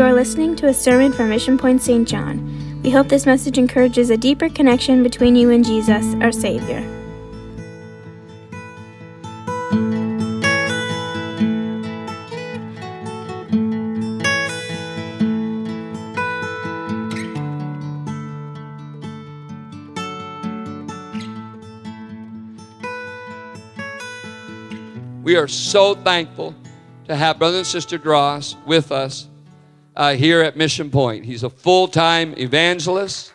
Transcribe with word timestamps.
You 0.00 0.06
are 0.06 0.14
listening 0.14 0.56
to 0.56 0.66
a 0.66 0.72
sermon 0.72 1.12
from 1.12 1.28
Mission 1.28 1.58
Point 1.58 1.82
St. 1.82 2.08
John. 2.08 2.80
We 2.82 2.88
hope 2.90 3.08
this 3.08 3.26
message 3.26 3.58
encourages 3.58 4.08
a 4.08 4.16
deeper 4.16 4.48
connection 4.48 5.02
between 5.02 5.36
you 5.36 5.50
and 5.50 5.62
Jesus, 5.62 6.14
our 6.22 6.32
Savior. 6.32 6.80
We 25.22 25.36
are 25.36 25.46
so 25.46 25.94
thankful 25.94 26.54
to 27.06 27.14
have 27.14 27.38
Brother 27.38 27.58
and 27.58 27.66
Sister 27.66 27.98
Drost 27.98 28.56
with 28.64 28.92
us 28.92 29.26
uh, 29.96 30.14
here 30.14 30.40
at 30.42 30.56
Mission 30.56 30.90
Point. 30.90 31.24
He's 31.24 31.42
a 31.42 31.50
full 31.50 31.88
time 31.88 32.34
evangelist. 32.36 33.32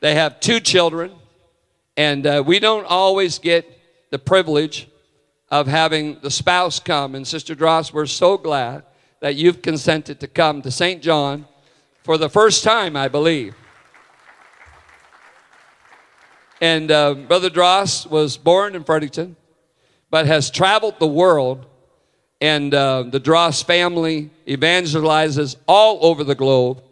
They 0.00 0.14
have 0.14 0.40
two 0.40 0.58
children, 0.58 1.12
and 1.96 2.26
uh, 2.26 2.42
we 2.44 2.58
don't 2.58 2.84
always 2.86 3.38
get 3.38 3.78
the 4.10 4.18
privilege 4.18 4.88
of 5.50 5.66
having 5.68 6.18
the 6.22 6.30
spouse 6.30 6.80
come. 6.80 7.14
And 7.14 7.26
Sister 7.26 7.54
Drost, 7.54 7.92
we're 7.92 8.06
so 8.06 8.36
glad 8.36 8.82
that 9.20 9.36
you've 9.36 9.62
consented 9.62 10.18
to 10.20 10.26
come 10.26 10.62
to 10.62 10.70
St. 10.70 11.00
John 11.02 11.46
for 12.02 12.18
the 12.18 12.28
first 12.28 12.64
time, 12.64 12.96
I 12.96 13.06
believe. 13.06 13.54
And 16.60 16.90
uh, 16.90 17.14
Brother 17.14 17.50
Drost 17.50 18.08
was 18.08 18.36
born 18.36 18.74
in 18.74 18.84
Fredericton, 18.84 19.36
but 20.10 20.26
has 20.26 20.50
traveled 20.50 20.98
the 20.98 21.06
world. 21.06 21.66
And 22.42 22.74
uh, 22.74 23.04
the 23.04 23.20
Drost 23.20 23.66
family 23.66 24.28
evangelizes 24.48 25.54
all 25.68 26.04
over 26.04 26.24
the 26.24 26.34
globe 26.34 26.82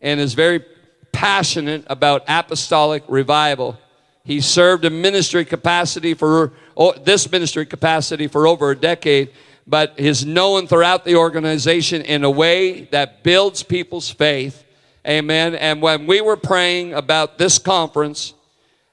and 0.00 0.20
is 0.20 0.34
very 0.34 0.64
passionate 1.10 1.84
about 1.88 2.22
apostolic 2.28 3.02
revival. 3.08 3.76
He 4.22 4.40
served 4.40 4.84
in 4.84 5.02
ministry 5.02 5.44
capacity 5.44 6.14
for 6.14 6.52
oh, 6.76 6.92
this 6.92 7.28
ministry 7.28 7.66
capacity 7.66 8.28
for 8.28 8.46
over 8.46 8.70
a 8.70 8.76
decade, 8.76 9.32
but 9.66 9.94
is 9.96 10.24
known 10.24 10.68
throughout 10.68 11.04
the 11.04 11.16
organization 11.16 12.02
in 12.02 12.22
a 12.22 12.30
way 12.30 12.82
that 12.92 13.24
builds 13.24 13.64
people's 13.64 14.08
faith. 14.10 14.64
Amen. 15.04 15.56
And 15.56 15.82
when 15.82 16.06
we 16.06 16.20
were 16.20 16.36
praying 16.36 16.94
about 16.94 17.36
this 17.36 17.58
conference, 17.58 18.32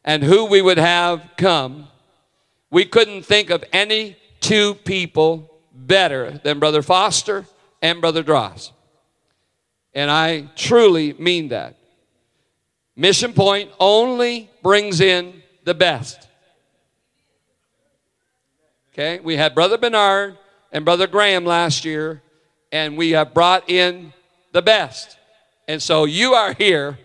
and 0.04 0.24
who 0.24 0.46
we 0.46 0.64
would 0.64 0.80
have 0.80 1.30
come, 1.38 1.90
we 2.72 2.86
couldn't 2.86 3.22
think 3.22 3.52
of 3.52 3.64
any 3.72 4.18
two 4.40 4.74
people 4.74 5.54
better 5.88 6.40
than 6.44 6.60
Brother 6.60 6.82
Foster 6.82 7.46
and 7.82 8.02
Brother 8.02 8.24
Drost. 8.24 8.72
And 9.94 10.12
I 10.12 10.50
truly 10.56 11.14
mean 11.14 11.50
that. 11.50 11.76
Mission 12.96 13.34
Point 13.34 13.72
only 13.80 14.50
brings 14.62 15.02
in 15.02 15.42
the 15.64 15.74
best. 15.74 16.28
Okay, 18.94 19.20
we 19.20 19.36
had 19.38 19.54
Brother 19.54 19.78
Bernard 19.78 20.38
and 20.72 20.84
Brother 20.84 21.08
Graham 21.08 21.46
last 21.46 21.86
year, 21.86 22.22
and 22.72 22.98
we 22.98 23.12
have 23.12 23.34
brought 23.34 23.70
in 23.70 24.14
the 24.52 24.62
best. 24.62 25.18
And 25.68 25.82
so 25.82 26.06
you 26.06 26.34
are 26.34 26.54
here, 26.54 26.98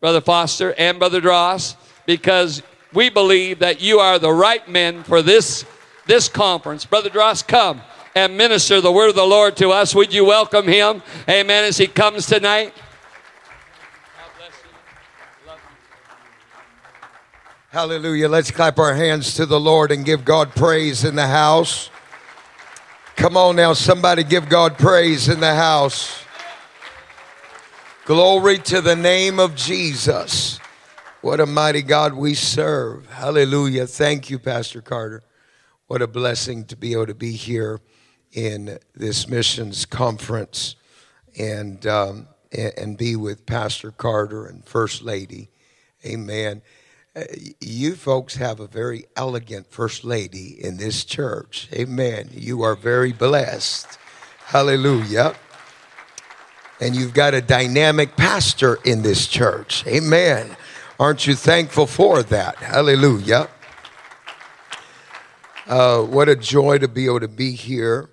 Brother 0.00 0.20
Foster 0.20 0.74
and 0.78 0.98
Brother 0.98 1.20
Drost, 1.20 1.76
because 2.06 2.62
we 2.92 3.10
believe 3.10 3.58
that 3.58 3.80
you 3.80 3.98
are 3.98 4.18
the 4.18 4.32
right 4.32 4.68
men 4.68 5.02
for 5.02 5.22
this, 5.22 5.64
this 6.06 6.28
conference. 6.28 6.86
Brother 6.86 7.10
Drost, 7.10 7.48
come 7.48 7.82
and 8.16 8.34
minister 8.34 8.80
the 8.80 8.90
word 8.90 9.10
of 9.10 9.14
the 9.14 9.26
Lord 9.26 9.58
to 9.58 9.68
us. 9.68 9.94
Would 9.94 10.12
you 10.14 10.24
welcome 10.24 10.66
him? 10.66 11.02
Amen. 11.28 11.64
As 11.64 11.76
he 11.76 11.86
comes 11.86 12.24
tonight. 12.24 12.72
Hallelujah. 17.68 18.30
Let's 18.30 18.50
clap 18.50 18.78
our 18.78 18.94
hands 18.94 19.34
to 19.34 19.44
the 19.44 19.60
Lord 19.60 19.92
and 19.92 20.02
give 20.02 20.24
God 20.24 20.54
praise 20.56 21.04
in 21.04 21.14
the 21.14 21.26
house. 21.26 21.90
Come 23.16 23.36
on 23.36 23.56
now, 23.56 23.74
somebody 23.74 24.24
give 24.24 24.48
God 24.48 24.78
praise 24.78 25.28
in 25.28 25.40
the 25.40 25.54
house. 25.54 26.22
Glory 28.06 28.56
to 28.58 28.80
the 28.80 28.96
name 28.96 29.38
of 29.38 29.54
Jesus. 29.54 30.58
What 31.20 31.38
a 31.38 31.44
mighty 31.44 31.82
God 31.82 32.14
we 32.14 32.32
serve. 32.32 33.10
Hallelujah. 33.10 33.86
Thank 33.86 34.30
you, 34.30 34.38
Pastor 34.38 34.80
Carter. 34.80 35.22
What 35.86 36.00
a 36.00 36.06
blessing 36.06 36.64
to 36.66 36.76
be 36.76 36.92
able 36.92 37.06
to 37.06 37.14
be 37.14 37.32
here 37.32 37.80
in 38.36 38.78
this 38.94 39.26
missions 39.26 39.86
conference 39.86 40.76
and, 41.38 41.86
um, 41.86 42.28
and 42.52 42.96
be 42.96 43.16
with 43.16 43.46
Pastor 43.46 43.90
Carter 43.90 44.46
and 44.46 44.64
First 44.64 45.02
Lady. 45.02 45.48
Amen. 46.04 46.60
Uh, 47.16 47.24
you 47.60 47.96
folks 47.96 48.36
have 48.36 48.60
a 48.60 48.66
very 48.66 49.06
elegant 49.16 49.66
First 49.66 50.04
Lady 50.04 50.62
in 50.62 50.76
this 50.76 51.02
church. 51.04 51.68
Amen. 51.72 52.28
You 52.30 52.60
are 52.60 52.76
very 52.76 53.12
blessed. 53.12 53.98
Hallelujah. 54.44 55.34
And 56.78 56.94
you've 56.94 57.14
got 57.14 57.32
a 57.32 57.40
dynamic 57.40 58.16
pastor 58.16 58.78
in 58.84 59.00
this 59.00 59.26
church. 59.26 59.86
Amen. 59.86 60.54
Aren't 61.00 61.26
you 61.26 61.34
thankful 61.34 61.86
for 61.86 62.22
that? 62.22 62.56
Hallelujah. 62.56 63.48
Uh, 65.66 66.02
what 66.02 66.28
a 66.28 66.36
joy 66.36 66.76
to 66.78 66.86
be 66.86 67.06
able 67.06 67.20
to 67.20 67.28
be 67.28 67.52
here. 67.52 68.10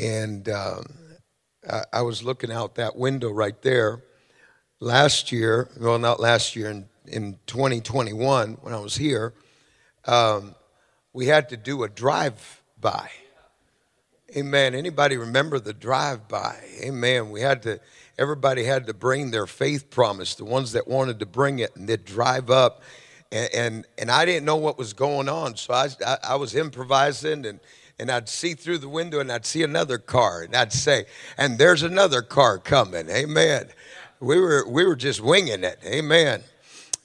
And 0.00 0.48
uh, 0.48 0.80
I, 1.68 1.82
I, 1.92 2.02
was 2.02 2.22
looking 2.22 2.50
out 2.50 2.76
that 2.76 2.96
window 2.96 3.30
right 3.30 3.60
there. 3.60 4.02
Last 4.80 5.30
year, 5.30 5.68
well, 5.78 5.98
not 5.98 6.18
last 6.18 6.56
year, 6.56 6.70
in, 6.70 6.88
in 7.06 7.38
2021, 7.46 8.54
when 8.62 8.72
I 8.72 8.78
was 8.78 8.96
here, 8.96 9.34
um, 10.06 10.54
we 11.12 11.26
had 11.26 11.50
to 11.50 11.56
do 11.58 11.82
a 11.82 11.88
drive 11.88 12.62
by. 12.80 13.10
Amen. 14.34 14.74
Anybody 14.74 15.18
remember 15.18 15.60
the 15.60 15.74
drive 15.74 16.28
by? 16.28 16.56
Amen. 16.82 17.30
We 17.30 17.42
had 17.42 17.62
to 17.64 17.80
everybody 18.18 18.64
had 18.64 18.86
to 18.86 18.94
bring 18.94 19.30
their 19.30 19.46
faith 19.46 19.90
promise, 19.90 20.34
the 20.34 20.44
ones 20.44 20.72
that 20.72 20.88
wanted 20.88 21.18
to 21.18 21.26
bring 21.26 21.58
it, 21.58 21.74
and 21.76 21.88
they'd 21.88 22.04
drive 22.04 22.50
up. 22.50 22.82
And, 23.32 23.54
and, 23.54 23.86
and 23.98 24.10
I 24.10 24.24
didn't 24.24 24.44
know 24.44 24.56
what 24.56 24.78
was 24.78 24.92
going 24.92 25.28
on, 25.28 25.56
so 25.56 25.74
I, 25.74 25.88
I, 26.06 26.16
I 26.30 26.34
was 26.36 26.54
improvising 26.54 27.44
and, 27.44 27.60
and 28.00 28.10
I'd 28.10 28.30
see 28.30 28.54
through 28.54 28.78
the 28.78 28.88
window 28.88 29.20
and 29.20 29.30
I'd 29.30 29.44
see 29.44 29.62
another 29.62 29.98
car 29.98 30.40
and 30.40 30.56
I'd 30.56 30.72
say, 30.72 31.04
and 31.36 31.58
there's 31.58 31.82
another 31.82 32.22
car 32.22 32.56
coming. 32.58 33.10
Amen. 33.10 33.68
We 34.20 34.40
were, 34.40 34.66
we 34.66 34.86
were 34.86 34.96
just 34.96 35.20
winging 35.20 35.64
it. 35.64 35.78
Amen. 35.84 36.42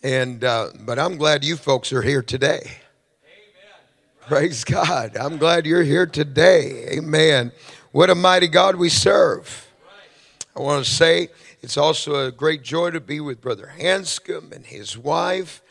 And, 0.01 0.43
uh, 0.43 0.69
but 0.79 0.97
I'm 0.97 1.17
glad 1.17 1.43
you 1.43 1.57
folks 1.57 1.91
are 1.91 2.01
here 2.01 2.21
today. 2.21 2.61
Amen. 2.61 4.27
Praise 4.27 4.63
God. 4.63 5.17
I'm 5.17 5.37
glad 5.37 5.65
you're 5.65 5.83
here 5.83 6.05
today. 6.05 6.87
Amen. 6.91 7.51
What 7.91 8.09
a 8.09 8.15
mighty 8.15 8.47
God 8.47 8.77
we 8.77 8.87
serve. 8.87 9.67
I 10.55 10.61
want 10.61 10.85
to 10.85 10.89
say 10.89 11.27
it's 11.61 11.75
also 11.75 12.25
a 12.25 12.31
great 12.31 12.63
joy 12.63 12.91
to 12.91 13.01
be 13.01 13.19
with 13.19 13.41
Brother 13.41 13.73
Hanscom 13.77 14.53
and 14.53 14.65
his 14.65 14.97
wife. 14.97 15.61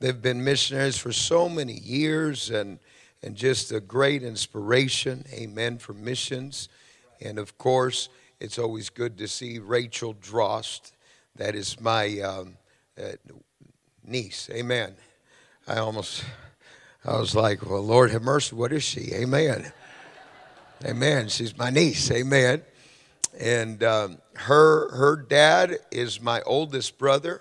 They've 0.00 0.20
been 0.20 0.44
missionaries 0.44 0.98
for 0.98 1.12
so 1.12 1.48
many 1.48 1.72
years 1.72 2.50
and, 2.50 2.78
and 3.24 3.34
just 3.34 3.72
a 3.72 3.80
great 3.80 4.22
inspiration, 4.22 5.24
amen, 5.32 5.78
for 5.78 5.94
missions. 5.94 6.68
And 7.22 7.38
of 7.38 7.56
course, 7.56 8.10
it's 8.38 8.58
always 8.58 8.90
good 8.90 9.16
to 9.16 9.28
see 9.28 9.58
Rachel 9.58 10.12
Drost. 10.14 10.92
That 11.36 11.54
is 11.54 11.80
my 11.80 12.20
um, 12.20 12.58
uh, 13.02 13.12
niece, 14.06 14.50
amen. 14.52 14.94
I 15.66 15.78
almost, 15.78 16.22
I 17.02 17.16
was 17.16 17.34
like, 17.34 17.64
well, 17.64 17.80
Lord 17.80 18.10
have 18.10 18.22
mercy, 18.22 18.54
what 18.54 18.74
is 18.74 18.82
she? 18.82 19.14
Amen. 19.14 19.72
Amen. 20.84 21.28
She's 21.30 21.56
my 21.56 21.70
niece, 21.70 22.10
amen. 22.10 22.60
And 23.40 23.82
um, 23.82 24.18
her 24.34 24.94
her 24.94 25.16
dad 25.16 25.78
is 25.90 26.20
my 26.20 26.42
oldest 26.42 26.98
brother, 26.98 27.40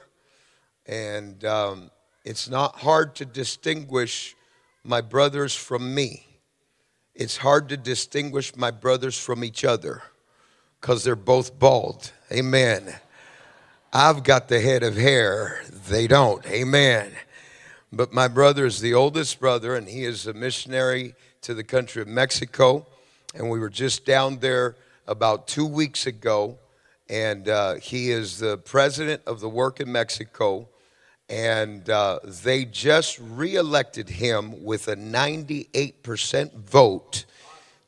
and 0.88 1.44
um, 1.44 1.92
it's 2.24 2.50
not 2.50 2.78
hard 2.78 3.16
to 3.16 3.26
distinguish 3.26 4.36
my 4.84 5.02
brothers 5.02 5.56
from 5.56 5.96
me. 5.96 6.26
It's 7.16 7.38
hard 7.38 7.70
to 7.70 7.78
distinguish 7.78 8.56
my 8.56 8.72
brothers 8.72 9.18
from 9.18 9.44
each 9.44 9.64
other 9.64 10.04
because 10.82 11.04
they're 11.04 11.16
both 11.16 11.58
bald. 11.58 12.12
Amen. 12.32 12.94
I've 13.94 14.24
got 14.24 14.48
the 14.48 14.60
head 14.60 14.84
of 14.84 14.98
hair, 14.98 15.62
they 15.88 16.08
don't. 16.08 16.46
Amen. 16.48 17.12
But 17.92 18.12
my 18.12 18.28
brother 18.28 18.66
is 18.66 18.82
the 18.82 18.96
oldest 18.96 19.40
brother, 19.40 19.76
and 19.76 19.88
he 19.88 20.04
is 20.04 20.26
a 20.26 20.34
missionary 20.34 21.14
to 21.44 21.54
the 21.54 21.64
country 21.64 22.02
of 22.02 22.08
Mexico. 22.08 22.88
And 23.36 23.50
we 23.52 23.60
were 23.60 23.70
just 23.70 24.04
down 24.04 24.40
there 24.40 24.76
about 25.08 25.48
two 25.48 25.66
weeks 25.66 26.08
ago, 26.08 26.58
and 27.08 27.48
uh, 27.48 27.76
he 27.76 28.10
is 28.10 28.40
the 28.40 28.58
president 28.58 29.22
of 29.28 29.40
the 29.40 29.50
work 29.50 29.80
in 29.80 29.92
Mexico. 29.92 30.68
And 31.34 31.90
uh, 31.90 32.20
they 32.24 32.64
just 32.64 33.18
reelected 33.18 34.08
him 34.08 34.64
with 34.64 34.88
a 34.88 34.96
98% 34.96 36.54
vote 36.54 37.26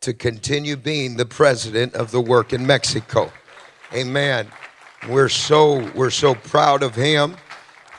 to 0.01 0.15
continue 0.15 0.75
being 0.75 1.15
the 1.15 1.27
president 1.27 1.93
of 1.93 2.09
the 2.09 2.19
work 2.19 2.53
in 2.53 2.65
Mexico. 2.65 3.31
Amen. 3.93 4.47
We're 5.07 5.29
so 5.29 5.87
we're 5.91 6.09
so 6.09 6.33
proud 6.33 6.81
of 6.81 6.95
him 6.95 7.35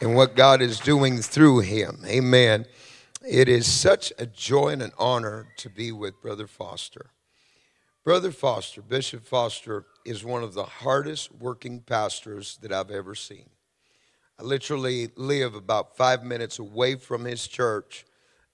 and 0.01 0.17
what 0.17 0.35
God 0.35 0.61
is 0.61 0.81
doing 0.81 1.19
through 1.19 1.61
him. 1.61 2.01
Amen. 2.05 2.67
It 3.25 3.49
is 3.49 3.73
such 3.73 4.13
a 4.19 4.27
joy 4.27 4.71
and 4.71 4.83
an 4.83 4.93
honor 4.99 5.47
to 5.59 5.71
be 5.71 5.93
with 5.93 6.21
Brother 6.21 6.49
Foster. 6.49 7.11
Brother 8.03 8.33
Foster, 8.33 8.83
Bishop 8.83 9.25
Foster, 9.25 9.85
is 10.05 10.25
one 10.25 10.43
of 10.43 10.55
the 10.55 10.65
hardest 10.65 11.33
working 11.33 11.83
pastors 11.83 12.59
that 12.63 12.73
I've 12.73 12.91
ever 12.91 13.15
seen. 13.15 13.47
I 14.39 14.43
literally 14.43 15.09
live 15.17 15.55
about 15.55 15.97
five 15.97 16.23
minutes 16.23 16.59
away 16.59 16.97
from 16.97 17.25
his 17.25 17.47
church, 17.47 18.05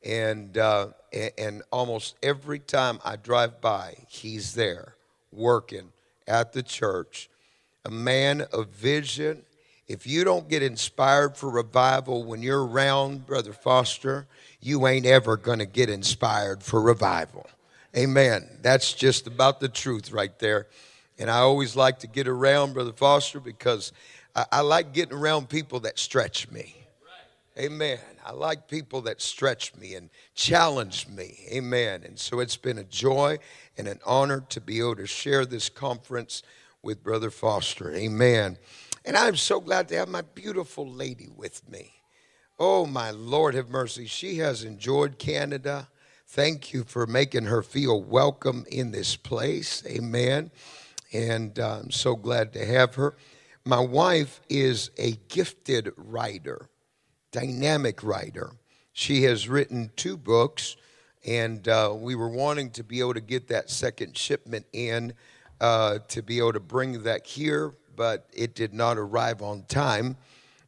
and 0.05 0.57
uh, 0.57 0.89
and 1.37 1.63
almost 1.73 2.15
every 2.23 2.61
time 2.61 3.01
I 3.05 3.17
drive 3.17 3.61
by, 3.61 3.97
he's 4.07 4.55
there 4.55 4.95
working 5.33 5.93
at 6.29 6.53
the 6.53 6.63
church. 6.63 7.29
A 7.85 7.91
man 7.91 8.43
of 8.53 8.69
vision. 8.69 9.43
If 9.89 10.07
you 10.07 10.23
don't 10.23 10.49
get 10.49 10.63
inspired 10.63 11.37
for 11.37 11.51
revival 11.51 12.23
when 12.23 12.43
you're 12.43 12.65
around 12.65 13.27
Brother 13.27 13.53
Foster, 13.53 14.29
you 14.61 14.87
ain't 14.87 15.05
ever 15.05 15.37
to 15.59 15.67
get 15.67 15.91
inspired 15.91 16.63
for 16.63 16.81
revival. 16.81 17.51
Amen. 17.97 18.49
That's 18.63 18.95
just 18.95 19.27
about 19.27 19.59
the 19.59 19.69
truth 19.69 20.13
right 20.13 20.39
there. 20.39 20.69
And 21.19 21.29
I 21.29 21.39
always 21.39 21.77
like 21.77 21.99
to 21.99 22.07
get 22.07 22.29
around 22.29 22.73
Brother 22.73 22.93
Foster 22.93 23.41
because 23.41 23.93
I, 24.35 24.47
I 24.53 24.61
like 24.61 24.93
getting 24.93 25.17
around 25.17 25.49
people 25.49 25.81
that 25.81 25.99
stretch 25.99 26.51
me. 26.51 26.77
Amen. 27.59 27.99
I 28.25 28.33
like 28.33 28.67
people 28.67 29.03
that 29.03 29.21
stretch 29.21 29.75
me 29.77 29.95
and 29.95 30.09
challenge 30.35 31.07
me. 31.09 31.39
Amen. 31.53 32.03
And 32.05 32.19
so 32.19 32.41
it's 32.41 32.57
been 32.57 32.79
a 32.79 32.85
joy 32.85 33.39
and 33.77 33.87
an 33.87 34.01
honor 34.07 34.43
to 34.49 34.61
be 34.61 34.79
able 34.79 34.97
to 34.97 35.07
share 35.07 35.45
this 35.45 35.69
conference 35.69 36.43
with 36.83 37.05
Brother 37.05 37.31
Foster. 37.31 37.93
Amen. 37.95 38.57
And 39.05 39.17
I'm 39.17 39.37
so 39.37 39.61
glad 39.61 39.89
to 39.89 39.97
have 39.97 40.09
my 40.09 40.23
beautiful 40.23 40.89
lady 40.89 41.29
with 41.37 41.69
me. 41.69 41.93
Oh, 42.59 42.87
my 42.87 43.11
Lord, 43.11 43.55
have 43.55 43.69
mercy. 43.69 44.07
She 44.07 44.39
has 44.39 44.65
enjoyed 44.65 45.19
Canada. 45.19 45.89
Thank 46.29 46.73
you 46.73 46.85
for 46.85 47.07
making 47.07 47.45
her 47.45 47.63
feel 47.63 48.03
welcome 48.03 48.65
in 48.71 48.93
this 48.93 49.15
place. 49.17 49.83
Amen. 49.87 50.51
And 51.13 51.59
uh, 51.59 51.81
I'm 51.81 51.91
so 51.91 52.17
glad 52.17 52.55
to 52.55 52.65
have 52.65 52.95
her. 52.95 53.15
My 53.65 53.81
wife 53.81 54.41
is 54.49 54.91
a 54.99 55.13
gifted 55.29 55.93
writer, 55.97 56.69
dynamic 57.31 58.03
writer. 58.03 58.53
She 58.93 59.23
has 59.25 59.49
written 59.49 59.91
two 59.97 60.17
books, 60.17 60.77
and 61.27 61.67
uh, 61.69 61.95
we 61.95 62.15
were 62.15 62.29
wanting 62.29 62.71
to 62.73 62.85
be 62.85 63.01
able 63.01 63.15
to 63.15 63.21
get 63.21 63.49
that 63.49 63.71
second 63.71 64.17
shipment 64.17 64.67
in 64.73 65.15
uh, 65.61 66.01
to 66.09 66.23
be 66.23 66.39
able 66.39 66.53
to 66.55 66.61
bring 66.61 67.05
that 67.05 67.27
here, 67.27 67.73
but 67.95 68.27
it 68.33 68.55
did 68.55 68.75
not 68.75 68.99
arrive 68.99 69.43
on 69.43 69.63
time 69.65 70.17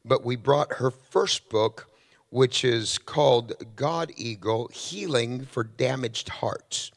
but 0.05 0.25
we 0.25 0.37
brought 0.37 0.75
her 0.75 0.91
first 0.91 1.49
book, 1.49 1.89
which 2.31 2.65
is 2.65 2.99
called 2.99 3.55
God 3.75 4.13
Eagle 4.17 4.69
Healing 4.69 5.47
for 5.47 5.65
Damaged 5.65 6.29
Hearts. 6.29 6.91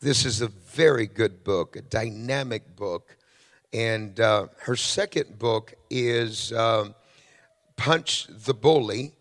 This 0.00 0.24
is 0.24 0.40
a 0.40 0.48
very 0.48 1.06
good 1.06 1.44
book, 1.44 1.76
a 1.76 1.82
dynamic 1.82 2.74
book. 2.76 3.16
And 3.74 4.20
uh, 4.20 4.46
her 4.60 4.76
second 4.76 5.36
book 5.36 5.74
is 5.90 6.52
uh, 6.52 6.90
Punch 7.76 8.28
the 8.28 8.54
Bully 8.54 9.14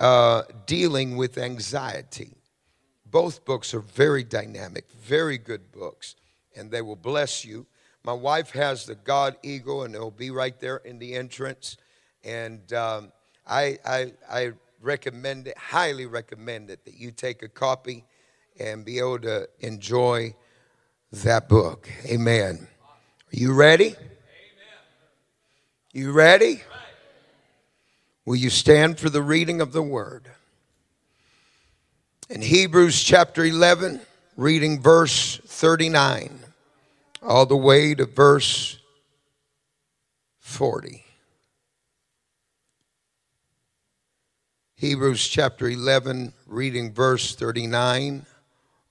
uh, 0.00 0.42
Dealing 0.66 1.16
with 1.16 1.38
Anxiety. 1.38 2.32
Both 3.06 3.44
books 3.44 3.72
are 3.74 3.80
very 3.80 4.24
dynamic, 4.24 4.90
very 5.00 5.38
good 5.38 5.70
books, 5.70 6.16
and 6.56 6.72
they 6.72 6.82
will 6.82 6.96
bless 6.96 7.44
you. 7.44 7.66
My 8.02 8.12
wife 8.12 8.50
has 8.50 8.84
the 8.84 8.96
God 8.96 9.36
Eagle, 9.44 9.84
and 9.84 9.94
it'll 9.94 10.10
be 10.10 10.32
right 10.32 10.58
there 10.58 10.78
in 10.78 10.98
the 10.98 11.14
entrance. 11.14 11.76
And 12.24 12.72
um, 12.72 13.12
I, 13.46 13.78
I, 13.86 14.12
I 14.28 14.52
recommend 14.82 15.46
it, 15.46 15.56
highly 15.56 16.06
recommend 16.06 16.70
it, 16.70 16.84
that 16.84 16.94
you 16.94 17.12
take 17.12 17.44
a 17.44 17.48
copy 17.48 18.04
and 18.58 18.84
be 18.84 18.98
able 18.98 19.20
to 19.20 19.48
enjoy 19.60 20.34
that 21.12 21.48
book. 21.48 21.88
Amen. 22.06 22.66
Are 23.32 23.36
you 23.36 23.52
ready? 23.52 23.94
You 25.92 26.12
ready? 26.12 26.62
Will 28.24 28.36
you 28.36 28.50
stand 28.50 28.98
for 28.98 29.10
the 29.10 29.22
reading 29.22 29.60
of 29.60 29.72
the 29.72 29.82
word? 29.82 30.30
In 32.28 32.42
Hebrews 32.42 33.02
chapter 33.02 33.44
11, 33.44 34.00
reading 34.36 34.80
verse 34.80 35.38
39, 35.44 36.40
all 37.22 37.46
the 37.46 37.56
way 37.56 37.94
to 37.94 38.04
verse 38.04 38.78
40. 40.40 41.04
Hebrews 44.74 45.26
chapter 45.26 45.68
11, 45.68 46.32
reading 46.46 46.92
verse 46.92 47.34
39 47.34 48.26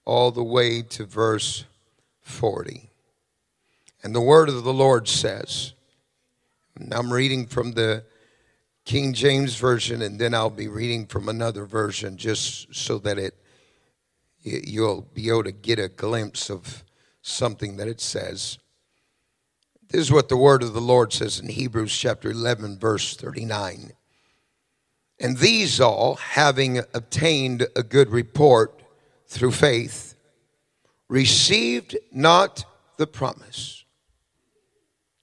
all 0.08 0.32
the 0.32 0.44
way 0.44 0.82
to 0.82 1.06
verse 1.06 1.66
40. 2.22 2.87
And 4.08 4.16
the 4.16 4.22
word 4.22 4.48
of 4.48 4.64
the 4.64 4.74
Lord 4.74 5.06
says, 5.10 5.74
and 6.80 6.94
I'm 6.94 7.12
reading 7.12 7.46
from 7.46 7.74
the 7.74 8.06
King 8.86 9.12
James 9.12 9.58
Version, 9.58 10.02
and 10.02 10.18
then 10.18 10.34
I'll 10.34 10.50
be 10.50 10.70
reading 10.70 11.08
from 11.08 11.28
another 11.28 11.66
version 11.66 12.16
just 12.16 12.74
so 12.74 13.00
that 13.00 13.18
it 13.18 13.36
you'll 14.40 15.02
be 15.14 15.28
able 15.28 15.44
to 15.44 15.52
get 15.52 15.78
a 15.78 15.90
glimpse 15.90 16.50
of 16.50 16.86
something 17.22 17.76
that 17.76 17.90
it 17.90 18.00
says. 18.00 18.60
This 19.90 20.00
is 20.00 20.12
what 20.14 20.30
the 20.30 20.38
word 20.38 20.64
of 20.64 20.74
the 20.74 20.80
Lord 20.80 21.12
says 21.12 21.42
in 21.42 21.50
Hebrews 21.50 21.94
chapter 21.94 22.32
11, 22.32 22.80
verse 22.80 23.14
39. 23.18 23.92
And 25.20 25.38
these 25.38 25.82
all, 25.82 26.16
having 26.16 26.78
obtained 26.94 27.68
a 27.76 27.84
good 27.84 28.12
report 28.12 28.82
through 29.28 29.52
faith, 29.52 30.16
received 31.10 31.98
not 32.14 32.64
the 32.96 33.06
promise. 33.06 33.84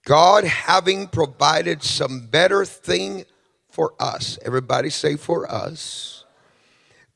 God 0.04 0.44
having 0.44 1.08
provided 1.08 1.82
some 1.82 2.26
better 2.26 2.64
thing 2.64 3.24
for 3.70 3.94
us, 3.98 4.38
everybody 4.44 4.90
say 4.90 5.16
for 5.16 5.50
us, 5.50 6.24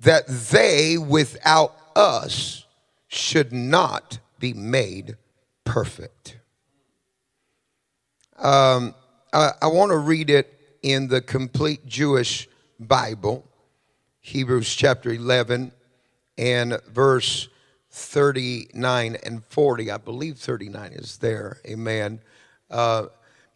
that 0.00 0.26
they 0.26 0.96
without 0.96 1.76
us 1.94 2.64
should 3.08 3.52
not 3.52 4.18
be 4.38 4.54
made 4.54 5.16
perfect. 5.64 6.38
Um, 8.36 8.94
I, 9.32 9.52
I 9.62 9.66
want 9.66 9.90
to 9.90 9.98
read 9.98 10.30
it 10.30 10.52
in 10.82 11.08
the 11.08 11.20
complete 11.20 11.84
Jewish 11.86 12.48
Bible, 12.78 13.44
Hebrews 14.20 14.74
chapter 14.74 15.12
11 15.12 15.72
and 16.38 16.80
verse 16.88 17.48
39 17.90 19.16
and 19.24 19.44
40. 19.44 19.90
I 19.90 19.96
believe 19.96 20.38
39 20.38 20.92
is 20.92 21.18
there. 21.18 21.58
Amen. 21.66 22.20
Uh, 22.70 23.06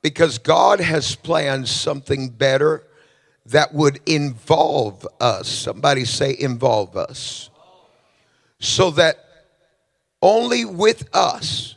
because 0.02 0.38
God 0.38 0.80
has 0.80 1.14
planned 1.14 1.68
something 1.68 2.30
better 2.30 2.84
that 3.46 3.72
would 3.72 4.00
involve 4.06 5.06
us. 5.20 5.48
Somebody 5.48 6.04
say, 6.04 6.36
involve 6.38 6.96
us. 6.96 7.50
So 8.60 8.90
that 8.92 9.16
only 10.20 10.64
with 10.64 11.08
us 11.14 11.76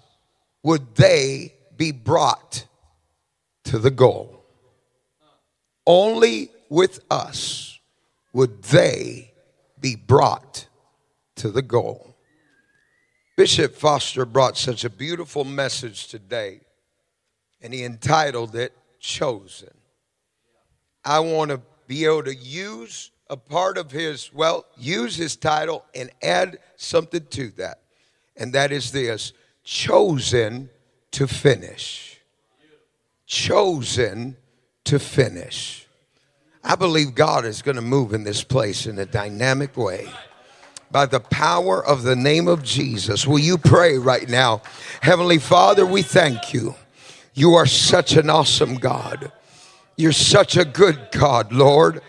would 0.63 0.95
they 0.95 1.53
be 1.75 1.91
brought 1.91 2.65
to 3.65 3.79
the 3.79 3.91
goal. 3.91 4.43
Only 5.85 6.51
with 6.69 6.99
us 7.09 7.79
would 8.33 8.63
they 8.63 9.33
be 9.79 9.95
brought 9.95 10.67
to 11.37 11.49
the 11.49 11.61
goal. 11.61 12.15
Bishop 13.37 13.75
Foster 13.75 14.25
brought 14.25 14.57
such 14.57 14.85
a 14.85 14.89
beautiful 14.89 15.43
message 15.43 16.07
today, 16.07 16.61
and 17.65 17.73
he 17.73 17.83
entitled 17.83 18.55
it 18.55 18.73
Chosen. 18.99 19.73
I 21.03 21.19
want 21.19 21.51
to 21.51 21.61
be 21.87 22.05
able 22.05 22.23
to 22.23 22.35
use 22.35 23.11
a 23.29 23.37
part 23.37 23.77
of 23.77 23.91
his, 23.91 24.31
well, 24.33 24.65
use 24.77 25.15
his 25.15 25.35
title 25.35 25.83
and 25.93 26.09
add 26.23 26.59
something 26.75 27.25
to 27.31 27.49
that. 27.57 27.81
And 28.37 28.53
that 28.53 28.71
is 28.71 28.91
this 28.91 29.33
chosen 29.63 30.69
to 31.11 31.27
finish. 31.27 32.19
Chosen 33.25 34.37
to 34.85 34.99
finish. 34.99 35.87
I 36.63 36.75
believe 36.75 37.15
God 37.15 37.45
is 37.45 37.61
going 37.61 37.75
to 37.75 37.81
move 37.81 38.13
in 38.13 38.23
this 38.23 38.43
place 38.43 38.85
in 38.85 38.97
a 38.99 39.05
dynamic 39.05 39.75
way. 39.75 40.07
By 40.91 41.07
the 41.07 41.19
power 41.19 41.83
of 41.83 42.03
the 42.03 42.15
name 42.15 42.47
of 42.47 42.63
Jesus, 42.63 43.25
will 43.27 43.39
you 43.39 43.57
pray 43.57 43.97
right 43.97 44.29
now? 44.29 44.61
Heavenly 45.01 45.39
Father, 45.39 45.85
we 45.85 46.03
thank 46.03 46.53
you. 46.53 46.75
You 47.37 47.55
are 47.55 47.65
such 47.65 48.13
an 48.15 48.29
awesome 48.29 48.75
God. 48.75 49.29
You're 49.97 50.13
such 50.13 50.55
a 50.55 50.63
good 50.63 51.09
God, 51.11 51.51
Lord. 51.51 52.01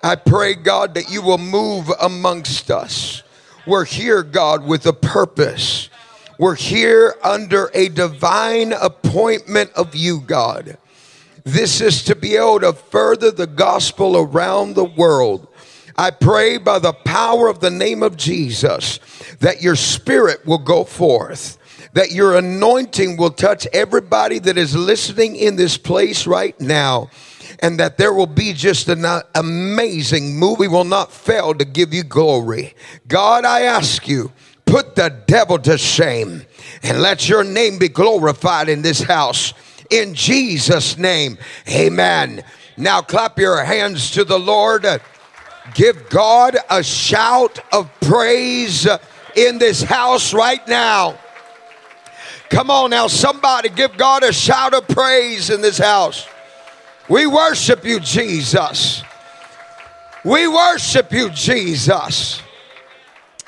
I 0.00 0.14
pray, 0.14 0.54
God, 0.54 0.94
that 0.94 1.10
you 1.10 1.22
will 1.22 1.38
move 1.38 1.90
amongst 2.00 2.70
us. 2.70 3.24
We're 3.66 3.84
here, 3.84 4.22
God, 4.22 4.64
with 4.64 4.86
a 4.86 4.92
purpose. 4.92 5.90
We're 6.38 6.54
here 6.54 7.16
under 7.24 7.72
a 7.74 7.88
divine 7.88 8.72
appointment 8.72 9.72
of 9.72 9.96
you, 9.96 10.20
God. 10.20 10.78
This 11.42 11.80
is 11.80 12.04
to 12.04 12.14
be 12.14 12.36
able 12.36 12.60
to 12.60 12.72
further 12.72 13.32
the 13.32 13.48
gospel 13.48 14.16
around 14.16 14.74
the 14.74 14.84
world. 14.84 15.48
I 15.96 16.12
pray 16.12 16.58
by 16.58 16.78
the 16.78 16.92
power 16.92 17.48
of 17.48 17.58
the 17.58 17.70
name 17.70 18.04
of 18.04 18.16
Jesus 18.16 19.00
that 19.40 19.62
your 19.62 19.76
spirit 19.76 20.46
will 20.46 20.58
go 20.58 20.84
forth, 20.84 21.58
that 21.92 22.12
your 22.12 22.36
anointing 22.36 23.16
will 23.16 23.30
touch 23.30 23.66
everybody 23.72 24.38
that 24.38 24.56
is 24.56 24.76
listening 24.76 25.36
in 25.36 25.56
this 25.56 25.76
place 25.76 26.26
right 26.26 26.58
now, 26.60 27.10
and 27.60 27.80
that 27.80 27.98
there 27.98 28.12
will 28.12 28.26
be 28.26 28.52
just 28.52 28.88
an 28.88 29.04
amazing 29.34 30.38
move. 30.38 30.58
We 30.58 30.68
will 30.68 30.84
not 30.84 31.12
fail 31.12 31.54
to 31.54 31.64
give 31.64 31.92
you 31.92 32.04
glory. 32.04 32.74
God, 33.08 33.44
I 33.44 33.62
ask 33.62 34.06
you, 34.06 34.32
put 34.66 34.94
the 34.94 35.08
devil 35.26 35.58
to 35.58 35.76
shame 35.76 36.42
and 36.82 37.02
let 37.02 37.28
your 37.28 37.42
name 37.42 37.78
be 37.78 37.88
glorified 37.88 38.68
in 38.68 38.82
this 38.82 39.02
house. 39.02 39.52
In 39.90 40.14
Jesus' 40.14 40.96
name, 40.96 41.38
amen. 41.68 42.44
Now 42.76 43.02
clap 43.02 43.38
your 43.38 43.64
hands 43.64 44.12
to 44.12 44.24
the 44.24 44.38
Lord. 44.38 44.86
Give 45.74 46.08
God 46.08 46.56
a 46.70 46.82
shout 46.84 47.58
of 47.72 47.90
praise 48.00 48.86
in 49.34 49.58
this 49.58 49.82
house 49.82 50.32
right 50.32 50.66
now. 50.68 51.18
Come 52.50 52.68
on 52.70 52.90
now, 52.90 53.06
somebody 53.06 53.68
give 53.68 53.96
God 53.96 54.24
a 54.24 54.32
shout 54.32 54.74
of 54.74 54.86
praise 54.88 55.50
in 55.50 55.60
this 55.60 55.78
house. 55.78 56.26
We 57.08 57.26
worship 57.26 57.84
you, 57.84 58.00
Jesus. 58.00 59.02
We 60.24 60.46
worship 60.48 61.12
you, 61.12 61.30
Jesus. 61.30 62.42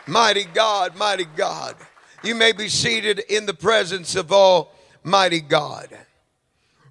Mighty 0.07 0.45
God, 0.45 0.97
mighty 0.97 1.27
God. 1.37 1.77
You 2.25 2.35
may 2.35 2.53
be 2.53 2.69
seated 2.69 3.19
in 3.29 3.47
the 3.47 3.55
presence 3.55 4.15
of 4.15 4.33
Almighty 4.33 5.41
God. 5.41 5.89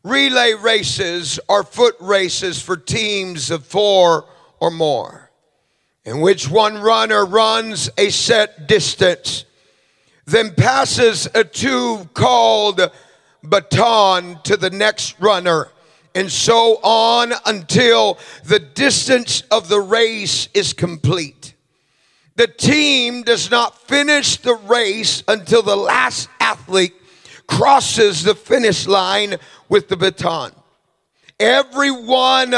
Relay 0.04 0.54
races 0.54 1.40
are 1.48 1.64
foot 1.64 1.96
races 2.00 2.62
for 2.62 2.76
teams 2.76 3.52
of 3.52 3.66
four 3.66 4.26
or 4.60 4.72
more, 4.72 5.32
in 6.04 6.20
which 6.20 6.50
one 6.50 6.78
runner 6.78 7.26
runs 7.26 7.90
a 7.98 8.10
set 8.10 8.68
distance, 8.68 9.46
then 10.26 10.54
passes 10.56 11.28
a 11.34 11.44
tube 11.44 12.14
called 12.14 12.82
baton 13.44 14.40
to 14.44 14.56
the 14.56 14.70
next 14.70 15.20
runner, 15.20 15.70
and 16.14 16.32
so 16.32 16.80
on 16.84 17.34
until 17.46 18.18
the 18.46 18.60
distance 18.60 19.42
of 19.52 19.68
the 19.70 19.80
race 19.80 20.50
is 20.54 20.74
complete. 20.74 21.54
The 22.36 22.48
team 22.48 23.24
does 23.24 23.52
not 23.52 23.78
finish 23.88 24.38
the 24.38 24.56
race 24.56 25.24
until 25.28 25.62
the 25.62 25.76
last 25.76 26.30
athlete 26.40 26.94
crosses 27.48 28.24
the 28.24 28.36
finish 28.36 28.88
line 28.88 29.36
with 29.70 29.90
the 29.90 29.98
baton. 29.98 30.52
Everyone 31.40 32.54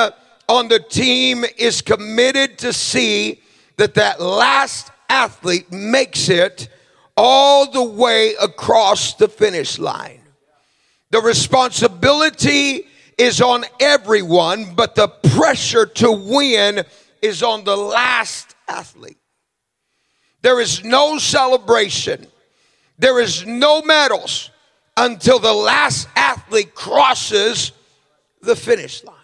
on 0.48 0.68
the 0.68 0.80
team 0.80 1.46
is 1.58 1.82
committed 1.82 2.58
to 2.60 2.74
see 2.74 3.42
that 3.78 3.96
that 3.96 4.22
last 4.22 4.92
athlete 5.10 5.72
makes 5.72 6.30
it 6.30 6.70
all 7.16 7.70
the 7.72 7.84
way 7.84 8.36
across 8.42 9.14
the 9.16 9.28
finish 9.28 9.80
line. 9.80 10.22
The 11.12 11.22
responsibility 11.22 12.88
is 13.18 13.42
on 13.42 13.66
everyone, 13.80 14.74
but 14.76 14.96
the 14.96 15.08
pressure 15.08 15.86
to 15.86 16.12
win 16.12 16.84
is 17.22 17.44
on 17.44 17.64
the 17.64 17.78
last 17.78 18.56
athlete. 18.68 19.18
There 20.42 20.60
is 20.60 20.84
no 20.84 21.18
celebration. 21.20 22.28
There 22.98 23.20
is 23.20 23.46
no 23.46 23.82
medals 23.82 24.50
until 24.98 25.40
the 25.40 25.54
last 25.54 26.08
athlete 26.16 26.76
crosses 26.76 27.72
the 28.42 28.56
finish 28.56 29.04
line. 29.04 29.16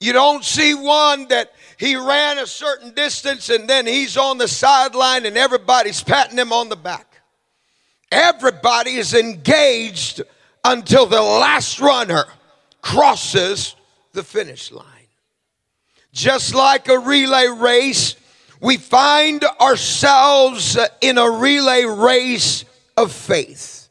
You 0.00 0.12
don't 0.12 0.44
see 0.44 0.74
one 0.74 1.26
that 1.28 1.52
he 1.78 1.94
ran 1.94 2.38
a 2.38 2.46
certain 2.46 2.92
distance 2.92 3.50
and 3.50 3.68
then 3.68 3.86
he's 3.86 4.16
on 4.16 4.36
the 4.38 4.48
sideline 4.48 5.24
and 5.26 5.36
everybody's 5.36 6.02
patting 6.02 6.36
him 6.36 6.52
on 6.52 6.68
the 6.68 6.76
back. 6.76 7.20
Everybody 8.10 8.96
is 8.96 9.14
engaged 9.14 10.22
until 10.64 11.06
the 11.06 11.22
last 11.22 11.80
runner 11.80 12.24
crosses 12.82 13.76
the 14.12 14.24
finish 14.24 14.72
line. 14.72 14.86
Just 16.12 16.54
like 16.54 16.88
a 16.88 16.98
relay 16.98 17.46
race, 17.46 18.16
we 18.60 18.76
find 18.76 19.44
ourselves 19.60 20.76
in 21.00 21.16
a 21.16 21.30
relay 21.30 21.84
race 21.84 22.64
of 22.96 23.12
faith 23.12 23.88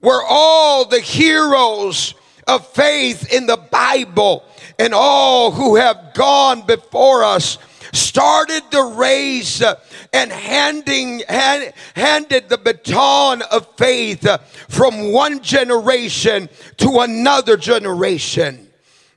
where 0.00 0.22
all 0.28 0.84
the 0.84 1.00
heroes 1.00 2.14
of 2.46 2.66
faith 2.68 3.32
in 3.32 3.46
the 3.46 3.56
Bible 3.56 4.44
and 4.78 4.92
all 4.94 5.50
who 5.50 5.76
have 5.76 6.12
gone 6.14 6.66
before 6.66 7.24
us 7.24 7.58
started 7.92 8.62
the 8.70 8.82
race 8.82 9.62
uh, 9.62 9.74
and 10.12 10.30
handing 10.30 11.20
hand, 11.28 11.72
handed 11.94 12.48
the 12.48 12.58
baton 12.58 13.42
of 13.42 13.66
faith 13.76 14.26
uh, 14.26 14.38
from 14.68 15.12
one 15.12 15.40
generation 15.40 16.48
to 16.76 17.00
another 17.00 17.56
generation 17.56 18.68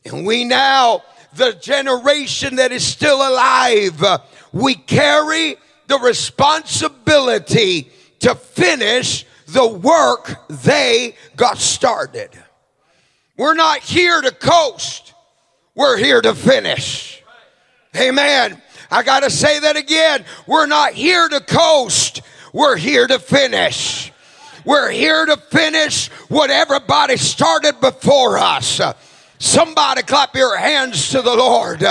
and 0.05 0.25
we 0.25 0.45
now 0.45 1.03
the 1.33 1.53
generation 1.53 2.55
that 2.55 2.71
is 2.71 2.85
still 2.85 3.17
alive 3.17 4.01
uh, 4.03 4.17
we 4.53 4.75
carry 4.75 5.55
the 5.87 5.99
responsibility 5.99 7.91
to 8.19 8.35
finish 8.35 9.25
the 9.47 9.67
work 9.67 10.47
they 10.49 11.15
got 11.35 11.57
started. 11.57 12.29
We're 13.37 13.55
not 13.55 13.79
here 13.79 14.21
to 14.21 14.31
coast, 14.31 15.13
we're 15.79 15.95
here 15.95 16.19
to 16.19 16.35
finish. 16.35 17.23
Amen. 17.95 18.61
I 18.91 19.01
got 19.01 19.21
to 19.21 19.29
say 19.29 19.61
that 19.61 19.77
again. 19.77 20.25
We're 20.45 20.65
not 20.65 20.91
here 20.91 21.29
to 21.29 21.39
coast, 21.39 22.21
we're 22.51 22.75
here 22.75 23.07
to 23.07 23.17
finish. 23.17 24.11
We're 24.65 24.91
here 24.91 25.25
to 25.25 25.37
finish 25.37 26.09
what 26.27 26.49
everybody 26.49 27.15
started 27.15 27.79
before 27.79 28.37
us. 28.37 28.81
Somebody 29.37 30.03
clap 30.03 30.35
your 30.35 30.57
hands 30.57 31.11
to 31.11 31.21
the 31.21 31.33
Lord. 31.33 31.81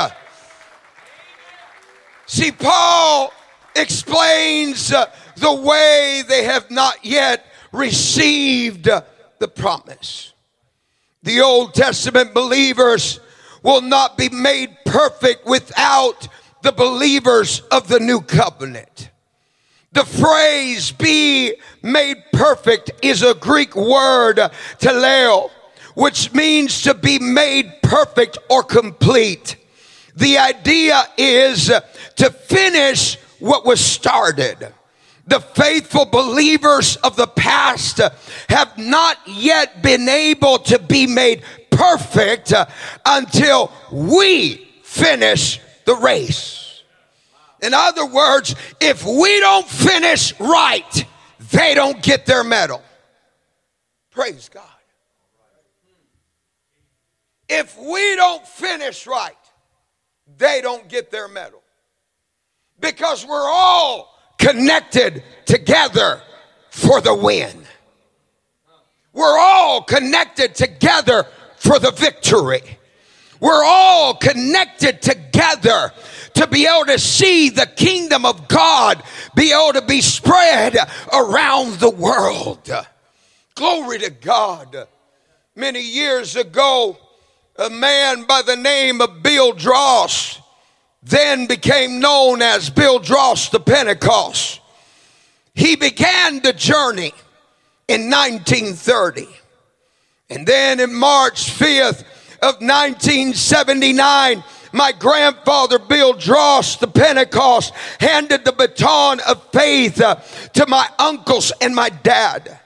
See, 2.27 2.53
Paul 2.53 3.33
explains 3.75 4.89
the 4.91 5.55
way 5.65 6.25
they 6.29 6.45
have 6.45 6.71
not 6.71 7.03
yet 7.07 7.47
received 7.73 8.85
the 8.85 9.49
promise. 9.49 10.35
The 11.23 11.41
Old 11.41 11.73
Testament 11.73 12.35
believers 12.35 13.21
will 13.63 13.81
not 13.81 14.17
be 14.17 14.29
made 14.29 14.77
perfect 14.85 15.47
without 15.47 16.29
the 16.63 16.73
believers 16.73 17.61
of 17.71 17.89
the 17.89 18.01
new 18.01 18.21
covenant. 18.21 19.11
The 19.93 20.05
phrase 20.05 20.93
be 20.93 21.55
made 21.83 22.23
perfect 22.33 22.91
is 23.03 23.23
a 23.23 23.35
Greek 23.35 23.75
word, 23.75 24.37
teleo, 24.79 25.51
which 25.95 26.33
means 26.33 26.83
to 26.83 26.95
be 26.95 27.19
made 27.19 27.73
perfect 27.83 28.39
or 28.51 28.63
complete. 28.63 29.57
The 30.15 30.39
idea 30.39 31.05
is 31.17 31.71
to 32.17 32.31
finish 32.31 33.17
what 33.39 33.65
was 33.65 33.81
started. 33.81 34.73
The 35.27 35.41
faithful 35.41 36.07
believers 36.07 36.97
of 36.97 37.17
the 37.17 37.27
past 37.27 38.01
have 38.49 38.79
not 38.79 39.19
yet 39.27 39.83
been 39.83 40.09
able 40.09 40.59
to 40.61 40.79
be 40.79 41.07
made 41.07 41.43
perfect 41.79 42.53
uh, 42.53 42.67
until 43.07 43.71
we 43.93 44.57
finish 44.83 45.61
the 45.85 45.95
race. 45.95 46.83
In 47.63 47.73
other 47.73 48.05
words, 48.05 48.55
if 48.81 49.05
we 49.05 49.41
don't 49.41 49.67
finish 49.67 50.39
right, 50.41 51.07
they 51.53 51.75
don't 51.75 52.03
get 52.03 52.27
their 52.27 52.43
medal. 52.43 52.83
Praise 54.11 54.51
God. 54.53 54.65
If 57.49 57.79
we 57.79 58.17
don't 58.17 58.47
finish 58.47 59.07
right, 59.07 59.35
they 60.37 60.61
don't 60.61 60.89
get 60.89 61.11
their 61.11 61.29
medal. 61.29 61.63
Because 62.81 63.25
we're 63.25 63.51
all 63.51 64.15
connected 64.39 65.23
together 65.47 66.21
for 66.71 67.01
the 67.01 67.15
win. 67.15 67.65
We're 69.13 69.39
all 69.39 69.83
connected 69.83 70.55
together 70.55 71.27
for 71.59 71.79
the 71.79 71.91
victory. 71.91 72.63
We're 73.41 73.65
all 73.65 74.15
connected 74.15 75.01
together 75.01 75.93
to 76.35 76.47
be 76.47 76.67
able 76.67 76.87
to 76.87 76.99
see 76.99 77.51
the 77.51 77.67
kingdom 77.67 78.25
of 78.25 78.49
God 78.49 79.03
be 79.35 79.53
able 79.53 79.75
to 79.75 79.87
be 79.87 80.01
spread 80.01 80.77
around 81.13 81.75
the 81.75 81.91
world. 81.91 82.71
Glory 83.55 83.99
to 84.01 84.11
God. 84.11 84.89
Many 85.55 85.83
years 85.83 86.37
ago, 86.37 86.99
a 87.57 87.71
man 87.71 88.25
by 88.25 88.43
the 88.43 88.57
name 88.57 89.01
of 89.01 89.23
Bill 89.23 89.53
Drost 89.53 90.41
then 91.03 91.47
became 91.47 92.01
known 92.01 92.43
as 92.43 92.71
Bill 92.71 93.01
Drost 93.01 93.51
the 93.51 93.61
Pentecost. 93.61 94.61
He 95.55 95.75
began 95.75 96.41
the 96.41 96.53
journey 96.53 97.13
in 97.89 98.11
1930. 98.11 99.27
And 100.31 100.47
then 100.47 100.81
in 100.81 100.95
March 100.95 101.51
5th 101.51 102.03
of 102.43 102.61
1979, 102.61 104.45
my 104.73 104.93
grandfather 104.93 105.79
Bill 105.79 106.13
Drost, 106.15 106.81
the 106.81 106.87
Pentecost, 106.87 107.73
handed 107.99 108.45
the 108.45 108.53
baton 108.53 109.21
of 109.21 109.43
faith 109.51 110.01
uh, 110.01 110.17
to 110.53 110.67
my 110.67 110.89
uncles 110.99 111.53
and 111.61 111.75
my 111.75 111.89
dad. 111.89 112.61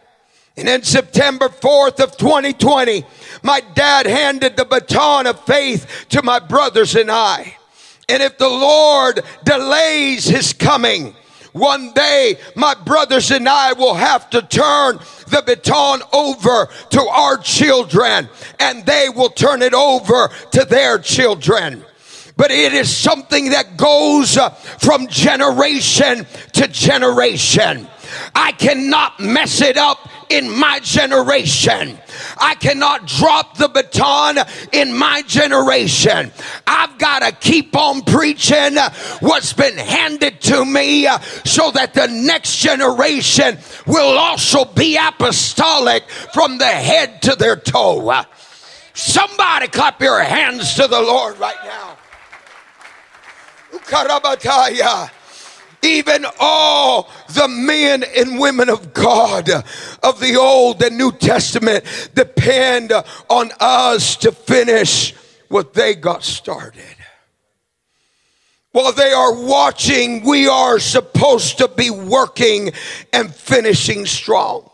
And 0.56 0.68
in 0.68 0.82
September 0.82 1.48
4th 1.48 2.00
of 2.00 2.16
2020, 2.16 3.04
my 3.42 3.60
dad 3.74 4.06
handed 4.06 4.56
the 4.56 4.64
baton 4.64 5.26
of 5.26 5.40
faith 5.44 6.06
to 6.10 6.22
my 6.22 6.40
brothers 6.40 6.94
and 6.96 7.10
I. 7.10 7.56
And 8.08 8.22
if 8.22 8.36
the 8.36 8.48
Lord 8.48 9.22
delays 9.44 10.24
his 10.24 10.52
coming, 10.52 11.14
one 11.52 11.92
day 11.92 12.36
my 12.54 12.74
brothers 12.74 13.30
and 13.30 13.48
I 13.48 13.72
will 13.74 13.94
have 13.94 14.30
to 14.30 14.42
turn 14.42 14.98
the 15.28 15.42
baton 15.44 16.00
over 16.12 16.68
to 16.90 17.00
our 17.02 17.36
children 17.38 18.28
and 18.58 18.84
they 18.86 19.08
will 19.14 19.30
turn 19.30 19.62
it 19.62 19.74
over 19.74 20.30
to 20.52 20.64
their 20.64 20.98
children 20.98 21.84
but 22.36 22.50
it 22.50 22.72
is 22.72 22.94
something 22.94 23.50
that 23.50 23.76
goes 23.76 24.36
uh, 24.36 24.50
from 24.50 25.06
generation 25.08 26.26
to 26.52 26.68
generation. 26.68 27.86
I 28.34 28.52
cannot 28.52 29.20
mess 29.20 29.60
it 29.60 29.76
up 29.76 30.08
in 30.28 30.50
my 30.50 30.80
generation. 30.80 31.98
I 32.38 32.54
cannot 32.54 33.06
drop 33.06 33.58
the 33.58 33.68
baton 33.68 34.38
in 34.72 34.96
my 34.96 35.22
generation. 35.22 36.32
I've 36.66 36.98
got 36.98 37.20
to 37.20 37.32
keep 37.32 37.76
on 37.76 38.02
preaching 38.02 38.76
what's 39.20 39.52
been 39.52 39.76
handed 39.76 40.40
to 40.42 40.64
me 40.64 41.06
uh, 41.06 41.18
so 41.44 41.70
that 41.72 41.94
the 41.94 42.06
next 42.06 42.58
generation 42.58 43.58
will 43.86 44.18
also 44.18 44.64
be 44.64 44.96
apostolic 44.96 46.08
from 46.10 46.58
the 46.58 46.66
head 46.66 47.22
to 47.22 47.36
their 47.36 47.56
toe. 47.56 48.24
Somebody 48.94 49.68
clap 49.68 50.00
your 50.00 50.22
hands 50.22 50.74
to 50.74 50.86
the 50.86 51.00
Lord 51.00 51.38
right 51.38 51.56
now. 51.64 51.96
Even 55.82 56.24
all 56.38 57.10
the 57.34 57.48
men 57.48 58.04
and 58.16 58.38
women 58.38 58.68
of 58.68 58.94
God 58.94 59.50
of 59.50 60.20
the 60.20 60.36
Old 60.36 60.80
and 60.82 60.96
New 60.96 61.10
Testament 61.10 61.84
depend 62.14 62.92
on 63.28 63.50
us 63.58 64.16
to 64.18 64.30
finish 64.30 65.12
what 65.48 65.74
they 65.74 65.94
got 65.94 66.22
started. 66.22 66.84
While 68.70 68.92
they 68.92 69.12
are 69.12 69.34
watching, 69.34 70.24
we 70.24 70.48
are 70.48 70.78
supposed 70.78 71.58
to 71.58 71.68
be 71.68 71.90
working 71.90 72.70
and 73.12 73.34
finishing 73.34 74.06
strong. 74.06 74.70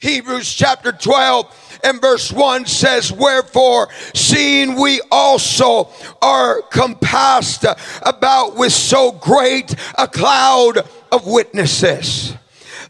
Hebrews 0.00 0.52
chapter 0.52 0.92
12 0.92 1.67
and 1.82 2.00
verse 2.00 2.32
1 2.32 2.66
says, 2.66 3.12
Wherefore, 3.12 3.88
seeing 4.14 4.80
we 4.80 5.00
also 5.10 5.90
are 6.20 6.62
compassed 6.62 7.64
about 8.02 8.56
with 8.56 8.72
so 8.72 9.12
great 9.12 9.74
a 9.96 10.08
cloud 10.08 10.78
of 11.12 11.26
witnesses, 11.26 12.34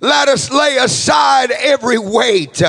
let 0.00 0.28
us 0.28 0.50
lay 0.50 0.76
aside 0.76 1.50
every 1.50 1.98
weight 1.98 2.62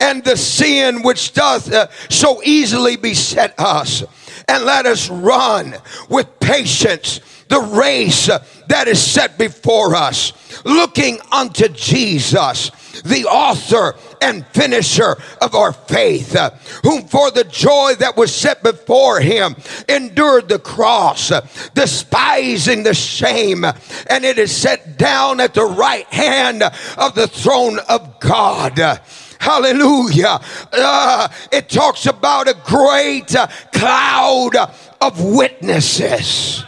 and 0.00 0.24
the 0.24 0.36
sin 0.36 1.02
which 1.02 1.32
doth 1.32 1.72
uh, 1.72 1.88
so 2.10 2.42
easily 2.42 2.96
beset 2.96 3.54
us, 3.58 4.02
and 4.48 4.64
let 4.64 4.86
us 4.86 5.08
run 5.08 5.74
with 6.08 6.40
patience 6.40 7.20
the 7.48 7.60
race 7.60 8.26
that 8.68 8.88
is 8.88 9.00
set 9.00 9.38
before 9.38 9.94
us, 9.94 10.32
looking 10.64 11.18
unto 11.30 11.68
Jesus 11.68 12.70
the 13.02 13.24
author 13.26 13.94
and 14.20 14.46
finisher 14.48 15.16
of 15.40 15.54
our 15.54 15.72
faith, 15.72 16.34
uh, 16.36 16.50
whom 16.82 17.06
for 17.06 17.30
the 17.30 17.44
joy 17.44 17.94
that 17.98 18.16
was 18.16 18.34
set 18.34 18.62
before 18.62 19.20
him 19.20 19.56
endured 19.88 20.48
the 20.48 20.58
cross, 20.58 21.30
uh, 21.30 21.46
despising 21.74 22.82
the 22.82 22.94
shame, 22.94 23.64
and 23.64 24.24
it 24.24 24.38
is 24.38 24.54
set 24.54 24.98
down 24.98 25.40
at 25.40 25.54
the 25.54 25.64
right 25.64 26.06
hand 26.06 26.62
of 26.62 27.14
the 27.14 27.28
throne 27.28 27.78
of 27.88 28.20
God. 28.20 29.00
Hallelujah. 29.38 30.40
Uh, 30.72 31.28
it 31.52 31.68
talks 31.68 32.06
about 32.06 32.48
a 32.48 32.56
great 32.64 33.34
uh, 33.36 33.46
cloud 33.72 34.56
of 35.00 35.22
witnesses 35.22 36.64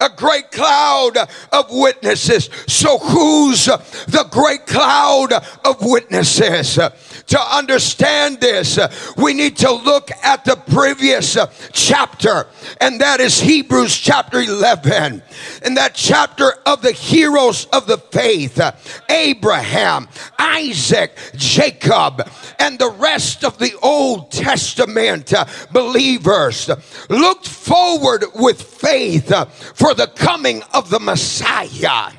a 0.00 0.08
great 0.08 0.50
cloud 0.50 1.16
of 1.52 1.66
witnesses. 1.70 2.50
So, 2.66 2.98
who's 2.98 3.66
the 3.66 4.26
great 4.30 4.66
cloud 4.66 5.32
of 5.32 5.76
witnesses? 5.80 6.74
To 6.74 7.40
understand 7.40 8.40
this, 8.40 8.78
we 9.16 9.34
need 9.34 9.56
to 9.58 9.72
look 9.72 10.10
at 10.22 10.44
the 10.44 10.56
previous 10.56 11.36
chapter, 11.72 12.46
and 12.80 13.00
that 13.00 13.20
is 13.20 13.40
Hebrews 13.40 13.96
chapter 13.96 14.40
11. 14.40 15.22
In 15.64 15.74
that 15.74 15.94
chapter 15.94 16.52
of 16.66 16.82
the 16.82 16.92
heroes 16.92 17.66
of 17.66 17.86
the 17.86 17.98
faith 17.98 18.60
Abraham, 19.10 20.08
Isaac, 20.38 21.16
Jacob, 21.36 22.28
and 22.58 22.78
the 22.78 22.90
rest 22.90 23.44
of 23.44 23.58
the 23.58 23.74
Old 23.82 24.30
Testament 24.30 25.32
believers 25.72 26.70
looked 27.08 27.48
forward 27.48 28.24
with 28.34 28.62
faith 28.62 29.32
for 29.74 29.85
the 29.94 30.06
coming 30.08 30.62
of 30.74 30.90
the 30.90 31.00
Messiah. 31.00 32.12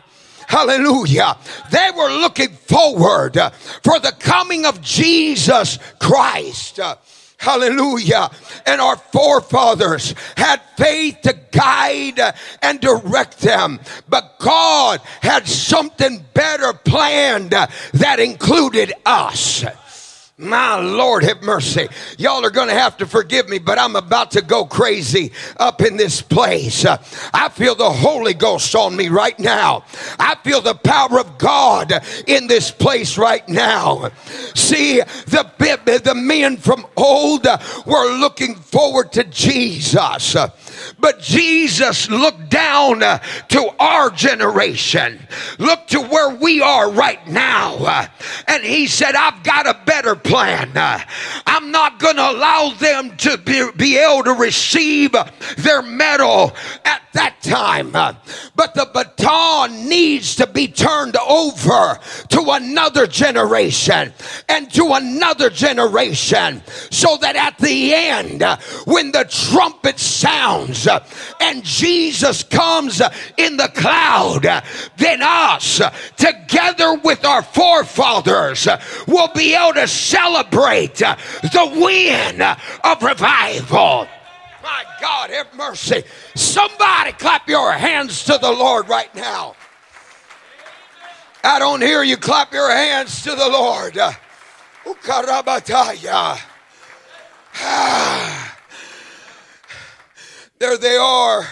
Hallelujah. 0.48 1.38
They 1.72 1.90
were 1.96 2.10
looking 2.10 2.50
forward 2.50 3.38
uh, 3.38 3.50
for 3.50 4.00
the 4.00 4.14
coming 4.18 4.66
of 4.66 4.82
Jesus 4.82 5.78
Christ. 6.00 6.80
Uh, 6.80 6.96
hallelujah. 7.38 8.30
And 8.66 8.80
our 8.80 8.96
forefathers 8.96 10.16
had 10.38 10.62
faith 10.78 11.22
to 11.24 11.38
guide 11.52 12.20
uh, 12.20 12.32
and 12.62 12.80
direct 12.80 13.40
them. 13.40 13.82
But 14.08 14.40
God 14.40 15.02
had 15.22 15.48
something 15.48 16.24
better 16.34 16.72
planned 16.72 17.52
that 17.52 18.20
included 18.20 18.94
us. 19.06 19.66
My 20.40 20.80
Lord, 20.80 21.24
have 21.24 21.42
mercy. 21.42 21.88
Y'all 22.20 22.46
are 22.46 22.52
going 22.52 22.68
to 22.68 22.74
have 22.76 22.96
to 22.98 23.08
forgive 23.08 23.50
me, 23.50 23.58
but 23.58 23.80
I'm 23.80 23.96
about 23.96 24.30
to 24.32 24.44
go 24.44 24.66
crazy 24.66 25.32
up 25.58 25.82
in 25.82 25.98
this 25.98 26.22
place. 26.22 26.86
I 26.86 27.50
feel 27.50 27.74
the 27.74 27.90
Holy 27.90 28.36
Ghost 28.36 28.76
on 28.76 28.96
me 28.96 29.08
right 29.08 29.40
now. 29.40 29.84
I 30.20 30.36
feel 30.44 30.62
the 30.62 30.76
power 30.76 31.20
of 31.20 31.40
God 31.40 31.92
in 32.28 32.46
this 32.46 32.70
place 32.70 33.18
right 33.18 33.50
now. 33.50 34.12
See, 34.54 35.02
the, 35.26 36.02
the 36.04 36.14
men 36.14 36.58
from 36.58 36.86
old 36.96 37.48
were 37.88 38.20
looking 38.20 38.54
forward 38.54 39.14
to 39.14 39.24
Jesus. 39.24 40.36
But 41.00 41.20
Jesus 41.20 42.10
looked 42.10 42.50
down 42.50 43.04
uh, 43.04 43.20
to 43.50 43.74
our 43.80 44.10
generation, 44.10 45.20
look 45.60 45.88
to 45.88 46.02
where 46.02 46.36
we 46.36 46.62
are 46.62 46.92
right 46.92 47.26
now, 47.28 47.76
uh, 47.78 48.08
and 48.48 48.64
he 48.64 48.88
said, 48.88 49.16
I've 49.16 49.44
got 49.44 49.68
a 49.68 49.80
better 49.86 50.16
plan. 50.16 50.76
Uh, 50.76 51.00
I'm 51.46 51.72
not 51.72 52.00
going 52.00 52.16
to 52.16 52.30
allow 52.30 52.74
them 52.78 53.16
to 53.18 53.38
be, 53.38 53.70
be 53.76 53.98
able 53.98 54.24
to 54.24 54.34
receive 54.34 55.16
their 55.58 55.82
medal 55.82 56.56
at 56.86 57.02
that 57.14 57.42
time, 57.42 57.92
but 57.92 58.74
the 58.76 58.88
baton 58.94 59.90
needs 59.90 60.36
to 60.36 60.46
be 60.48 60.68
turned 60.68 61.18
over 61.18 62.00
to 62.30 62.42
another 62.52 63.08
generation 63.08 64.14
and 64.50 64.72
to 64.74 64.94
another 64.94 65.50
generation 65.50 66.62
so 66.92 67.18
that 67.18 67.36
at 67.36 67.58
the 67.58 67.94
end, 67.94 68.44
when 68.86 69.12
the 69.12 69.26
trumpet 69.26 70.00
sounds, 70.00 70.77
Uh, 70.86 71.00
and 71.40 71.64
Jesus 71.64 72.44
comes 72.44 73.02
uh, 73.02 73.12
in 73.38 73.58
the 73.58 73.70
cloud, 73.70 74.46
uh, 74.46 74.62
then 74.98 75.22
us, 75.24 75.82
together 76.18 76.96
with 77.04 77.26
our 77.26 77.42
forefathers, 77.42 78.68
will 79.08 79.30
be 79.34 79.56
able 79.56 79.74
to 79.74 79.88
celebrate 79.88 80.96
the 80.96 81.72
win 81.76 82.42
of 82.84 83.02
revival. 83.02 84.08
My 84.62 84.84
God, 85.00 85.30
have 85.30 85.54
mercy. 85.56 86.04
Somebody 86.36 87.14
clap 87.14 87.48
your 87.48 87.72
hands 87.72 88.26
to 88.26 88.38
the 88.38 88.52
Lord 88.52 88.90
right 88.90 89.14
now. 89.16 89.56
I 91.44 91.60
don't 91.60 91.82
hear 91.82 92.04
you 92.04 92.18
clap 92.18 92.52
your 92.52 92.70
hands 92.70 93.24
to 93.24 93.30
the 93.30 93.48
Lord. 93.48 93.98
Ukarabataya. 94.84 96.38
Ah. 97.60 98.57
There 100.60 100.78
they 100.78 100.96
are 100.96 101.48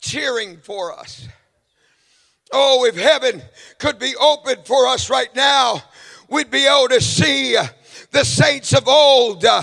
cheering 0.00 0.58
for 0.58 0.96
us. 0.96 1.26
Oh, 2.52 2.84
if 2.84 2.96
heaven 2.96 3.42
could 3.78 3.98
be 3.98 4.14
open 4.20 4.56
for 4.64 4.86
us 4.86 5.10
right 5.10 5.34
now, 5.34 5.82
we'd 6.28 6.50
be 6.50 6.66
able 6.66 6.88
to 6.88 7.00
see 7.00 7.56
the 8.12 8.24
saints 8.24 8.72
of 8.72 8.86
old 8.88 9.44
uh, 9.44 9.62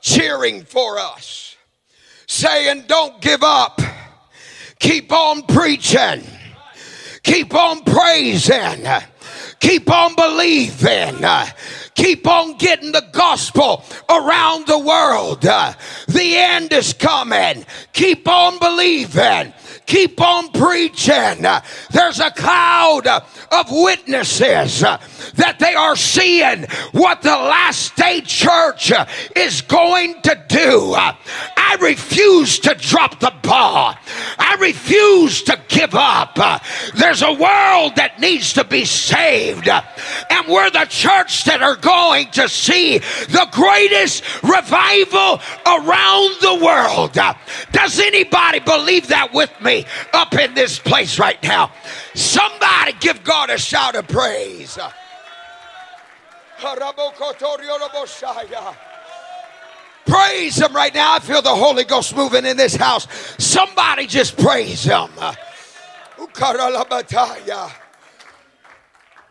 cheering 0.00 0.64
for 0.64 0.98
us, 0.98 1.56
saying, 2.26 2.84
Don't 2.86 3.20
give 3.20 3.42
up. 3.42 3.80
Keep 4.78 5.12
on 5.12 5.42
preaching. 5.42 6.24
Keep 7.22 7.54
on 7.54 7.82
praising. 7.82 8.86
Keep 9.60 9.90
on 9.90 10.14
believing. 10.14 11.24
Keep 11.94 12.26
on 12.26 12.56
getting 12.56 12.92
the 12.92 13.06
gospel 13.12 13.84
around 14.08 14.66
the 14.66 14.78
world. 14.78 15.42
The 15.42 15.76
end 16.36 16.72
is 16.72 16.92
coming. 16.92 17.64
Keep 17.92 18.26
on 18.28 18.58
believing. 18.58 19.52
Keep 19.86 20.20
on 20.20 20.50
preaching. 20.52 21.44
There's 21.90 22.20
a 22.20 22.30
cloud 22.30 23.06
of 23.06 23.70
witnesses 23.70 24.80
that 24.80 25.56
they 25.58 25.74
are 25.74 25.96
seeing 25.96 26.64
what 26.92 27.20
the 27.22 27.28
last 27.28 27.94
day 27.96 28.22
church 28.22 28.92
is 29.36 29.60
going 29.60 30.20
to 30.22 30.42
do. 30.48 30.94
I 30.96 31.76
refuse 31.80 32.58
to 32.60 32.74
drop 32.74 33.20
the 33.20 33.32
ball. 33.42 33.94
I 34.38 34.56
refuse 34.60 35.42
to 35.44 35.60
give 35.68 35.94
up. 35.94 36.36
There's 36.94 37.22
a 37.22 37.32
world 37.32 37.96
that 37.96 38.18
needs 38.20 38.54
to 38.54 38.64
be 38.64 38.84
saved, 38.84 39.68
and 39.68 40.48
we're 40.48 40.70
the 40.70 40.86
church 40.88 41.44
that 41.44 41.62
are 41.62 41.76
going 41.76 42.30
to 42.32 42.48
see 42.48 42.98
the 42.98 43.48
greatest 43.52 44.24
revival 44.42 45.40
around 45.66 46.36
the 46.40 46.60
world. 46.64 47.12
Does 47.72 48.00
anybody 48.00 48.60
believe 48.60 49.08
that 49.08 49.34
with 49.34 49.50
me 49.60 49.73
up 50.12 50.34
in 50.34 50.54
this 50.54 50.78
place 50.78 51.18
right 51.18 51.42
now? 51.42 51.72
Somebody 52.14 52.92
give 53.00 53.24
God 53.24 53.50
a 53.50 53.58
shout 53.58 53.96
of 53.96 54.06
praise. 54.08 54.78
Praise 60.06 60.58
Him 60.58 60.74
right 60.74 60.94
now. 60.94 61.14
I 61.14 61.18
feel 61.18 61.42
the 61.42 61.54
Holy 61.54 61.84
Ghost 61.84 62.14
moving 62.14 62.44
in 62.44 62.56
this 62.56 62.76
house. 62.76 63.08
Somebody 63.38 64.06
just 64.06 64.36
praise 64.36 64.84
Him. 64.84 65.10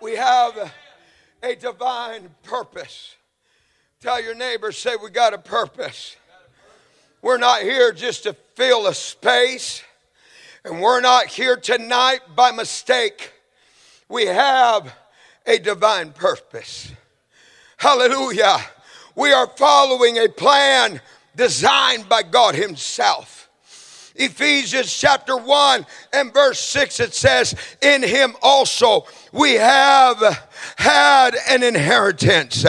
We 0.02 0.16
have 0.16 0.72
a 1.42 1.56
divine 1.56 2.30
purpose. 2.44 3.16
Tell 4.02 4.22
your 4.22 4.36
neighbors, 4.36 4.78
say, 4.78 4.96
We 5.02 5.10
got 5.12 5.34
a 5.34 5.38
purpose. 5.38 6.18
We're 7.22 7.38
not 7.38 7.62
here 7.62 7.94
just 7.94 8.24
to 8.24 8.34
fill 8.34 8.88
a 8.88 8.94
space, 8.94 9.82
and 10.66 10.82
we're 10.82 11.02
not 11.02 11.28
here 11.28 11.58
tonight 11.58 12.22
by 12.36 12.52
mistake. 12.52 13.34
We 14.08 14.26
have 14.28 14.94
a 15.46 15.60
divine 15.60 16.12
purpose. 16.12 16.92
Hallelujah. 17.78 18.60
We 19.16 19.34
are 19.34 19.48
following 19.48 20.18
a 20.18 20.30
plan 20.30 21.02
designed 21.36 22.08
by 22.08 22.24
God 22.24 22.56
Himself. 22.56 23.43
Ephesians 24.16 24.96
chapter 24.96 25.36
1 25.36 25.86
and 26.14 26.34
verse 26.34 26.60
6, 26.60 27.00
it 27.00 27.14
says, 27.16 27.56
In 27.82 28.04
Him 28.04 28.36
also 28.44 29.08
we 29.32 29.54
have 29.54 30.50
had 30.78 31.36
an 31.50 31.64
inheritance, 31.64 32.64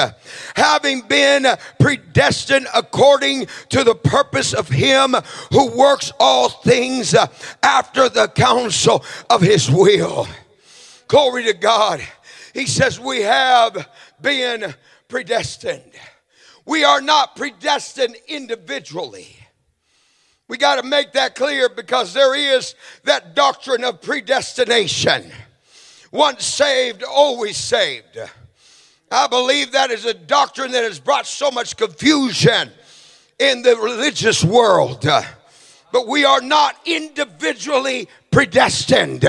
having 0.56 1.02
been 1.02 1.46
predestined 1.78 2.66
according 2.74 3.46
to 3.68 3.84
the 3.84 3.94
purpose 3.94 4.54
of 4.54 4.68
Him 4.68 5.14
who 5.52 5.76
works 5.76 6.12
all 6.18 6.48
things 6.48 7.14
after 7.62 8.08
the 8.08 8.28
counsel 8.28 9.04
of 9.28 9.42
His 9.42 9.70
will. 9.70 10.26
Glory 11.08 11.44
to 11.44 11.52
God. 11.52 12.00
He 12.54 12.66
says, 12.66 12.98
We 12.98 13.20
have 13.22 13.86
been 14.20 14.74
predestined. 15.08 15.92
We 16.64 16.84
are 16.84 17.02
not 17.02 17.36
predestined 17.36 18.16
individually. 18.26 19.36
We 20.48 20.58
got 20.58 20.76
to 20.76 20.86
make 20.86 21.12
that 21.12 21.34
clear 21.34 21.68
because 21.68 22.12
there 22.12 22.34
is 22.34 22.74
that 23.04 23.34
doctrine 23.34 23.82
of 23.82 24.02
predestination. 24.02 25.32
Once 26.12 26.44
saved, 26.44 27.02
always 27.02 27.56
saved. 27.56 28.18
I 29.10 29.26
believe 29.26 29.72
that 29.72 29.90
is 29.90 30.04
a 30.04 30.14
doctrine 30.14 30.72
that 30.72 30.84
has 30.84 31.00
brought 31.00 31.26
so 31.26 31.50
much 31.50 31.76
confusion 31.76 32.70
in 33.38 33.62
the 33.62 33.76
religious 33.76 34.44
world. 34.44 35.06
But 35.92 36.06
we 36.08 36.24
are 36.24 36.40
not 36.40 36.76
individually 36.84 38.08
predestined. 38.30 39.26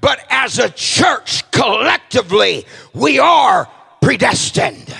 But 0.00 0.26
as 0.28 0.58
a 0.58 0.68
church, 0.68 1.50
collectively, 1.50 2.66
we 2.92 3.18
are 3.18 3.70
predestined. 4.00 4.94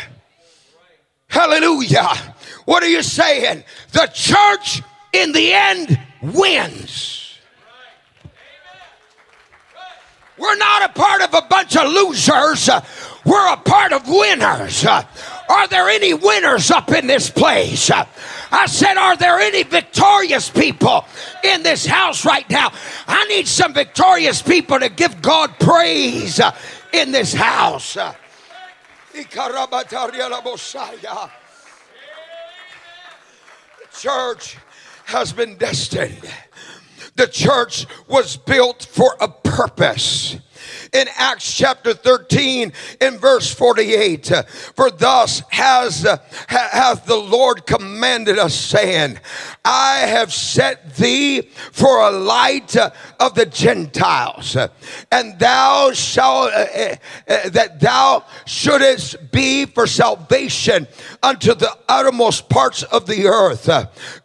Hallelujah. 1.27 2.35
What 2.65 2.83
are 2.83 2.89
you 2.89 3.03
saying? 3.03 3.65
The 3.93 4.07
church 4.15 4.83
in 5.13 5.33
the 5.33 5.53
end 5.53 5.99
wins. 6.21 7.39
We're 10.39 10.57
not 10.57 10.91
a 10.91 10.93
part 10.93 11.23
of 11.23 11.35
a 11.35 11.43
bunch 11.43 11.77
of 11.77 11.93
losers. 11.93 12.69
We're 13.25 13.53
a 13.53 13.57
part 13.59 13.93
of 13.93 14.09
winners. 14.09 14.85
Are 14.85 15.69
there 15.69 15.89
any 15.89 16.15
winners 16.15 16.71
up 16.71 16.91
in 16.91 17.07
this 17.07 17.31
place? 17.31 17.91
I 17.91 18.67
said, 18.67 18.97
Are 18.97 19.17
there 19.17 19.39
any 19.39 19.63
victorious 19.63 20.51
people 20.51 21.05
in 21.45 21.63
this 21.63 21.87
house 21.87 22.25
right 22.25 22.49
now? 22.51 22.73
I 23.07 23.25
need 23.27 23.47
some 23.47 23.73
victorious 23.73 24.43
people 24.43 24.81
to 24.81 24.89
give 24.89 25.23
God 25.23 25.51
praise 25.61 26.41
in 26.93 27.13
this 27.13 27.35
house. 27.35 27.97
Church 33.93 34.57
has 35.13 35.33
been 35.33 35.57
destined. 35.57 36.29
The 37.17 37.29
church 37.29 37.87
was 38.09 38.37
built 38.37 38.85
for 38.85 39.15
a 39.21 39.29
purpose 39.29 40.37
in 40.93 41.09
Acts 41.17 41.53
chapter 41.53 41.95
13 41.95 42.73
in 43.01 43.19
verse 43.19 43.53
48. 43.53 44.31
For 44.75 44.91
thus 44.91 45.43
has 45.51 46.05
uh, 46.05 46.19
hath 46.49 47.07
the 47.07 47.17
Lord 47.17 47.67
commanded 47.67 48.39
us 48.39 48.55
saying, 48.55 49.19
I 49.65 49.99
have 49.99 50.33
set 50.33 50.97
thee 50.97 51.43
for 51.73 52.01
a 52.01 52.11
light 52.11 52.77
of 52.77 53.35
the 53.35 53.47
Gentiles, 53.47 54.57
and 55.11 55.39
thou 55.39 55.93
shalt 55.93 56.53
uh, 56.53 56.67
uh, 56.77 56.97
uh, 57.29 57.49
that 57.51 57.81
thou 57.81 58.25
shouldest 58.45 59.31
be 59.31 59.67
for 59.67 59.87
salvation 59.87 60.87
unto 61.23 61.55
the 61.55 61.77
uttermost 61.89 62.49
parts 62.49 62.83
of 62.83 63.07
the 63.07 63.27
earth. 63.27 63.69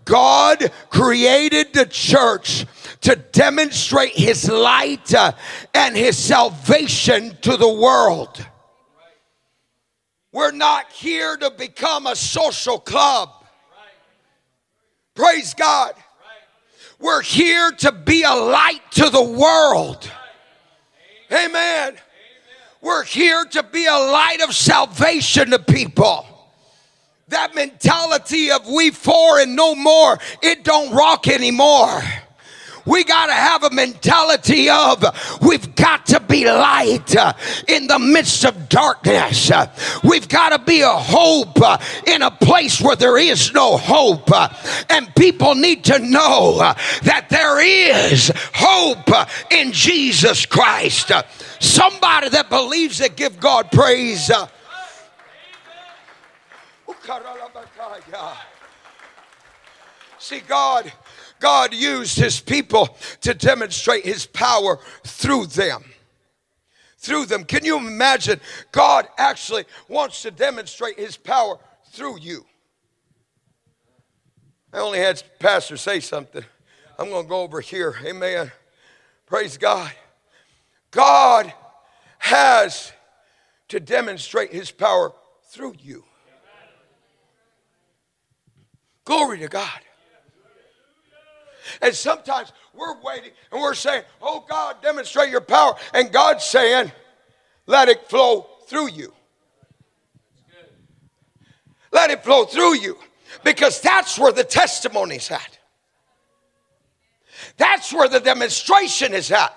God 0.06 0.72
created 0.90 1.74
the 1.74 1.86
church 1.86 2.66
to 3.02 3.16
demonstrate 3.16 4.14
his 4.14 4.50
light 4.50 5.14
uh, 5.14 5.32
and 5.74 5.96
his 5.96 6.18
salvation 6.18 7.38
to 7.42 7.58
the 7.58 7.72
world. 7.72 8.46
We're 10.32 10.52
not 10.52 10.92
here 10.92 11.38
to 11.38 11.52
become 11.52 12.06
a 12.06 12.16
social 12.16 12.80
club. 12.80 13.30
Praise 15.16 15.54
God. 15.54 15.94
We're 17.00 17.22
here 17.22 17.72
to 17.72 17.92
be 17.92 18.24
a 18.24 18.34
light 18.34 18.82
to 18.92 19.10
the 19.10 19.24
world. 19.24 20.12
Amen. 21.32 21.96
We're 22.82 23.04
here 23.04 23.46
to 23.46 23.64
be 23.64 23.86
a 23.86 23.98
light 23.98 24.42
of 24.42 24.56
salvation 24.56 25.50
to 25.52 25.60
people. 25.60 26.26
That 27.30 27.56
mentality 27.56 28.52
of 28.52 28.68
we 28.68 28.92
four 28.92 29.40
and 29.40 29.56
no 29.56 29.76
more, 29.76 30.18
it 30.42 30.64
don't 30.64 30.94
rock 30.94 31.28
anymore. 31.28 32.02
We 32.88 33.04
got 33.04 33.26
to 33.26 33.34
have 33.34 33.64
a 33.66 33.70
mentality 33.70 34.70
of 34.70 35.04
we've 35.42 35.76
got 35.76 36.06
to 36.08 36.22
be 36.22 36.46
light 36.46 37.14
uh, 37.18 37.34
in 37.68 37.88
the 37.88 38.00
midst 38.00 38.46
of 38.46 38.70
darkness. 38.70 39.52
Uh, 39.52 39.70
we've 40.06 40.30
got 40.30 40.50
to 40.50 40.60
be 40.60 40.82
a 40.82 40.88
hope 40.88 41.62
uh, 41.62 41.78
in 42.06 42.22
a 42.22 42.32
place 42.32 42.80
where 42.80 42.96
there 42.96 43.18
is 43.18 43.54
no 43.54 43.76
hope. 43.76 44.32
And 44.90 45.14
people 45.16 45.54
need 45.56 45.84
to 45.86 46.00
know 46.00 46.60
that 47.04 47.28
there 47.30 47.60
is 47.60 48.32
hope 48.54 49.10
in 49.52 49.74
Jesus 49.74 50.46
Christ. 50.46 51.12
Somebody 51.60 52.30
that 52.30 52.50
believes 52.50 53.02
it, 53.02 53.18
give 53.18 53.38
God 53.38 53.70
praise. 53.70 54.32
See, 60.20 60.40
God 60.40 60.92
God 61.40 61.74
used 61.74 62.18
his 62.18 62.40
people 62.40 62.98
to 63.22 63.34
demonstrate 63.34 64.06
his 64.06 64.26
power 64.26 64.80
through 65.04 65.48
them. 65.48 65.84
Through 66.98 67.28
them. 67.28 67.44
Can 67.44 67.64
you 67.64 67.78
imagine? 67.78 68.40
God 68.72 69.08
actually 69.18 69.66
wants 69.88 70.24
to 70.24 70.32
demonstrate 70.32 71.00
his 71.00 71.16
power 71.16 71.58
through 71.92 72.20
you. 72.20 72.46
I 74.74 74.80
only 74.80 75.00
had 75.00 75.22
Pastor 75.40 75.78
say 75.78 76.00
something. 76.00 76.44
I'm 77.00 77.10
going 77.10 77.24
to 77.24 77.30
go 77.30 77.42
over 77.42 77.62
here. 77.62 77.96
Amen. 78.04 78.52
Praise 79.26 79.58
God. 79.58 79.92
God 80.92 81.54
has 82.20 82.92
to 83.70 83.80
demonstrate 83.80 84.52
his 84.52 84.72
power 84.72 85.14
through 85.50 85.76
you. 85.80 86.04
Glory 89.06 89.40
to 89.40 89.48
God. 89.48 89.80
And 91.82 91.94
sometimes 91.94 92.52
we're 92.74 93.00
waiting 93.02 93.32
and 93.52 93.62
we're 93.62 93.74
saying, 93.74 94.04
Oh 94.22 94.46
God, 94.48 94.82
demonstrate 94.82 95.30
your 95.30 95.42
power. 95.42 95.76
And 95.94 96.12
God's 96.12 96.44
saying, 96.44 96.92
Let 97.66 97.90
it 97.90 98.10
flow 98.10 98.48
through 98.68 98.90
you. 98.90 99.14
Let 101.92 102.12
it 102.12 102.24
flow 102.24 102.46
through 102.46 102.76
you. 102.76 102.98
Because 103.44 103.82
that's 103.82 104.18
where 104.18 104.32
the 104.32 104.44
testimony's 104.44 105.32
at. 105.32 105.58
That's 107.58 107.94
where 107.94 108.08
the 108.08 108.20
demonstration 108.20 109.14
is 109.14 109.32
at. 109.32 109.56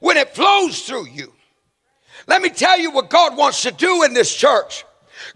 When 0.00 0.16
it 0.16 0.34
flows 0.34 0.82
through 0.82 1.08
you. 1.08 1.32
Let 2.26 2.42
me 2.42 2.50
tell 2.50 2.78
you 2.78 2.90
what 2.90 3.10
God 3.10 3.36
wants 3.36 3.62
to 3.62 3.70
do 3.70 4.02
in 4.02 4.14
this 4.14 4.34
church. 4.34 4.84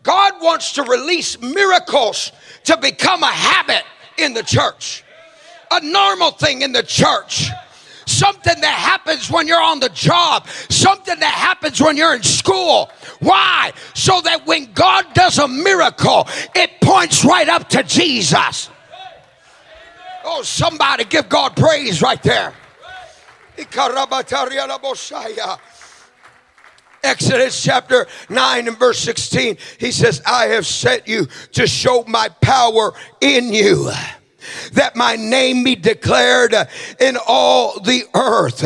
God 0.03 0.35
wants 0.40 0.73
to 0.73 0.83
release 0.83 1.40
miracles 1.40 2.33
to 2.64 2.77
become 2.77 3.23
a 3.23 3.33
habit 3.33 3.85
in 4.19 4.35
the 4.35 4.43
church, 4.43 5.04
a 5.75 5.85
normal 5.85 6.31
thing 6.31 6.63
in 6.63 6.73
the 6.73 6.83
church. 6.83 7.51
Something 8.07 8.61
that 8.61 8.75
happens 8.75 9.31
when 9.31 9.49
you're 9.49 9.63
on 9.63 9.81
the 9.81 9.89
job, 9.89 10.47
something 10.69 11.19
that 11.19 11.33
happens 11.33 11.81
when 11.81 11.97
you're 11.97 12.15
in 12.15 12.23
school. 12.23 12.91
Why? 13.21 13.73
So 13.95 14.21
that 14.21 14.47
when 14.47 14.73
God 14.73 15.07
does 15.15 15.39
a 15.39 15.49
miracle, 15.49 16.29
it 16.55 16.81
points 16.83 17.25
right 17.25 17.49
up 17.49 17.69
to 17.71 17.83
Jesus. 17.83 18.69
Oh, 20.25 20.43
somebody 20.43 21.05
give 21.05 21.29
God 21.29 21.57
praise 21.57 22.03
right 22.03 22.23
there. 22.23 22.53
Exodus 27.03 27.63
chapter 27.63 28.07
9 28.31 28.69
and 28.69 28.79
verse 28.79 28.99
16, 29.01 29.59
he 29.79 29.93
says, 29.93 30.23
I 30.27 30.47
have 30.47 30.67
set 30.67 31.07
you 31.07 31.27
to 31.53 31.67
show 31.67 32.05
my 32.07 32.29
power 32.41 32.95
in 33.21 33.53
you 33.53 33.91
that 34.73 34.97
my 34.97 35.17
name 35.17 35.65
be 35.65 35.75
declared 35.75 36.55
in 37.01 37.17
all 37.27 37.81
the 37.81 38.05
earth. 38.15 38.65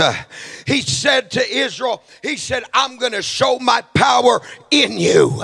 He 0.67 0.83
said 0.83 1.31
to 1.31 1.51
Israel, 1.51 2.03
He 2.23 2.37
said, 2.37 2.65
I'm 2.75 2.99
going 2.99 3.13
to 3.13 3.23
show 3.23 3.59
my 3.59 3.81
power 3.99 4.41
in 4.71 4.97
you. 4.97 5.43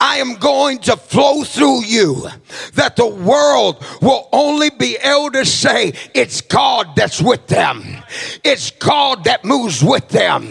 I 0.00 0.16
am 0.16 0.34
going 0.36 0.78
to 0.80 0.96
flow 0.96 1.44
through 1.44 1.84
you 1.84 2.28
that 2.74 2.96
the 2.96 3.06
world 3.06 3.84
will 4.00 4.28
only 4.32 4.70
be 4.70 4.96
able 4.96 5.30
to 5.32 5.44
say 5.44 5.92
it's 6.14 6.40
God 6.40 6.94
that's 6.96 7.20
with 7.20 7.46
them. 7.46 7.84
It's 8.44 8.70
God 8.70 9.24
that 9.24 9.44
moves 9.44 9.82
with 9.82 10.08
them. 10.08 10.48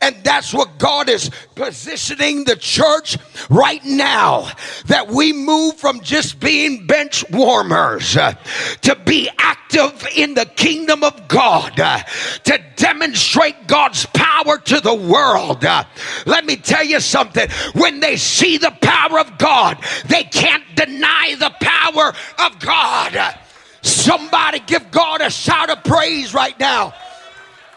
And 0.00 0.16
that's 0.22 0.54
what 0.54 0.78
God 0.78 1.08
is 1.08 1.30
positioning 1.54 2.44
the 2.44 2.56
church 2.56 3.18
right 3.50 3.84
now 3.84 4.50
that 4.86 5.08
we 5.08 5.32
move 5.32 5.76
from 5.76 6.00
just 6.00 6.40
being 6.40 6.86
bench 6.86 7.24
warmers 7.30 8.16
uh, 8.16 8.34
to 8.82 8.96
be 9.04 9.28
active 9.38 10.06
in 10.16 10.34
the 10.34 10.46
kingdom 10.46 11.02
of 11.02 11.26
God, 11.28 11.78
uh, 11.80 12.02
to 12.44 12.62
demonstrate 12.76 13.66
God's 13.66 14.06
power 14.06 14.58
to 14.58 14.80
the 14.80 14.94
world. 14.94 15.64
Uh, 15.64 15.84
let 16.26 16.44
me 16.44 16.56
tell 16.64 16.84
you 16.84 17.00
something 17.00 17.48
when 17.74 18.00
they 18.00 18.16
see 18.16 18.58
the 18.58 18.72
power 18.80 19.20
of 19.20 19.38
God, 19.38 19.78
they 20.06 20.24
can't 20.24 20.64
deny 20.74 21.36
the 21.38 21.52
power 21.60 22.12
of 22.46 22.58
God. 22.58 23.38
Somebody 23.82 24.60
give 24.60 24.90
God 24.90 25.20
a 25.20 25.30
shout 25.30 25.70
of 25.70 25.84
praise 25.84 26.32
right 26.34 26.58
now. 26.58 26.94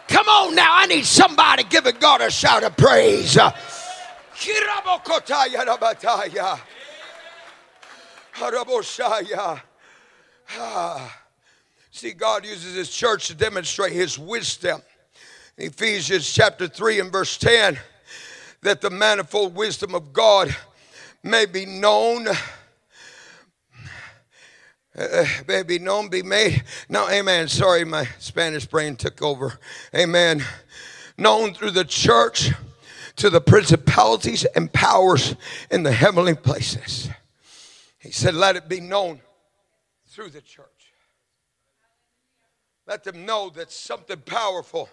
Come 0.08 0.26
on 0.26 0.54
now, 0.54 0.70
I 0.74 0.86
need 0.86 1.04
somebody 1.04 1.64
giving 1.64 1.96
God 2.00 2.22
a 2.22 2.30
shout 2.30 2.64
of 2.64 2.76
praise. 2.76 3.36
Ah. 10.56 11.18
See, 11.90 12.12
God 12.12 12.46
uses 12.46 12.74
His 12.74 12.90
church 12.90 13.26
to 13.26 13.34
demonstrate 13.34 13.92
His 13.92 14.18
wisdom. 14.18 14.80
Ephesians 15.56 16.32
chapter 16.32 16.68
3 16.68 17.00
and 17.00 17.12
verse 17.12 17.36
10, 17.36 17.76
that 18.62 18.80
the 18.80 18.90
manifold 18.90 19.54
wisdom 19.54 19.94
of 19.94 20.12
God 20.12 20.54
may 21.22 21.46
be 21.46 21.66
known. 21.66 22.28
Uh, 24.96 25.24
may 25.46 25.62
be 25.62 25.78
known, 25.78 26.08
be 26.08 26.22
made. 26.22 26.64
No, 26.88 27.08
amen. 27.08 27.46
Sorry, 27.48 27.84
my 27.84 28.08
Spanish 28.18 28.66
brain 28.66 28.96
took 28.96 29.22
over. 29.22 29.58
Amen. 29.94 30.44
Known 31.16 31.54
through 31.54 31.70
the 31.70 31.84
church 31.84 32.50
to 33.16 33.30
the 33.30 33.40
principalities 33.40 34.44
and 34.44 34.72
powers 34.72 35.36
in 35.70 35.82
the 35.82 35.92
heavenly 35.92 36.34
places. 36.34 37.08
He 37.98 38.10
said, 38.10 38.34
Let 38.34 38.56
it 38.56 38.68
be 38.68 38.80
known 38.80 39.20
through 40.08 40.30
the 40.30 40.40
church. 40.40 40.66
Let 42.86 43.04
them 43.04 43.26
know 43.26 43.50
that 43.50 43.70
something 43.70 44.20
powerful 44.20 44.88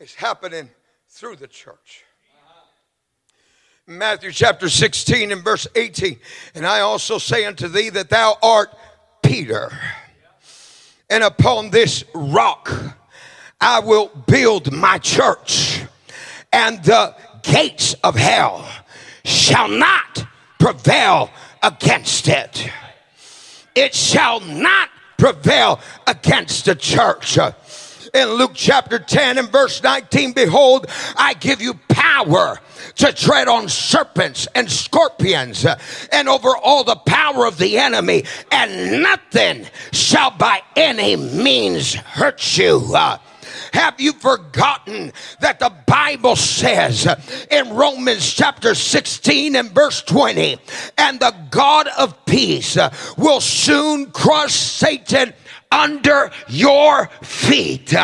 is 0.00 0.14
happening 0.14 0.68
through 1.08 1.36
the 1.36 1.46
church. 1.46 2.04
Matthew 3.88 4.30
chapter 4.30 4.68
16 4.68 5.32
and 5.32 5.42
verse 5.42 5.66
18. 5.74 6.16
And 6.54 6.64
I 6.64 6.80
also 6.80 7.18
say 7.18 7.44
unto 7.44 7.66
thee 7.66 7.90
that 7.90 8.10
thou 8.10 8.36
art 8.40 8.70
Peter, 9.24 9.76
and 11.10 11.24
upon 11.24 11.70
this 11.70 12.04
rock 12.14 12.72
I 13.60 13.80
will 13.80 14.06
build 14.28 14.72
my 14.72 14.98
church, 14.98 15.82
and 16.52 16.82
the 16.84 17.16
gates 17.42 17.94
of 18.04 18.14
hell 18.14 18.68
shall 19.24 19.68
not 19.68 20.26
prevail 20.60 21.30
against 21.60 22.28
it. 22.28 22.70
It 23.74 23.96
shall 23.96 24.38
not 24.38 24.90
prevail 25.18 25.80
against 26.06 26.66
the 26.66 26.76
church 26.76 27.36
in 28.14 28.28
Luke 28.34 28.52
chapter 28.54 28.98
10 28.98 29.38
and 29.38 29.48
verse 29.50 29.82
19 29.82 30.32
Behold, 30.32 30.86
I 31.16 31.34
give 31.34 31.60
you 31.60 31.74
power 31.88 32.60
to 32.96 33.12
tread 33.12 33.48
on 33.48 33.68
serpents 33.68 34.46
and 34.54 34.70
scorpions 34.70 35.64
uh, 35.64 35.78
and 36.12 36.28
over 36.28 36.56
all 36.56 36.84
the 36.84 36.96
power 36.96 37.46
of 37.46 37.58
the 37.58 37.78
enemy, 37.78 38.24
and 38.50 39.02
nothing 39.02 39.66
shall 39.92 40.30
by 40.30 40.62
any 40.76 41.16
means 41.16 41.94
hurt 41.94 42.56
you. 42.56 42.82
Uh, 42.94 43.18
have 43.72 44.00
you 44.00 44.12
forgotten 44.12 45.12
that 45.40 45.58
the 45.58 45.72
Bible 45.86 46.36
says 46.36 47.06
uh, 47.06 47.20
in 47.50 47.74
Romans 47.74 48.32
chapter 48.32 48.74
16 48.74 49.56
and 49.56 49.70
verse 49.70 50.02
20, 50.02 50.58
and 50.98 51.20
the 51.20 51.34
God 51.50 51.88
of 51.98 52.24
peace 52.26 52.76
uh, 52.76 52.92
will 53.16 53.40
soon 53.40 54.10
crush 54.10 54.52
Satan 54.52 55.32
under 55.72 56.30
your 56.48 57.06
feet. 57.22 57.94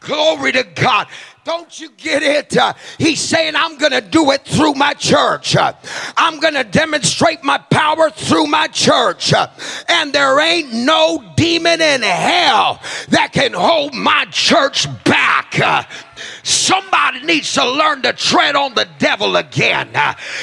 Glory 0.00 0.52
to 0.52 0.64
God. 0.74 1.06
Don't 1.48 1.80
you 1.80 1.88
get 1.96 2.22
it? 2.22 2.58
Uh, 2.58 2.74
he's 2.98 3.22
saying, 3.22 3.56
I'm 3.56 3.78
going 3.78 3.92
to 3.92 4.02
do 4.02 4.32
it 4.32 4.44
through 4.44 4.74
my 4.74 4.92
church. 4.92 5.56
Uh, 5.56 5.72
I'm 6.14 6.40
going 6.40 6.52
to 6.52 6.62
demonstrate 6.62 7.42
my 7.42 7.56
power 7.56 8.10
through 8.10 8.48
my 8.48 8.66
church. 8.66 9.32
Uh, 9.32 9.48
and 9.88 10.12
there 10.12 10.38
ain't 10.40 10.74
no 10.74 11.24
demon 11.38 11.80
in 11.80 12.02
hell 12.02 12.82
that 13.08 13.32
can 13.32 13.54
hold 13.54 13.94
my 13.94 14.26
church 14.26 14.86
back. 15.04 15.58
Somebody 16.42 17.24
needs 17.24 17.52
to 17.54 17.68
learn 17.68 18.02
to 18.02 18.12
tread 18.12 18.56
on 18.56 18.74
the 18.74 18.88
devil 18.98 19.36
again. 19.36 19.88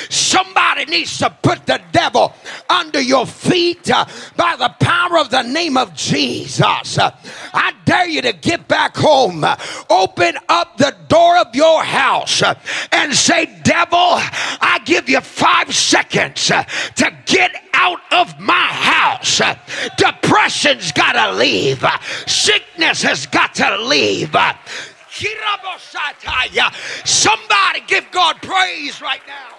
Somebody 0.10 0.86
needs 0.86 1.18
to 1.20 1.30
put 1.30 1.66
the 1.66 1.82
devil 1.92 2.34
under 2.70 3.02
your 3.02 3.26
feet 3.26 3.90
uh, 3.90 4.06
by 4.36 4.56
the 4.58 4.70
power 4.80 5.18
of 5.18 5.30
the 5.30 5.42
name 5.44 5.78
of 5.78 5.94
Jesus. 5.94 6.98
I 7.00 7.74
dare 7.86 8.08
you 8.08 8.22
to 8.22 8.34
get 8.34 8.68
back 8.68 8.96
home, 8.96 9.46
open 9.90 10.38
up 10.50 10.78
the 10.78 10.96
door 11.08 11.38
of 11.38 11.56
your 11.56 11.84
house, 11.84 12.44
and 12.92 13.14
say, 13.14 13.46
Devil, 13.64 13.98
I 14.00 14.82
give 14.86 15.10
you 15.10 15.22
five 15.22 15.74
seconds 15.74 16.48
to 16.48 17.18
get 17.26 17.56
out 17.74 18.00
of 18.12 18.40
my 18.40 18.54
house. 18.54 19.42
Depression's 19.98 20.92
got 20.92 21.14
to 21.14 21.34
leave, 21.38 21.84
sickness 22.26 23.02
has 23.02 23.26
got 23.28 23.56
to 23.56 23.78
leave. 23.82 24.36
Somebody 27.06 27.82
give 27.88 28.06
God 28.12 28.42
praise 28.42 29.02
right 29.02 29.22
now. 29.28 29.56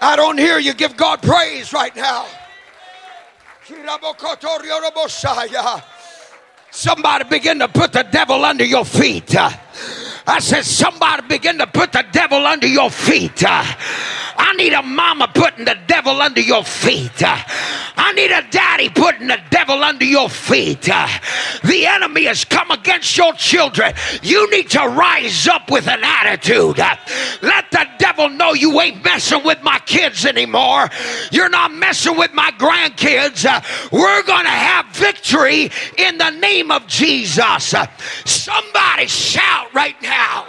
I 0.00 0.14
don't 0.16 0.38
hear 0.38 0.58
you 0.58 0.74
give 0.74 0.96
God 0.96 1.22
praise 1.22 1.72
right 1.72 1.94
now. 1.96 2.26
Somebody 6.70 7.24
begin 7.24 7.58
to 7.58 7.68
put 7.68 7.92
the 7.92 8.02
devil 8.04 8.44
under 8.44 8.64
your 8.64 8.84
feet. 8.84 9.34
I 10.28 10.38
said, 10.40 10.64
somebody 10.64 11.26
begin 11.26 11.58
to 11.58 11.66
put 11.66 11.92
the 11.92 12.04
devil 12.12 12.46
under 12.46 12.66
your 12.66 12.90
feet. 12.90 13.42
I 14.38 14.52
need 14.56 14.72
a 14.72 14.82
mama 14.82 15.30
putting 15.34 15.64
the 15.64 15.76
devil 15.86 16.20
under 16.22 16.40
your 16.40 16.64
feet. 16.64 17.22
I 17.22 18.12
need 18.14 18.30
a 18.30 18.42
daddy 18.50 18.88
putting 18.88 19.28
the 19.28 19.38
devil 19.50 19.82
under 19.82 20.04
your 20.04 20.28
feet. 20.28 20.82
The 20.82 21.86
enemy 21.86 22.24
has 22.24 22.44
come 22.44 22.70
against 22.70 23.16
your 23.16 23.32
children. 23.34 23.94
You 24.22 24.50
need 24.50 24.70
to 24.70 24.80
rise 24.80 25.48
up 25.48 25.70
with 25.70 25.88
an 25.88 26.00
attitude. 26.02 26.78
Let 26.78 27.70
the 27.70 27.86
devil 27.98 28.28
know 28.28 28.52
you 28.52 28.80
ain't 28.80 29.04
messing 29.04 29.44
with 29.44 29.62
my 29.62 29.78
kids 29.80 30.24
anymore. 30.26 30.88
You're 31.32 31.48
not 31.48 31.72
messing 31.72 32.16
with 32.16 32.32
my 32.32 32.50
grandkids. 32.52 33.44
We're 33.90 34.22
going 34.22 34.44
to 34.44 34.50
have 34.50 34.86
victory 34.94 35.70
in 35.98 36.18
the 36.18 36.30
name 36.30 36.70
of 36.70 36.86
Jesus. 36.86 37.74
Somebody 38.24 39.06
shout 39.06 39.72
right 39.74 40.00
now. 40.02 40.46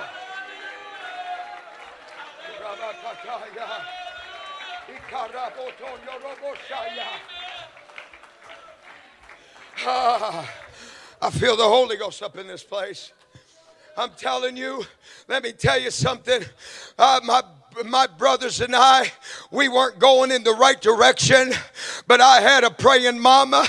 Ah, 9.85 10.51
I 11.21 11.29
feel 11.29 11.55
the 11.55 11.63
Holy 11.63 11.97
Ghost 11.97 12.23
up 12.23 12.37
in 12.37 12.47
this 12.47 12.63
place. 12.63 13.11
I'm 13.95 14.09
telling 14.17 14.57
you, 14.57 14.83
let 15.27 15.43
me 15.43 15.51
tell 15.51 15.79
you 15.79 15.91
something. 15.91 16.41
Uh, 16.97 17.19
my 17.23 17.41
my 17.85 18.07
brothers 18.07 18.59
and 18.61 18.75
I, 18.75 19.11
we 19.51 19.69
weren't 19.69 19.99
going 19.99 20.31
in 20.31 20.43
the 20.43 20.53
right 20.53 20.81
direction, 20.81 21.51
but 22.07 22.21
I 22.21 22.41
had 22.41 22.63
a 22.63 22.71
praying 22.71 23.19
mama. 23.19 23.65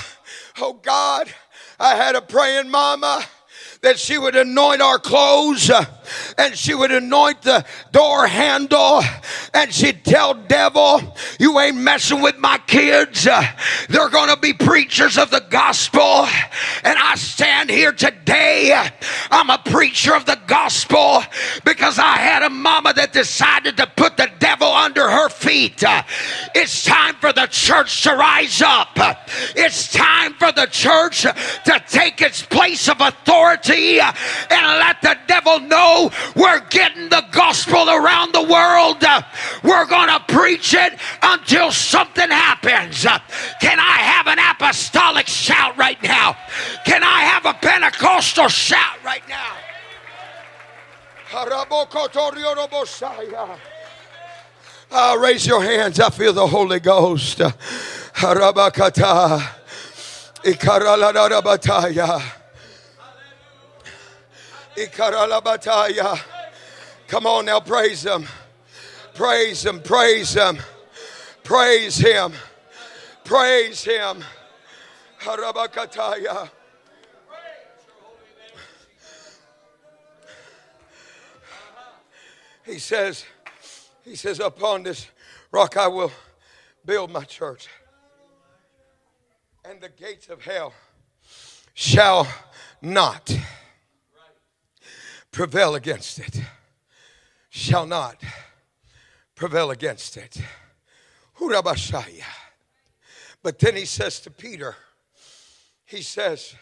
Oh 0.61 0.73
God, 0.73 1.31
I 1.79 1.95
had 1.95 2.15
a 2.15 2.21
praying 2.21 2.69
mama 2.69 3.23
that 3.81 3.99
she 3.99 4.17
would 4.17 4.35
anoint 4.35 4.81
our 4.81 4.99
clothes 4.99 5.71
and 6.37 6.55
she 6.55 6.73
would 6.73 6.91
anoint 6.91 7.41
the 7.41 7.65
door 7.91 8.27
handle 8.27 9.01
and 9.53 9.73
she'd 9.73 10.03
tell 10.03 10.33
devil 10.33 11.15
you 11.39 11.59
ain't 11.59 11.77
messing 11.77 12.21
with 12.21 12.37
my 12.37 12.57
kids. 12.67 13.27
Uh, 13.27 13.43
they're 13.89 14.09
gonna 14.09 14.37
be 14.37 14.53
preachers 14.53 15.17
of 15.17 15.31
the 15.31 15.43
gospel. 15.49 16.27
And 16.83 16.97
i 16.97 17.15
stand 17.15 17.69
here 17.69 17.91
today 17.91 18.89
i'm 19.31 19.49
a 19.49 19.57
preacher 19.57 20.15
of 20.15 20.25
the 20.25 20.39
gospel 20.47 21.23
because 21.63 21.99
i 21.99 22.17
had 22.17 22.43
a 22.43 22.49
mama 22.49 22.93
that 22.93 23.13
decided 23.13 23.77
to 23.77 23.87
put 23.95 24.17
the 24.17 24.29
devil 24.39 24.67
under 24.67 25.09
her 25.09 25.29
feet. 25.29 25.83
Uh, 25.83 26.03
it's 26.55 26.83
time 26.83 27.15
for 27.15 27.33
the 27.33 27.47
church 27.47 28.03
to 28.03 28.15
rise 28.15 28.61
up. 28.61 28.97
It's 29.55 29.91
time 29.91 30.33
for 30.33 30.51
the 30.51 30.67
church 30.67 31.21
to 31.21 31.83
take 31.87 32.21
its 32.21 32.41
place 32.41 32.87
of 32.87 33.01
authority 33.01 33.99
and 33.99 34.65
let 34.79 35.01
the 35.01 35.17
devil 35.27 35.59
know 35.59 35.98
we're 36.35 36.61
getting 36.69 37.09
the 37.09 37.25
gospel 37.31 37.89
around 37.89 38.33
the 38.33 38.43
world. 38.43 39.03
We're 39.63 39.85
going 39.85 40.09
to 40.09 40.19
preach 40.33 40.73
it 40.73 40.93
until 41.21 41.71
something 41.71 42.29
happens. 42.29 43.03
Can 43.59 43.79
I 43.79 43.97
have 43.97 44.27
an 44.27 44.39
apostolic 44.39 45.27
shout 45.27 45.77
right 45.77 46.01
now? 46.01 46.37
Can 46.85 47.03
I 47.03 47.21
have 47.21 47.45
a 47.45 47.53
Pentecostal 47.53 48.47
shout 48.47 49.03
right 49.03 49.27
now? 49.27 49.55
Uh, 54.91 55.15
raise 55.19 55.45
your 55.45 55.61
hands. 55.61 55.99
I 55.99 56.09
feel 56.09 56.33
the 56.33 56.47
Holy 56.47 56.79
Ghost. 56.79 57.37
Harabakata. 58.15 59.59
Ikaralabataya. 64.79 66.19
Come 67.07 67.25
on 67.25 67.45
now, 67.45 67.59
praise 67.59 68.03
Him. 68.03 68.25
Praise 69.13 69.65
Him, 69.65 69.81
praise 69.81 70.33
Him, 70.33 70.57
praise 71.43 71.97
Him, 71.97 72.31
praise 73.25 73.83
Him. 73.83 74.23
Harabakataya. 75.19 76.49
He 82.65 82.79
says, 82.79 83.25
He 84.05 84.15
says, 84.15 84.39
upon 84.39 84.83
this 84.83 85.07
rock 85.51 85.75
I 85.75 85.87
will 85.87 86.13
build 86.85 87.11
my 87.11 87.25
church, 87.25 87.67
and 89.65 89.81
the 89.81 89.89
gates 89.89 90.29
of 90.29 90.45
hell 90.45 90.73
shall 91.73 92.25
not 92.81 93.35
prevail 95.31 95.75
against 95.75 96.19
it. 96.19 96.41
Shall 97.49 97.85
not 97.85 98.21
prevail 99.35 99.71
against 99.71 100.17
it. 100.17 100.41
But 103.41 103.59
then 103.59 103.75
he 103.75 103.85
says 103.85 104.19
to 104.21 104.31
Peter, 104.31 104.75
he 105.85 106.01
says, 106.01 106.55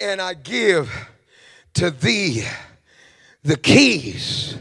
and 0.00 0.20
I 0.20 0.34
give 0.34 0.90
to 1.74 1.90
thee 1.90 2.44
the 3.42 3.56
keys 3.56 4.56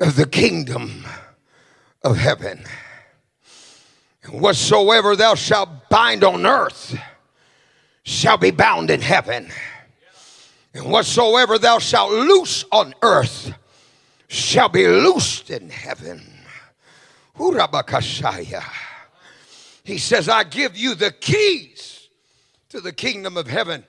of 0.00 0.16
the 0.16 0.26
kingdom 0.26 1.04
of 2.02 2.16
heaven. 2.16 2.64
And 4.24 4.40
whatsoever 4.40 5.14
thou 5.14 5.34
shalt 5.34 5.88
bind 5.88 6.24
on 6.24 6.46
earth 6.46 6.98
shall 8.04 8.38
be 8.38 8.50
bound 8.50 8.90
in 8.90 9.00
heaven 9.00 9.50
and 10.74 10.86
whatsoever 10.86 11.58
thou 11.58 11.78
shalt 11.78 12.12
loose 12.12 12.64
on 12.72 12.94
earth 13.02 13.52
shall 14.28 14.68
be 14.68 14.86
loosed 14.86 15.50
in 15.50 15.68
heaven. 15.68 16.22
He 19.84 19.98
says, 19.98 20.28
I 20.28 20.44
give 20.44 20.76
you 20.76 20.94
the 20.94 21.10
keys 21.10 22.08
to 22.70 22.80
the 22.80 22.92
kingdom 22.92 23.36
of 23.36 23.46
heaven. 23.46 23.84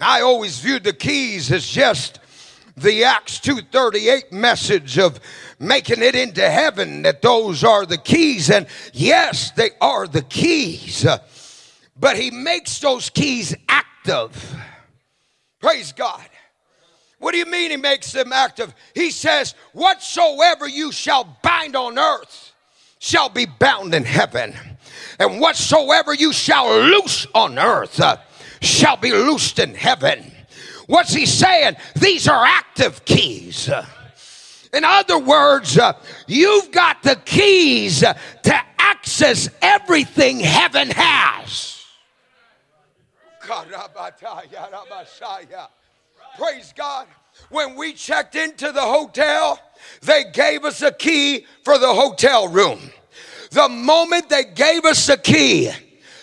I 0.00 0.20
always 0.20 0.58
viewed 0.58 0.84
the 0.84 0.92
keys 0.92 1.50
as 1.50 1.66
just 1.66 2.18
the 2.76 3.04
Acts 3.04 3.40
238 3.40 4.32
message 4.32 4.98
of 4.98 5.18
making 5.58 6.02
it 6.02 6.14
into 6.14 6.46
heaven, 6.48 7.02
that 7.02 7.22
those 7.22 7.64
are 7.64 7.86
the 7.86 7.96
keys. 7.96 8.50
And 8.50 8.66
yes, 8.92 9.52
they 9.52 9.70
are 9.80 10.06
the 10.06 10.22
keys. 10.22 11.06
But 11.98 12.18
he 12.18 12.30
makes 12.30 12.78
those 12.80 13.08
keys 13.08 13.56
active. 13.68 14.54
Praise 15.66 15.90
God. 15.90 16.24
What 17.18 17.32
do 17.32 17.38
you 17.38 17.44
mean 17.44 17.72
he 17.72 17.76
makes 17.76 18.12
them 18.12 18.32
active? 18.32 18.72
He 18.94 19.10
says, 19.10 19.56
Whatsoever 19.72 20.68
you 20.68 20.92
shall 20.92 21.36
bind 21.42 21.74
on 21.74 21.98
earth 21.98 22.52
shall 23.00 23.28
be 23.28 23.46
bound 23.46 23.92
in 23.92 24.04
heaven, 24.04 24.54
and 25.18 25.40
whatsoever 25.40 26.14
you 26.14 26.32
shall 26.32 26.72
loose 26.72 27.26
on 27.34 27.58
earth 27.58 28.00
uh, 28.00 28.18
shall 28.60 28.96
be 28.96 29.10
loosed 29.10 29.58
in 29.58 29.74
heaven. 29.74 30.30
What's 30.86 31.12
he 31.12 31.26
saying? 31.26 31.74
These 31.96 32.28
are 32.28 32.44
active 32.44 33.04
keys. 33.04 33.68
In 34.72 34.84
other 34.84 35.18
words, 35.18 35.76
uh, 35.76 35.94
you've 36.28 36.70
got 36.70 37.02
the 37.02 37.16
keys 37.24 38.02
to 38.02 38.60
access 38.78 39.48
everything 39.60 40.38
heaven 40.38 40.90
has. 40.92 41.75
Praise 46.38 46.72
God. 46.76 47.06
When 47.50 47.76
we 47.76 47.92
checked 47.92 48.34
into 48.34 48.72
the 48.72 48.80
hotel, 48.80 49.60
they 50.02 50.24
gave 50.32 50.64
us 50.64 50.82
a 50.82 50.92
key 50.92 51.46
for 51.64 51.78
the 51.78 51.92
hotel 51.92 52.48
room. 52.48 52.80
The 53.50 53.68
moment 53.68 54.28
they 54.28 54.44
gave 54.44 54.84
us 54.84 55.08
a 55.08 55.16
key, 55.16 55.70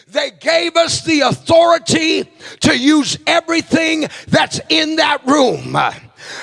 they 0.07 0.31
gave 0.31 0.75
us 0.75 1.03
the 1.03 1.21
authority 1.21 2.29
to 2.61 2.77
use 2.77 3.17
everything 3.25 4.07
that's 4.27 4.59
in 4.69 4.97
that 4.97 5.25
room. 5.25 5.75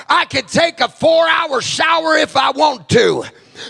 I 0.09 0.25
could 0.27 0.49
take 0.49 0.81
a 0.81 0.89
four 0.89 1.29
hour 1.29 1.61
shower 1.61 2.17
if 2.17 2.37
I 2.37 2.51
want 2.51 2.89
to 2.91 3.25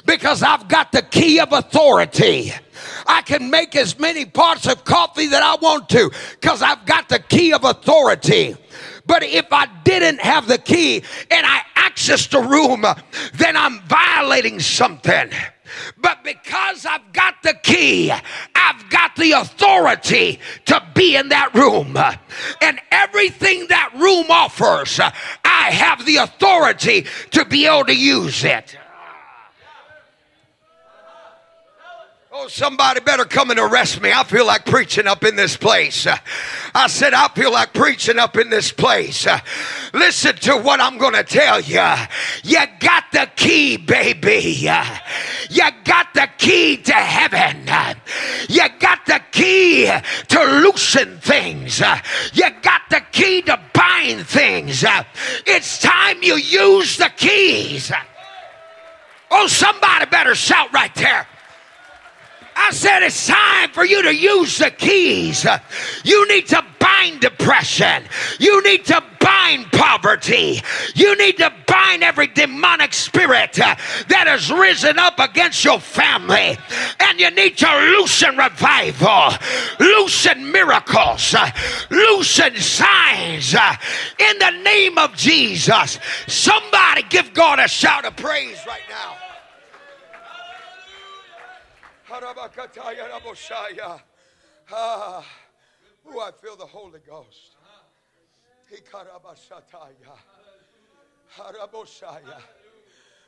because 0.07 0.43
I've 0.43 0.69
got 0.69 0.93
the 0.93 1.03
key 1.03 1.41
of 1.41 1.53
authority. 1.53 2.53
I 3.07 3.23
can 3.23 3.51
make 3.51 3.77
as 3.77 3.99
many 3.99 4.25
pots 4.25 4.67
of 4.67 4.85
coffee 4.85 5.27
that 5.27 5.43
I 5.43 5.57
want 5.57 5.89
to 5.91 6.11
because 6.41 6.63
I've 6.63 6.85
got 6.87 7.09
the 7.09 7.19
key 7.19 7.53
of 7.53 7.65
authority. 7.65 8.57
But 9.07 9.23
if 9.23 9.53
I 9.53 9.67
didn't 9.85 10.21
have 10.21 10.47
the 10.47 10.59
key 10.59 11.03
and 11.31 11.47
I 11.47 11.63
accessed 11.75 12.31
the 12.31 12.41
room, 12.41 12.85
then 13.35 13.57
I'm 13.57 13.81
violating 13.83 14.61
something. 14.61 15.31
But 15.99 16.25
because 16.25 16.87
I've 16.87 17.13
got 17.13 17.43
the 17.43 17.55
key, 17.55 18.11
I've 18.11 18.91
got 18.91 19.17
the 19.17 19.33
authority 19.33 20.41
to 20.67 20.83
be 20.95 21.17
in 21.17 21.29
that 21.29 21.55
room. 21.55 21.97
And 22.61 22.81
everything 22.91 23.67
that 23.69 23.93
room 23.95 24.27
offers, 24.31 25.01
I 25.01 25.71
have 25.71 26.05
the 26.07 26.17
authority 26.17 27.07
to 27.33 27.45
be 27.45 27.67
able 27.67 27.87
to 27.87 27.95
use 27.95 28.45
it. 28.45 28.77
Oh, 32.43 32.49
somebody 32.49 33.01
better 33.01 33.27
come 33.27 33.51
and 33.51 33.61
arrest 33.61 34.01
me. 34.01 34.13
I 34.13 34.25
feel 34.25 34.47
like 34.47 34.65
preaching 34.65 35.07
up 35.07 35.25
in 35.25 35.37
this 35.37 35.59
place. 35.59 36.07
I 36.75 36.87
said, 36.87 37.13
I 37.13 37.29
feel 37.29 37.53
like 37.53 37.75
preaching 37.75 38.19
up 38.19 38.35
in 38.39 38.49
this 38.49 38.73
place. 38.73 39.27
Listen 39.93 40.35
to 40.37 40.57
what 40.57 40.81
I'm 40.81 40.97
going 40.97 41.13
to 41.13 41.23
tell 41.23 41.61
you. 41.61 41.85
You 42.43 42.61
got 42.79 43.05
the 43.13 43.29
key, 43.37 43.77
baby. 43.77 44.71
You 45.51 45.71
got 45.85 46.15
the 46.15 46.31
key 46.39 46.79
to 46.79 46.95
heaven. 46.95 47.69
You 48.49 48.67
got 48.79 49.05
the 49.05 49.21
key 49.33 49.93
to 50.29 50.43
loosen 50.63 51.19
things. 51.19 51.81
You 52.33 52.51
got 52.63 52.81
the 52.89 53.03
key 53.13 53.43
to 53.43 53.61
bind 53.75 54.27
things. 54.27 54.83
It's 55.47 55.79
time 55.83 56.23
you 56.23 56.37
use 56.37 56.97
the 56.97 57.11
keys. 57.19 57.93
Oh, 59.31 59.47
somebody 59.47 60.07
better 60.07 60.35
shout 60.35 60.73
right 60.73 60.95
there. 60.95 61.27
I 62.63 62.73
said 62.73 63.03
it's 63.03 63.27
time 63.27 63.71
for 63.71 63.85
you 63.85 64.03
to 64.03 64.15
use 64.15 64.59
the 64.59 64.71
keys. 64.71 65.47
You 66.05 66.29
need 66.29 66.47
to 66.49 66.65
bind 66.79 67.21
depression. 67.21 68.05
You 68.39 68.63
need 68.63 68.85
to 68.87 69.03
bind 69.19 69.71
poverty. 69.73 70.61
You 70.95 71.17
need 71.17 71.39
to 71.39 71.53
bind 71.67 72.03
every 72.03 72.27
demonic 72.27 72.93
spirit 72.93 73.55
that 73.55 74.25
has 74.27 74.53
risen 74.53 74.99
up 74.99 75.19
against 75.19 75.65
your 75.65 75.81
family. 75.81 76.59
And 77.01 77.19
you 77.19 77.31
need 77.31 77.57
to 77.59 77.97
loosen 77.97 78.37
revival, 78.37 79.33
loosen 79.79 80.53
miracles, 80.53 81.35
loosen 81.91 82.57
signs 82.57 83.55
in 83.55 84.39
the 84.39 84.61
name 84.63 84.99
of 84.99 85.17
Jesus. 85.17 85.99
Somebody 86.27 87.03
give 87.09 87.33
God 87.33 87.59
a 87.59 87.69
shout 87.69 88.05
of 88.05 88.17
praise 88.17 88.59
right 88.67 88.83
now. 88.89 89.30
Ah, 94.73 95.25
ooh, 96.09 96.19
I 96.21 96.33
feel 96.33 96.57
the 96.57 96.67
Holy 96.67 96.99
Ghost. 97.07 97.55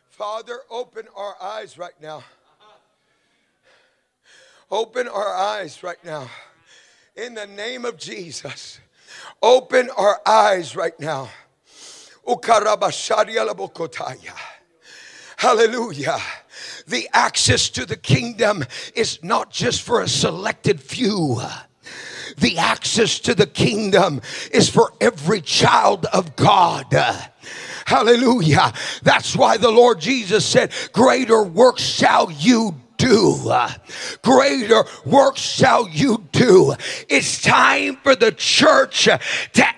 Father, 0.08 0.60
open 0.68 1.06
our 1.16 1.36
eyes 1.40 1.78
right 1.78 1.94
now. 2.00 2.24
Open 4.70 5.06
our 5.06 5.32
eyes 5.32 5.82
right 5.82 6.02
now. 6.04 6.28
In 7.14 7.34
the 7.34 7.46
name 7.46 7.84
of 7.84 7.98
Jesus. 7.98 8.80
Open 9.42 9.90
our 9.96 10.20
eyes 10.26 10.74
right 10.74 10.98
now. 10.98 11.28
Hallelujah. 15.36 16.18
The 16.86 17.08
access 17.12 17.68
to 17.70 17.86
the 17.86 17.96
kingdom 17.96 18.64
is 18.94 19.22
not 19.22 19.50
just 19.50 19.82
for 19.82 20.00
a 20.00 20.08
selected 20.08 20.80
few. 20.80 21.40
The 22.38 22.58
access 22.58 23.18
to 23.20 23.34
the 23.34 23.46
kingdom 23.46 24.20
is 24.50 24.68
for 24.68 24.92
every 25.00 25.40
child 25.40 26.06
of 26.06 26.36
God. 26.36 26.86
Hallelujah. 27.84 28.72
That's 29.02 29.36
why 29.36 29.56
the 29.56 29.70
Lord 29.70 30.00
Jesus 30.00 30.46
said, 30.46 30.72
Greater 30.92 31.42
works 31.42 31.82
shall 31.82 32.30
you 32.30 32.74
do. 32.96 33.52
Greater 34.22 34.84
works 35.04 35.40
shall 35.40 35.88
you 35.88 36.24
do. 36.32 36.74
It's 37.08 37.42
time 37.42 37.96
for 37.96 38.14
the 38.14 38.32
church 38.32 39.04
to 39.04 39.68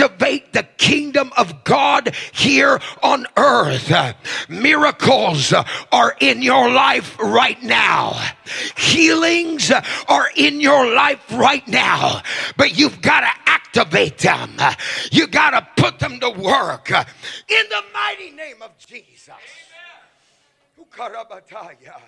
activate 0.00 0.52
the 0.52 0.62
kingdom 0.78 1.32
of 1.36 1.64
God 1.64 2.14
here 2.32 2.80
on 3.02 3.26
earth. 3.36 3.92
Miracles 4.48 5.52
are 5.92 6.16
in 6.20 6.42
your 6.42 6.70
life 6.70 7.18
right 7.18 7.62
now. 7.62 8.20
Healings 8.76 9.70
are 10.08 10.28
in 10.36 10.60
your 10.60 10.94
life 10.94 11.20
right 11.32 11.66
now. 11.68 12.22
But 12.56 12.78
you've 12.78 13.00
got 13.02 13.20
to 13.20 13.30
activate 13.46 14.18
them. 14.18 14.56
You 15.12 15.26
got 15.26 15.50
to 15.50 15.82
put 15.82 15.98
them 15.98 16.20
to 16.20 16.30
work 16.30 16.90
in 16.90 17.64
the 17.68 17.82
mighty 17.92 18.30
name 18.30 18.62
of 18.62 18.76
Jesus. 18.78 19.34
Who 20.76 20.86
karabataya? 20.86 22.00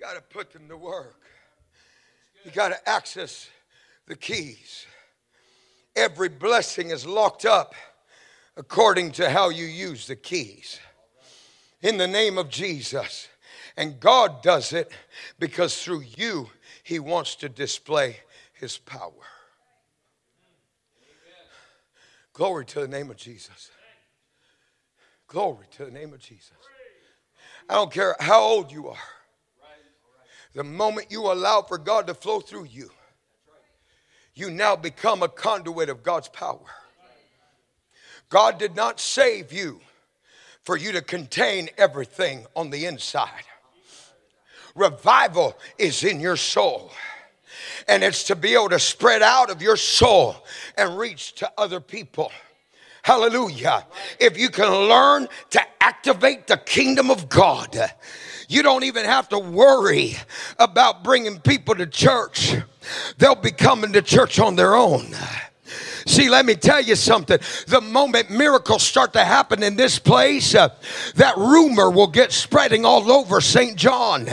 Got 0.00 0.14
to 0.14 0.22
put 0.22 0.52
them 0.52 0.68
to 0.68 0.76
work. 0.76 1.20
You 2.44 2.50
got 2.50 2.68
to 2.68 2.88
access 2.88 3.48
the 4.06 4.16
keys. 4.16 4.86
Every 5.96 6.28
blessing 6.28 6.90
is 6.90 7.06
locked 7.06 7.44
up 7.44 7.74
according 8.56 9.12
to 9.12 9.30
how 9.30 9.50
you 9.50 9.64
use 9.64 10.06
the 10.06 10.16
keys. 10.16 10.80
In 11.82 11.98
the 11.98 12.06
name 12.06 12.38
of 12.38 12.48
Jesus. 12.48 13.28
And 13.76 14.00
God 14.00 14.42
does 14.42 14.72
it 14.72 14.90
because 15.38 15.82
through 15.82 16.04
you, 16.16 16.48
He 16.82 16.98
wants 16.98 17.34
to 17.36 17.48
display 17.48 18.18
His 18.54 18.78
power. 18.78 19.12
Glory 22.32 22.64
to 22.66 22.80
the 22.80 22.88
name 22.88 23.10
of 23.10 23.16
Jesus. 23.16 23.70
Glory 25.28 25.66
to 25.76 25.84
the 25.84 25.90
name 25.90 26.12
of 26.12 26.20
Jesus. 26.20 26.52
I 27.68 27.74
don't 27.74 27.92
care 27.92 28.16
how 28.20 28.40
old 28.40 28.70
you 28.70 28.88
are. 28.88 28.96
The 30.54 30.64
moment 30.64 31.10
you 31.10 31.32
allow 31.32 31.62
for 31.62 31.78
God 31.78 32.06
to 32.06 32.14
flow 32.14 32.40
through 32.40 32.64
you, 32.64 32.90
you 34.34 34.50
now 34.50 34.76
become 34.76 35.22
a 35.22 35.28
conduit 35.28 35.88
of 35.88 36.02
God's 36.02 36.28
power. 36.28 36.58
God 38.28 38.58
did 38.58 38.74
not 38.74 38.98
save 38.98 39.52
you 39.52 39.80
for 40.62 40.76
you 40.76 40.92
to 40.92 41.02
contain 41.02 41.68
everything 41.76 42.46
on 42.56 42.70
the 42.70 42.86
inside. 42.86 43.44
Revival 44.74 45.56
is 45.78 46.02
in 46.02 46.20
your 46.20 46.36
soul. 46.36 46.90
And 47.86 48.02
it's 48.02 48.24
to 48.24 48.36
be 48.36 48.54
able 48.54 48.70
to 48.70 48.78
spread 48.78 49.22
out 49.22 49.50
of 49.50 49.62
your 49.62 49.76
soul 49.76 50.36
and 50.76 50.98
reach 50.98 51.34
to 51.36 51.52
other 51.56 51.80
people. 51.80 52.32
Hallelujah. 53.02 53.86
If 54.18 54.38
you 54.38 54.48
can 54.48 54.70
learn 54.88 55.28
to 55.50 55.60
activate 55.80 56.46
the 56.46 56.56
kingdom 56.56 57.10
of 57.10 57.28
God, 57.28 57.92
you 58.48 58.62
don't 58.62 58.84
even 58.84 59.04
have 59.04 59.28
to 59.28 59.38
worry 59.38 60.16
about 60.58 61.04
bringing 61.04 61.38
people 61.38 61.74
to 61.74 61.86
church. 61.86 62.54
They'll 63.18 63.34
be 63.34 63.52
coming 63.52 63.92
to 63.92 64.02
church 64.02 64.38
on 64.38 64.56
their 64.56 64.74
own. 64.74 65.14
See, 66.06 66.28
let 66.28 66.44
me 66.44 66.54
tell 66.54 66.82
you 66.82 66.96
something. 66.96 67.38
The 67.66 67.80
moment 67.80 68.30
miracles 68.30 68.82
start 68.82 69.14
to 69.14 69.24
happen 69.24 69.62
in 69.62 69.76
this 69.76 69.98
place, 69.98 70.54
uh, 70.54 70.68
that 71.14 71.36
rumor 71.36 71.90
will 71.90 72.08
get 72.08 72.32
spreading 72.32 72.84
all 72.84 73.10
over 73.10 73.40
St. 73.40 73.76
John. 73.76 74.28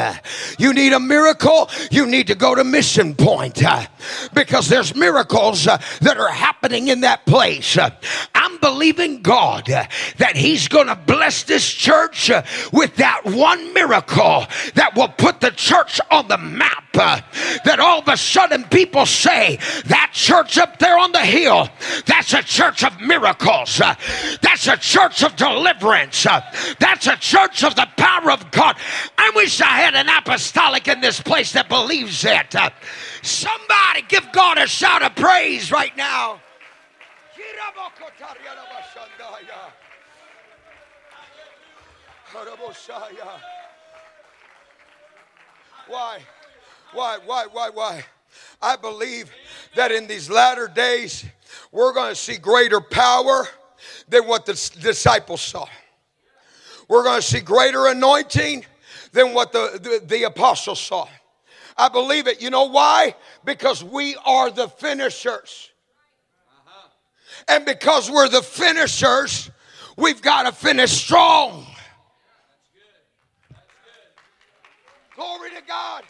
you 0.60 0.74
need 0.74 0.92
a 0.94 1.00
miracle, 1.00 1.70
you 1.90 2.06
need 2.06 2.28
to 2.28 2.36
go 2.36 2.56
to 2.56 2.64
Mission 2.64 3.16
Point 3.16 3.64
uh, 3.64 3.86
because 4.34 4.68
there's 4.68 4.96
miracles 4.96 5.66
uh, 5.68 5.82
that 6.02 6.18
are 6.18 6.32
happening 6.32 6.90
in 6.90 7.02
that 7.02 7.26
place. 7.26 7.78
Uh, 7.78 7.92
I'm 8.36 8.58
believing 8.58 9.22
God 9.22 9.70
uh, 9.70 9.86
that 10.18 10.36
He's 10.36 10.68
going 10.68 10.88
to 10.88 10.96
bless 10.96 11.44
this 11.44 11.70
church 11.72 12.30
uh, 12.30 12.44
with 12.74 12.98
that 12.98 13.22
one 13.24 13.74
miracle 13.74 14.46
that 14.76 14.96
will 14.96 15.10
put 15.10 15.40
the 15.40 15.52
church 15.52 16.02
on 16.10 16.28
the 16.28 16.38
map. 16.38 16.91
Uh, 16.94 17.22
that 17.64 17.80
all 17.80 18.00
of 18.00 18.08
a 18.10 18.18
sudden 18.18 18.66
people 18.66 19.06
say, 19.06 19.58
that 19.86 20.12
church 20.14 20.58
up 20.58 20.78
there 20.78 20.98
on 20.98 21.12
the 21.14 21.20
hill 21.20 21.70
that's 22.06 22.34
a 22.34 22.44
church 22.44 22.84
of 22.84 23.00
miracles. 23.00 23.80
Uh, 23.80 23.96
that's 24.42 24.68
a 24.68 24.78
church 24.78 25.24
of 25.24 25.36
deliverance. 25.36 26.26
Uh, 26.26 26.42
that's 26.80 27.08
a 27.08 27.16
church 27.16 27.64
of 27.64 27.76
the 27.76 27.88
power 27.98 28.32
of 28.32 28.52
God. 28.52 28.76
I 29.18 29.32
wish 29.36 29.62
I 29.62 29.66
had 29.66 29.96
an 29.96 30.10
apostolic 30.10 30.88
in 30.88 31.02
this 31.02 31.22
place 31.22 31.54
that 31.54 31.70
believes 31.70 32.26
it. 32.26 32.56
Somebody 33.22 34.02
give 34.08 34.32
God 34.32 34.58
a 34.58 34.68
shout 34.68 35.02
of 35.02 35.16
praise 35.16 35.72
right 35.72 35.96
now. 35.96 36.42
Why? 45.88 46.20
Why? 46.94 47.18
Why? 47.26 47.48
Why? 47.52 47.70
Why? 47.70 48.04
I 48.62 48.76
believe 48.76 49.32
that 49.76 49.92
in 49.92 50.08
these 50.08 50.30
latter 50.30 50.68
days, 50.68 51.26
we're 51.72 51.94
going 51.94 52.10
to 52.10 52.16
see 52.16 52.38
greater 52.38 52.82
power 52.82 53.48
than 54.08 54.28
what 54.28 54.46
the 54.46 54.54
disciples 54.82 55.42
saw. 55.42 55.66
We're 56.88 57.04
going 57.04 57.22
to 57.22 57.28
see 57.28 57.40
greater 57.40 57.88
anointing 57.88 58.66
than 59.14 59.34
what 59.34 59.52
the, 59.52 59.80
the, 59.82 60.06
the 60.06 60.24
apostles 60.24 60.80
saw. 60.80 61.08
I 61.78 61.90
believe 61.90 62.28
it. 62.28 62.42
You 62.42 62.50
know 62.50 62.66
why? 62.66 63.16
Because 63.46 63.84
we 63.84 64.16
are 64.26 64.52
the 64.52 64.68
finishers. 64.68 65.70
And 67.48 67.66
because 67.66 68.12
we're 68.12 68.30
the 68.30 68.42
finishers, 68.42 69.50
we've 69.98 70.22
got 70.22 70.44
to 70.44 70.52
finish 70.52 70.92
strong. 70.92 71.66
Glory 75.16 75.50
to 75.52 75.62
God. 75.68 76.04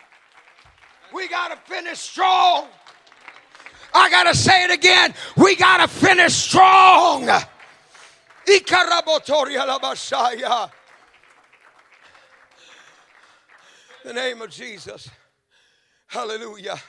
We 1.14 1.28
got 1.28 1.52
to 1.52 1.58
finish 1.72 2.00
strong. 2.00 2.68
I 3.94 4.10
got 4.10 4.24
to 4.24 4.36
say 4.36 4.64
it 4.64 4.72
again. 4.72 5.14
We 5.36 5.56
got 5.56 5.78
to 5.78 5.88
finish 5.88 6.34
strong. 6.34 7.30
The 14.04 14.14
name 14.14 14.42
of 14.42 14.50
Jesus. 14.50 15.10
Hallelujah. 16.08 16.74
I'm 16.74 16.80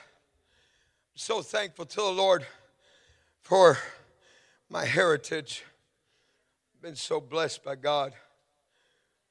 so 1.15 1.41
thankful 1.41 1.85
to 1.85 1.95
the 1.97 2.11
Lord 2.11 2.45
for 3.41 3.77
my 4.69 4.85
heritage. 4.85 5.63
I've 6.75 6.81
been 6.81 6.95
so 6.95 7.21
blessed 7.21 7.63
by 7.63 7.75
God. 7.75 8.13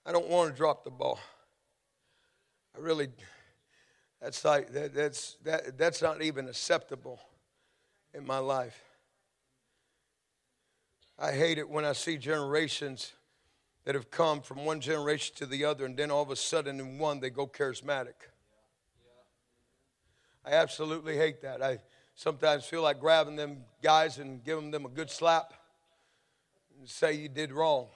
I 0.07 0.13
don't 0.13 0.29
want 0.29 0.51
to 0.51 0.57
drop 0.57 0.85
the 0.85 0.91
ball. 0.91 1.19
I 2.77 2.81
really, 2.81 3.09
that's 4.23 4.45
like, 4.45 4.73
that, 4.73 4.95
that's, 4.95 5.37
that, 5.43 5.77
that's 5.77 6.01
not 6.01 6.23
even 6.23 6.49
acceptable 6.49 7.21
in 8.15 8.25
my 8.25 8.39
life. 8.39 8.81
I 11.19 11.33
hate 11.33 11.59
it 11.59 11.69
when 11.69 11.85
I 11.85 11.93
see 11.93 12.17
generations 12.19 13.13
that 13.85 13.97
have 13.97 14.13
come 14.13 14.41
from 14.41 14.65
one 14.65 14.81
generation 14.81 15.35
to 15.39 15.47
the 15.47 15.65
other, 15.65 15.85
and 15.85 15.97
then 15.97 16.13
all 16.13 16.23
of 16.23 16.31
a 16.31 16.37
sudden 16.37 16.79
in 16.79 16.99
one 16.99 17.19
they 17.19 17.31
go 17.31 17.49
charismatic. 17.49 18.15
I 20.45 20.53
absolutely 20.53 21.17
hate 21.17 21.43
that. 21.43 21.61
I 21.61 21.79
sometimes 22.15 22.65
feel 22.65 22.83
like 22.83 23.01
grabbing 23.01 23.35
them 23.35 23.65
guys 23.83 24.19
and 24.19 24.43
giving 24.45 24.71
them 24.71 24.85
a 24.85 24.89
good 24.89 25.11
slap 25.11 25.53
and 26.79 26.89
say 26.89 27.15
you 27.15 27.29
did 27.29 27.51
wrong 27.51 27.89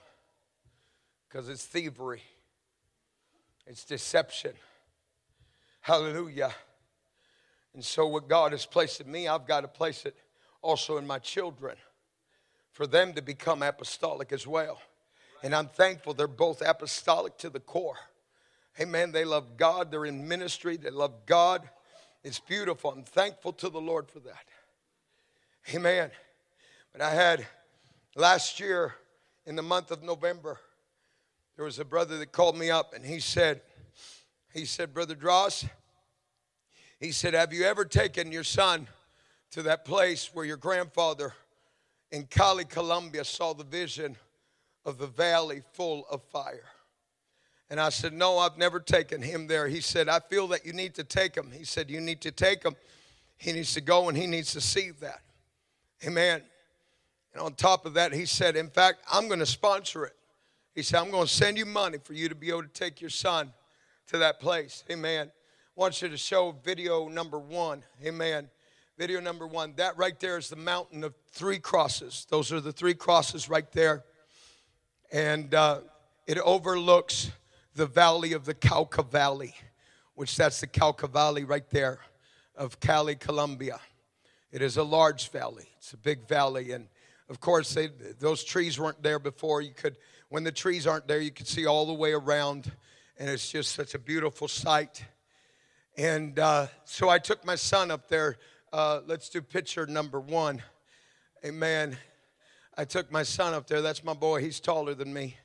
because 1.27 1.47
it's 1.47 1.63
thievery, 1.63 2.21
it's 3.65 3.85
deception. 3.85 4.53
Hallelujah. 5.87 6.53
And 7.73 7.81
so, 7.81 8.07
what 8.07 8.27
God 8.27 8.51
has 8.51 8.65
placed 8.65 8.99
in 8.99 9.09
me, 9.09 9.29
I've 9.29 9.47
got 9.47 9.61
to 9.61 9.69
place 9.69 10.05
it 10.05 10.17
also 10.61 10.97
in 10.97 11.07
my 11.07 11.17
children 11.17 11.77
for 12.73 12.85
them 12.85 13.13
to 13.13 13.21
become 13.21 13.63
apostolic 13.63 14.33
as 14.33 14.45
well. 14.45 14.81
And 15.43 15.55
I'm 15.55 15.69
thankful 15.69 16.13
they're 16.13 16.27
both 16.27 16.61
apostolic 16.61 17.37
to 17.37 17.49
the 17.49 17.61
core. 17.61 17.95
Amen. 18.81 19.13
They 19.13 19.23
love 19.23 19.55
God, 19.55 19.89
they're 19.89 20.03
in 20.03 20.27
ministry, 20.27 20.75
they 20.75 20.89
love 20.89 21.25
God. 21.25 21.69
It's 22.21 22.41
beautiful. 22.41 22.91
I'm 22.91 23.03
thankful 23.03 23.53
to 23.53 23.69
the 23.69 23.79
Lord 23.79 24.09
for 24.09 24.19
that. 24.19 24.43
Amen. 25.73 26.11
But 26.91 26.99
I 26.99 27.11
had 27.11 27.47
last 28.13 28.59
year 28.59 28.93
in 29.45 29.55
the 29.55 29.63
month 29.63 29.91
of 29.91 30.03
November, 30.03 30.59
there 31.55 31.63
was 31.63 31.79
a 31.79 31.85
brother 31.85 32.17
that 32.17 32.33
called 32.33 32.57
me 32.57 32.69
up 32.69 32.93
and 32.93 33.05
he 33.05 33.21
said, 33.21 33.61
he 34.53 34.65
said, 34.65 34.93
Brother 34.93 35.15
Drost, 35.15 35.69
he 36.99 37.11
said, 37.11 37.33
Have 37.33 37.53
you 37.53 37.63
ever 37.63 37.85
taken 37.85 38.31
your 38.31 38.43
son 38.43 38.87
to 39.51 39.63
that 39.63 39.85
place 39.85 40.31
where 40.33 40.45
your 40.45 40.57
grandfather 40.57 41.33
in 42.11 42.25
Cali, 42.25 42.65
Colombia 42.65 43.23
saw 43.23 43.53
the 43.53 43.63
vision 43.63 44.15
of 44.85 44.97
the 44.97 45.07
valley 45.07 45.61
full 45.73 46.05
of 46.09 46.23
fire? 46.23 46.65
And 47.69 47.79
I 47.79 47.89
said, 47.89 48.13
No, 48.13 48.39
I've 48.39 48.57
never 48.57 48.79
taken 48.79 49.21
him 49.21 49.47
there. 49.47 49.67
He 49.67 49.81
said, 49.81 50.09
I 50.09 50.19
feel 50.19 50.47
that 50.47 50.65
you 50.65 50.73
need 50.73 50.95
to 50.95 51.03
take 51.03 51.35
him. 51.35 51.51
He 51.51 51.65
said, 51.65 51.89
You 51.89 52.01
need 52.01 52.21
to 52.21 52.31
take 52.31 52.63
him. 52.63 52.75
He 53.37 53.51
needs 53.51 53.73
to 53.75 53.81
go 53.81 54.09
and 54.09 54.17
he 54.17 54.25
needs 54.25 54.53
to 54.53 54.61
see 54.61 54.91
that. 55.01 55.21
Amen. 56.05 56.41
And 57.33 57.41
on 57.41 57.53
top 57.53 57.85
of 57.85 57.93
that, 57.95 58.13
he 58.13 58.25
said, 58.25 58.55
In 58.55 58.69
fact, 58.69 58.99
I'm 59.11 59.27
going 59.27 59.39
to 59.39 59.45
sponsor 59.45 60.05
it. 60.05 60.15
He 60.73 60.81
said, 60.81 61.01
I'm 61.01 61.11
going 61.11 61.27
to 61.27 61.33
send 61.33 61.57
you 61.57 61.65
money 61.65 61.97
for 62.03 62.13
you 62.13 62.29
to 62.29 62.35
be 62.35 62.49
able 62.49 62.63
to 62.63 62.67
take 62.67 63.01
your 63.01 63.09
son 63.09 63.51
to 64.07 64.17
that 64.19 64.39
place. 64.39 64.83
Amen. 64.91 65.31
I 65.77 65.79
want 65.79 66.01
you 66.01 66.09
to 66.09 66.17
show 66.17 66.55
video 66.63 67.07
number 67.07 67.37
one. 67.37 67.83
Amen. 68.03 68.49
Video 68.97 69.19
number 69.19 69.45
one. 69.45 69.73
That 69.75 69.95
right 69.95 70.19
there 70.19 70.39
is 70.39 70.49
the 70.49 70.55
mountain 70.55 71.03
of 71.03 71.13
three 71.29 71.59
crosses. 71.59 72.25
Those 72.31 72.51
are 72.51 72.59
the 72.59 72.71
three 72.71 72.95
crosses 72.95 73.47
right 73.47 73.71
there. 73.73 74.03
And 75.11 75.53
uh, 75.53 75.81
it 76.25 76.39
overlooks 76.39 77.29
the 77.75 77.85
valley 77.85 78.33
of 78.33 78.43
the 78.43 78.55
Cauca 78.55 79.03
Valley, 79.03 79.53
which 80.15 80.35
that's 80.35 80.61
the 80.61 80.65
Cauca 80.65 81.07
Valley 81.11 81.43
right 81.43 81.69
there 81.69 81.99
of 82.55 82.79
Cali, 82.79 83.13
Colombia. 83.13 83.79
It 84.51 84.63
is 84.63 84.77
a 84.77 84.83
large 84.83 85.29
valley. 85.29 85.69
It's 85.77 85.93
a 85.93 85.97
big 85.97 86.27
valley, 86.27 86.71
and 86.71 86.87
of 87.29 87.39
course, 87.39 87.75
they, 87.75 87.89
those 88.17 88.43
trees 88.43 88.79
weren't 88.79 89.03
there 89.03 89.19
before. 89.19 89.61
You 89.61 89.75
could, 89.75 89.97
when 90.29 90.43
the 90.43 90.51
trees 90.51 90.87
aren't 90.87 91.07
there, 91.07 91.19
you 91.19 91.29
could 91.29 91.47
see 91.47 91.67
all 91.67 91.85
the 91.85 91.93
way 91.93 92.13
around, 92.13 92.71
and 93.19 93.29
it's 93.29 93.51
just 93.51 93.75
such 93.75 93.93
a 93.93 93.99
beautiful 93.99 94.47
sight. 94.47 95.05
And 95.97 96.37
uh, 96.37 96.67
so 96.85 97.09
I 97.09 97.17
took 97.17 97.43
my 97.43 97.55
son 97.55 97.89
up 97.89 98.07
there. 98.07 98.37
Uh, 98.71 99.01
let's 99.07 99.29
do 99.29 99.41
picture 99.41 99.87
number 99.87 100.19
one. 100.19 100.61
Amen. 101.43 101.97
I 102.77 102.85
took 102.85 103.11
my 103.11 103.23
son 103.23 103.55
up 103.55 103.65
there. 103.65 103.81
That's 103.81 104.03
my 104.03 104.13
boy. 104.13 104.41
He's 104.41 104.59
taller 104.59 104.93
than 104.93 105.11
me. 105.11 105.37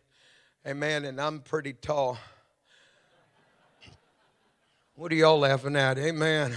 Amen. 0.66 1.06
And 1.06 1.18
I'm 1.18 1.40
pretty 1.40 1.72
tall. 1.72 2.18
What 4.94 5.10
are 5.10 5.14
y'all 5.14 5.38
laughing 5.38 5.74
at? 5.74 5.96
Amen. 5.96 6.54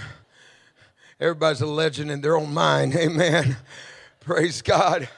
Everybody's 1.18 1.62
a 1.62 1.66
legend 1.66 2.10
in 2.10 2.20
their 2.20 2.36
own 2.36 2.52
mind. 2.52 2.94
Amen. 2.94 3.56
Praise 4.20 4.60
God. 4.60 5.08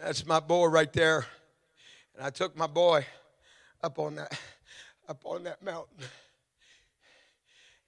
That's 0.00 0.24
my 0.24 0.38
boy 0.38 0.66
right 0.66 0.92
there. 0.92 1.26
And 2.14 2.24
I 2.24 2.30
took 2.30 2.56
my 2.56 2.68
boy 2.68 3.04
up 3.82 3.98
on 3.98 4.14
that 4.14 4.38
up 5.08 5.20
on 5.24 5.42
that 5.42 5.64
mountain. 5.64 5.96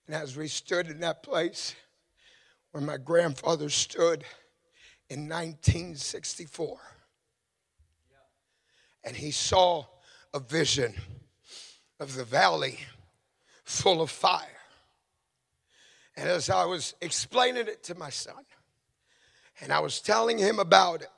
And 0.06 0.16
as 0.16 0.36
we 0.36 0.48
stood 0.48 0.88
in 0.88 1.00
that 1.00 1.22
place 1.22 1.74
where 2.72 2.82
my 2.82 2.96
grandfather 2.96 3.70
stood 3.70 4.24
in 5.08 5.28
1964, 5.28 6.78
and 9.04 9.16
he 9.16 9.30
saw 9.30 9.84
a 10.32 10.40
vision 10.40 10.94
of 12.00 12.14
the 12.14 12.24
valley 12.24 12.78
full 13.64 14.02
of 14.02 14.10
fire. 14.10 14.48
And 16.16 16.28
as 16.28 16.50
I 16.50 16.64
was 16.64 16.94
explaining 17.00 17.66
it 17.66 17.82
to 17.84 17.94
my 17.94 18.10
son, 18.10 18.44
and 19.60 19.72
I 19.72 19.80
was 19.80 20.00
telling 20.00 20.38
him 20.38 20.58
about 20.58 21.02
it, 21.02 21.08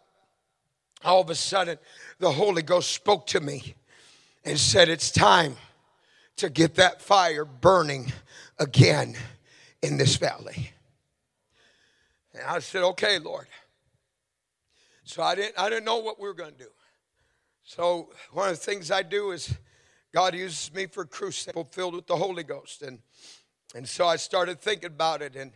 all 1.05 1.21
of 1.21 1.31
a 1.31 1.35
sudden 1.35 1.79
the 2.19 2.31
Holy 2.31 2.63
Ghost 2.63 2.93
spoke 2.93 3.27
to 3.29 3.41
me 3.41 3.75
and 4.45 4.59
said, 4.59 4.89
It's 4.89 5.11
time 5.11 5.57
to 6.37 6.51
get 6.51 6.75
that 6.77 7.03
fire 7.03 7.45
burning 7.45 8.13
again 8.59 9.17
in 9.83 9.97
this 9.97 10.17
valley. 10.17 10.71
And 12.35 12.43
I 12.45 12.59
said, 12.61 12.83
Okay, 12.83 13.19
Lord. 13.19 13.47
So 15.05 15.23
I 15.23 15.37
didn't, 15.37 15.55
I 15.57 15.69
didn't 15.69 15.85
know 15.85 15.99
what 15.99 16.21
we 16.21 16.27
were 16.27 16.35
going 16.35 16.53
to 16.53 16.59
do. 16.59 16.71
So 17.63 18.11
one 18.33 18.49
of 18.49 18.59
the 18.59 18.65
things 18.65 18.91
I 18.91 19.03
do 19.03 19.31
is 19.31 19.57
God 20.13 20.35
uses 20.35 20.73
me 20.75 20.87
for 20.87 21.05
crusade 21.05 21.55
filled 21.71 21.95
with 21.95 22.07
the 22.07 22.17
Holy 22.17 22.43
Ghost. 22.43 22.83
And, 22.83 22.99
and 23.75 23.89
so 23.89 24.07
I 24.07 24.17
started 24.17 24.61
thinking 24.61 24.89
about 24.89 25.23
it. 25.23 25.37
And, 25.37 25.53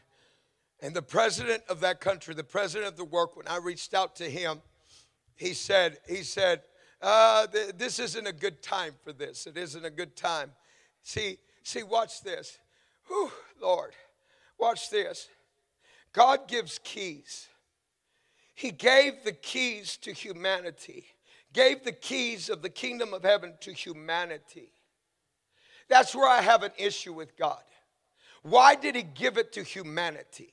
and 0.81 0.95
the 0.95 1.03
president 1.03 1.63
of 1.69 1.81
that 1.81 2.01
country, 2.01 2.35
the 2.35 2.45
president 2.45 2.89
of 2.89 2.97
the 2.97 3.05
work, 3.05 3.37
when 3.37 3.49
I 3.49 3.57
reached 3.57 3.93
out 3.93 4.15
to 4.17 4.25
him, 4.25 4.61
he 5.35 5.53
said, 5.53 5.99
he 6.09 6.23
said, 6.23 6.63
uh, 7.03 7.47
th- 7.47 7.73
this 7.77 7.99
isn't 7.99 8.27
a 8.27 8.33
good 8.33 8.63
time 8.63 8.95
for 9.03 9.13
this. 9.13 9.47
It 9.47 9.57
isn't 9.57 9.85
a 9.85 9.91
good 9.91 10.15
time. 10.15 10.53
See, 11.03 11.39
see, 11.63 11.83
watch 11.83 12.23
this. 12.23 12.59
Whew, 13.11 13.31
Lord, 13.61 13.93
watch 14.59 14.89
this. 14.89 15.29
God 16.13 16.49
gives 16.49 16.79
keys. 16.83 17.49
He 18.55 18.71
gave 18.71 19.25
the 19.25 19.33
keys 19.33 19.97
to 19.99 20.13
humanity 20.13 21.07
gave 21.53 21.85
the 21.85 21.93
keys 21.93 22.49
of 22.49 22.63
the 22.63 22.69
kingdom 22.69 23.13
of 23.15 23.23
heaven 23.23 23.55
to 23.61 23.73
humanity. 23.73 24.71
That's 25.89 26.15
where 26.15 26.29
I 26.29 26.41
have 26.41 26.63
an 26.63 26.73
issue 26.79 27.13
with 27.13 27.37
God. 27.37 27.63
Why 28.43 28.75
did 28.75 28.95
He 28.95 29.03
give 29.03 29.37
it 29.37 29.53
to 29.55 29.63
humanity? 29.63 30.53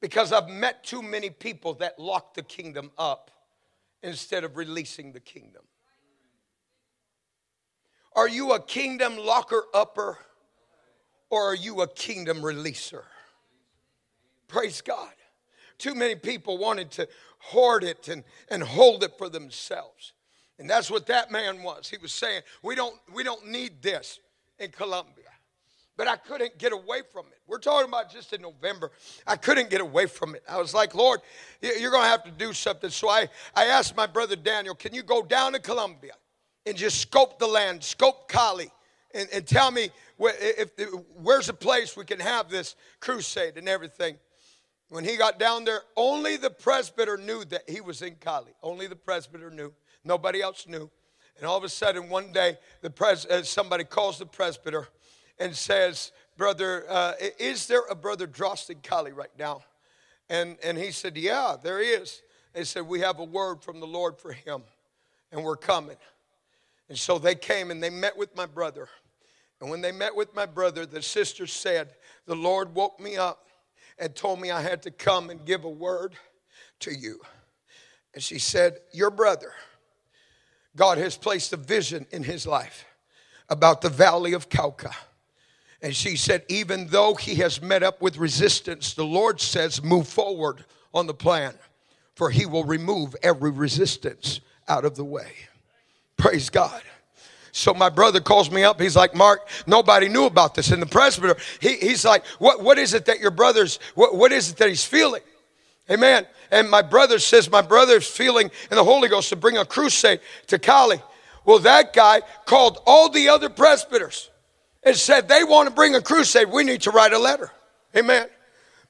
Because 0.00 0.32
I've 0.32 0.48
met 0.48 0.84
too 0.84 1.02
many 1.02 1.30
people 1.30 1.74
that 1.74 1.98
lock 1.98 2.34
the 2.34 2.42
kingdom 2.42 2.92
up 2.98 3.30
instead 4.02 4.44
of 4.44 4.56
releasing 4.56 5.12
the 5.12 5.20
kingdom. 5.20 5.62
Are 8.14 8.28
you 8.28 8.52
a 8.52 8.60
kingdom 8.60 9.16
locker 9.16 9.64
upper 9.74 10.18
or 11.30 11.50
are 11.50 11.54
you 11.54 11.82
a 11.82 11.88
kingdom 11.88 12.38
releaser? 12.38 13.04
Praise 14.46 14.80
God. 14.80 15.12
Too 15.76 15.94
many 15.94 16.14
people 16.14 16.58
wanted 16.58 16.90
to 16.92 17.08
hoard 17.38 17.84
it 17.84 18.08
and, 18.08 18.24
and 18.50 18.62
hold 18.62 19.04
it 19.04 19.12
for 19.16 19.28
themselves. 19.28 20.12
And 20.58 20.68
that's 20.68 20.90
what 20.90 21.06
that 21.06 21.30
man 21.30 21.62
was. 21.62 21.88
He 21.88 21.98
was 21.98 22.12
saying, 22.12 22.42
we 22.62 22.74
don't, 22.74 22.96
we 23.14 23.22
don't 23.22 23.46
need 23.46 23.80
this 23.80 24.18
in 24.58 24.70
Colombia. 24.70 25.24
But 25.96 26.08
I 26.08 26.16
couldn't 26.16 26.58
get 26.58 26.72
away 26.72 27.02
from 27.12 27.26
it. 27.26 27.38
We're 27.46 27.58
talking 27.58 27.88
about 27.88 28.10
just 28.10 28.32
in 28.32 28.40
November. 28.42 28.92
I 29.26 29.36
couldn't 29.36 29.68
get 29.68 29.80
away 29.80 30.06
from 30.06 30.34
it. 30.34 30.42
I 30.48 30.58
was 30.58 30.72
like, 30.72 30.94
Lord, 30.94 31.20
you're 31.60 31.90
going 31.90 32.04
to 32.04 32.08
have 32.08 32.24
to 32.24 32.30
do 32.30 32.52
something. 32.52 32.90
So 32.90 33.08
I, 33.08 33.28
I 33.54 33.66
asked 33.66 33.96
my 33.96 34.06
brother 34.06 34.36
Daniel, 34.36 34.74
can 34.74 34.94
you 34.94 35.02
go 35.02 35.22
down 35.22 35.52
to 35.52 35.58
Colombia 35.58 36.12
and 36.66 36.76
just 36.76 37.00
scope 37.00 37.38
the 37.38 37.46
land, 37.46 37.82
scope 37.82 38.28
Cali, 38.28 38.70
and, 39.14 39.28
and 39.32 39.46
tell 39.46 39.70
me 39.70 39.90
if, 40.18 40.70
if, 40.76 40.88
where's 41.14 41.48
a 41.48 41.54
place 41.54 41.96
we 41.96 42.04
can 42.04 42.20
have 42.20 42.48
this 42.48 42.76
crusade 43.00 43.56
and 43.56 43.68
everything. 43.68 44.16
When 44.90 45.04
he 45.04 45.16
got 45.16 45.38
down 45.38 45.64
there, 45.64 45.82
only 45.96 46.36
the 46.36 46.50
presbyter 46.50 47.18
knew 47.18 47.44
that 47.46 47.68
he 47.68 47.80
was 47.80 48.00
in 48.00 48.14
Cali. 48.16 48.52
Only 48.62 48.86
the 48.86 48.96
presbyter 48.96 49.50
knew. 49.50 49.72
Nobody 50.04 50.40
else 50.40 50.66
knew. 50.66 50.90
And 51.36 51.46
all 51.46 51.56
of 51.56 51.64
a 51.64 51.68
sudden, 51.68 52.08
one 52.08 52.32
day, 52.32 52.56
the 52.80 52.90
pres- 52.90 53.26
uh, 53.26 53.42
somebody 53.42 53.84
calls 53.84 54.18
the 54.18 54.26
presbyter 54.26 54.88
and 55.38 55.54
says, 55.54 56.12
Brother, 56.36 56.84
uh, 56.88 57.12
is 57.38 57.66
there 57.66 57.82
a 57.90 57.94
brother 57.94 58.26
Drost 58.26 58.70
in 58.70 58.78
Cali 58.78 59.12
right 59.12 59.30
now? 59.38 59.62
And, 60.30 60.56
and 60.64 60.76
he 60.76 60.90
said, 60.90 61.16
Yeah, 61.16 61.56
there 61.62 61.80
is. 61.80 62.22
They 62.54 62.64
said, 62.64 62.86
We 62.86 63.00
have 63.00 63.18
a 63.18 63.24
word 63.24 63.62
from 63.62 63.80
the 63.80 63.86
Lord 63.86 64.18
for 64.18 64.32
him, 64.32 64.62
and 65.30 65.44
we're 65.44 65.56
coming. 65.56 65.96
And 66.88 66.98
so 66.98 67.18
they 67.18 67.34
came 67.34 67.70
and 67.70 67.82
they 67.82 67.90
met 67.90 68.16
with 68.16 68.34
my 68.36 68.46
brother. 68.46 68.88
And 69.60 69.70
when 69.70 69.80
they 69.80 69.92
met 69.92 70.14
with 70.14 70.34
my 70.34 70.46
brother, 70.46 70.86
the 70.86 71.02
sister 71.02 71.46
said, 71.46 71.94
The 72.26 72.36
Lord 72.36 72.74
woke 72.74 73.00
me 73.00 73.16
up 73.16 73.46
and 73.98 74.14
told 74.14 74.40
me 74.40 74.50
I 74.50 74.62
had 74.62 74.82
to 74.82 74.90
come 74.90 75.30
and 75.30 75.44
give 75.44 75.64
a 75.64 75.70
word 75.70 76.14
to 76.80 76.92
you. 76.92 77.20
And 78.14 78.22
she 78.22 78.38
said, 78.38 78.78
Your 78.92 79.10
brother, 79.10 79.52
God 80.76 80.98
has 80.98 81.16
placed 81.16 81.52
a 81.52 81.56
vision 81.56 82.06
in 82.10 82.22
his 82.22 82.46
life 82.46 82.84
about 83.48 83.80
the 83.80 83.90
valley 83.90 84.32
of 84.32 84.48
Cauca. 84.48 84.92
And 85.82 85.94
she 85.94 86.16
said, 86.16 86.44
Even 86.48 86.86
though 86.88 87.14
he 87.14 87.36
has 87.36 87.60
met 87.60 87.82
up 87.82 88.00
with 88.00 88.16
resistance, 88.16 88.94
the 88.94 89.04
Lord 89.04 89.40
says, 89.40 89.82
Move 89.82 90.08
forward 90.08 90.64
on 90.94 91.06
the 91.06 91.14
plan, 91.14 91.54
for 92.14 92.30
he 92.30 92.46
will 92.46 92.64
remove 92.64 93.14
every 93.22 93.50
resistance 93.50 94.40
out 94.68 94.84
of 94.84 94.96
the 94.96 95.04
way. 95.04 95.32
Praise 96.18 96.50
God. 96.50 96.82
So 97.52 97.72
my 97.72 97.88
brother 97.88 98.20
calls 98.20 98.50
me 98.50 98.62
up. 98.62 98.80
He's 98.80 98.94
like, 98.94 99.14
Mark, 99.14 99.48
nobody 99.66 100.08
knew 100.08 100.26
about 100.26 100.54
this. 100.54 100.70
And 100.70 100.82
the 100.82 100.86
presbyter, 100.86 101.36
he, 101.60 101.76
he's 101.76 102.04
like, 102.04 102.26
what, 102.38 102.62
what 102.62 102.78
is 102.78 102.92
it 102.92 103.06
that 103.06 103.20
your 103.20 103.30
brother's, 103.30 103.78
what, 103.94 104.14
what 104.14 104.30
is 104.32 104.50
it 104.50 104.58
that 104.58 104.68
he's 104.68 104.84
feeling? 104.84 105.22
Amen. 105.90 106.26
And 106.50 106.70
my 106.70 106.82
brother 106.82 107.18
says, 107.18 107.50
my 107.50 107.62
brother's 107.62 108.06
feeling 108.06 108.50
in 108.70 108.76
the 108.76 108.84
Holy 108.84 109.08
Ghost 109.08 109.30
to 109.30 109.36
bring 109.36 109.56
a 109.56 109.64
crusade 109.64 110.20
to 110.48 110.58
Cali. 110.58 111.00
Well, 111.44 111.58
that 111.60 111.94
guy 111.94 112.20
called 112.44 112.78
all 112.86 113.08
the 113.08 113.28
other 113.30 113.48
presbyters 113.48 114.28
and 114.82 114.94
said, 114.94 115.28
they 115.28 115.44
want 115.44 115.68
to 115.68 115.74
bring 115.74 115.94
a 115.94 116.02
crusade. 116.02 116.50
We 116.50 116.62
need 116.64 116.82
to 116.82 116.90
write 116.90 117.12
a 117.12 117.18
letter. 117.18 117.50
Amen. 117.96 118.28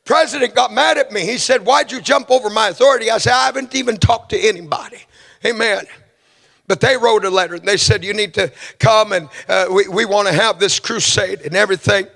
President 0.05 0.55
got 0.55 0.73
mad 0.73 0.99
at 0.99 1.13
me. 1.13 1.21
He 1.21 1.37
said, 1.39 1.67
Why'd 1.67 1.93
you 1.93 2.01
jump 2.01 2.31
over 2.31 2.49
my 2.49 2.69
authority? 2.69 3.11
I 3.11 3.19
said, 3.19 3.35
I 3.35 3.45
haven't 3.45 3.75
even 3.75 3.99
talked 3.99 4.31
to 4.31 4.39
anybody. 4.39 4.99
Amen. 5.45 5.85
But 6.69 6.81
they 6.81 6.97
wrote 6.97 7.25
a 7.25 7.31
letter 7.31 7.55
and 7.55 7.67
they 7.67 7.79
said, 7.79 8.05
You 8.05 8.13
need 8.13 8.35
to 8.35 8.53
come 8.79 9.13
and 9.13 9.29
uh, 9.49 9.67
we, 9.73 9.89
we 9.89 10.05
want 10.05 10.29
to 10.29 10.35
have 10.35 10.61
this 10.61 10.79
crusade 10.79 11.41
and 11.41 11.57
everything. 11.57 12.07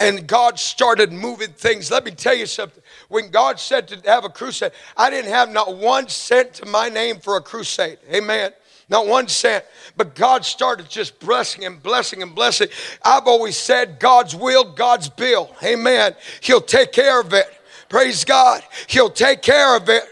And 0.00 0.26
God 0.28 0.60
started 0.60 1.12
moving 1.12 1.50
things. 1.50 1.90
Let 1.90 2.04
me 2.04 2.12
tell 2.12 2.34
you 2.34 2.46
something. 2.46 2.82
When 3.08 3.30
God 3.30 3.58
said 3.58 3.88
to 3.88 4.00
have 4.08 4.24
a 4.24 4.28
crusade, 4.28 4.70
I 4.96 5.10
didn't 5.10 5.32
have 5.32 5.50
not 5.50 5.76
one 5.76 6.08
cent 6.08 6.54
to 6.54 6.66
my 6.66 6.88
name 6.88 7.18
for 7.18 7.36
a 7.36 7.40
crusade. 7.40 7.98
Amen. 8.12 8.52
Not 8.88 9.08
one 9.08 9.26
cent. 9.26 9.64
But 9.96 10.14
God 10.14 10.44
started 10.44 10.88
just 10.88 11.18
blessing 11.18 11.64
and 11.64 11.82
blessing 11.82 12.22
and 12.22 12.32
blessing. 12.32 12.68
I've 13.04 13.26
always 13.26 13.56
said 13.56 13.98
God's 13.98 14.36
will, 14.36 14.72
God's 14.72 15.08
bill. 15.08 15.54
Amen. 15.64 16.14
He'll 16.40 16.60
take 16.60 16.92
care 16.92 17.20
of 17.20 17.34
it. 17.34 17.46
Praise 17.88 18.24
God. 18.24 18.62
He'll 18.86 19.10
take 19.10 19.42
care 19.42 19.76
of 19.76 19.88
it. 19.88 20.04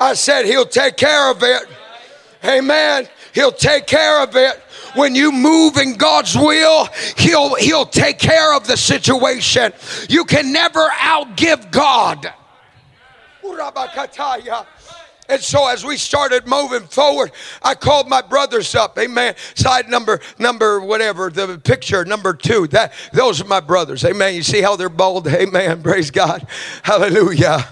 I 0.00 0.14
said, 0.14 0.46
He'll 0.46 0.66
take 0.66 0.96
care 0.96 1.30
of 1.30 1.42
it. 1.42 1.62
Amen. 2.44 3.08
He'll 3.34 3.52
take 3.52 3.86
care 3.86 4.22
of 4.22 4.36
it. 4.36 4.60
When 4.94 5.14
you 5.14 5.32
move 5.32 5.78
in 5.78 5.94
God's 5.94 6.36
will, 6.36 6.86
He'll 7.16 7.54
He'll 7.54 7.86
take 7.86 8.18
care 8.18 8.54
of 8.54 8.66
the 8.66 8.76
situation. 8.76 9.72
You 10.08 10.24
can 10.24 10.52
never 10.52 10.86
outgive 10.88 11.70
God. 11.70 12.32
And 15.28 15.40
so 15.40 15.66
as 15.66 15.84
we 15.84 15.96
started 15.96 16.46
moving 16.46 16.82
forward, 16.82 17.32
I 17.62 17.74
called 17.74 18.08
my 18.08 18.20
brothers 18.20 18.74
up. 18.74 18.98
Amen. 18.98 19.34
Side 19.54 19.88
number, 19.88 20.20
number, 20.38 20.80
whatever, 20.80 21.30
the 21.30 21.58
picture, 21.58 22.04
number 22.04 22.34
two. 22.34 22.66
That 22.68 22.92
those 23.12 23.40
are 23.40 23.46
my 23.46 23.60
brothers. 23.60 24.04
Amen. 24.04 24.34
You 24.34 24.42
see 24.42 24.60
how 24.60 24.76
they're 24.76 24.88
bold? 24.88 25.26
Amen. 25.28 25.82
Praise 25.84 26.10
God. 26.10 26.46
Hallelujah. 26.82 27.66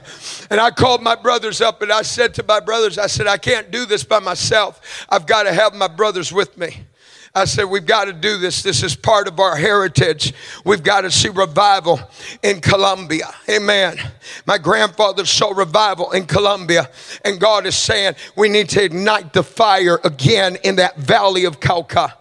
And 0.50 0.60
I 0.60 0.72
called 0.72 1.02
my 1.02 1.14
brothers 1.14 1.60
up 1.60 1.80
and 1.80 1.92
I 1.92 2.02
said 2.02 2.34
to 2.34 2.42
my 2.42 2.58
brothers, 2.58 2.98
I 2.98 3.06
said, 3.06 3.28
I 3.28 3.38
can't 3.38 3.70
do 3.70 3.86
this 3.86 4.02
by 4.02 4.18
myself. 4.18 5.06
I've 5.08 5.26
got 5.26 5.44
to 5.44 5.52
have 5.52 5.74
my 5.74 5.88
brothers 5.88 6.32
with 6.32 6.58
me. 6.58 6.84
I 7.32 7.44
said, 7.44 7.64
We've 7.64 7.86
got 7.86 8.06
to 8.06 8.12
do 8.12 8.38
this. 8.38 8.62
This 8.62 8.82
is 8.82 8.96
part 8.96 9.28
of 9.28 9.38
our 9.38 9.54
heritage. 9.56 10.34
We've 10.64 10.82
got 10.82 11.02
to 11.02 11.10
see 11.12 11.28
revival 11.28 12.00
in 12.42 12.60
Colombia. 12.60 13.32
Amen. 13.48 13.98
My 14.46 14.58
grandfather 14.58 15.24
saw 15.24 15.50
revival 15.50 16.10
in 16.10 16.26
Colombia, 16.26 16.90
and 17.24 17.38
God 17.38 17.66
is 17.66 17.76
saying 17.76 18.16
we 18.36 18.48
need 18.48 18.68
to 18.70 18.82
ignite 18.82 19.32
the 19.32 19.44
fire 19.44 20.00
again 20.02 20.56
in 20.64 20.76
that 20.76 20.96
valley 20.96 21.44
of 21.44 21.60
Cauca. 21.60 22.14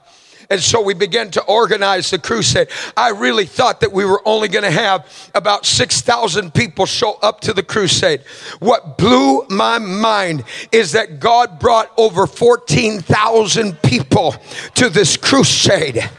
And 0.51 0.59
so 0.59 0.81
we 0.81 0.95
began 0.95 1.29
to 1.31 1.43
organize 1.43 2.09
the 2.09 2.17
crusade. 2.17 2.69
I 2.97 3.09
really 3.09 3.45
thought 3.45 3.81
that 3.81 3.91
we 3.91 4.03
were 4.03 4.21
only 4.25 4.47
going 4.47 4.63
to 4.63 4.71
have 4.71 5.29
about 5.35 5.65
6,000 5.65 6.53
people 6.53 6.87
show 6.87 7.19
up 7.21 7.41
to 7.41 7.53
the 7.53 7.61
crusade. 7.61 8.21
What 8.59 8.97
blew 8.97 9.45
my 9.49 9.77
mind 9.77 10.43
is 10.71 10.93
that 10.93 11.19
God 11.19 11.59
brought 11.59 11.91
over 11.97 12.25
14,000 12.25 13.79
people 13.83 14.35
to 14.73 14.89
this 14.89 15.17
crusade 15.17 16.09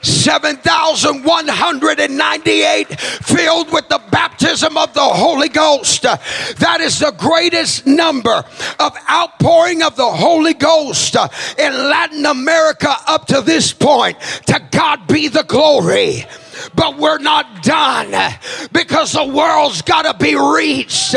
7,198 0.03 3.01
filled 3.01 3.73
with 3.73 3.89
the 3.89 4.03
baptism 4.11 4.77
of 4.77 4.93
the 4.95 5.01
Holy 5.01 5.49
Ghost. 5.49 6.03
That 6.03 6.79
is 6.81 6.99
the 6.99 7.13
greatest 7.13 7.87
number 7.87 8.45
of 8.79 8.97
outpouring 9.11 9.83
of 9.83 9.97
the 9.97 10.11
Holy 10.11 10.55
Ghost 10.55 11.17
in 11.59 11.73
Latin 11.73 12.27
America 12.27 12.95
up 13.07 13.27
to 13.27 13.41
this 13.41 13.73
point. 13.73 14.19
To 14.47 14.61
God 14.71 15.07
be 15.07 15.29
the 15.29 15.45
glory 15.45 16.27
but 16.75 16.99
we're 16.99 17.19
not 17.19 17.63
done 17.63 18.35
because 18.73 19.13
the 19.13 19.25
world's 19.25 19.83
got 19.83 20.03
to 20.03 20.15
be 20.23 20.35
reached. 20.35 21.13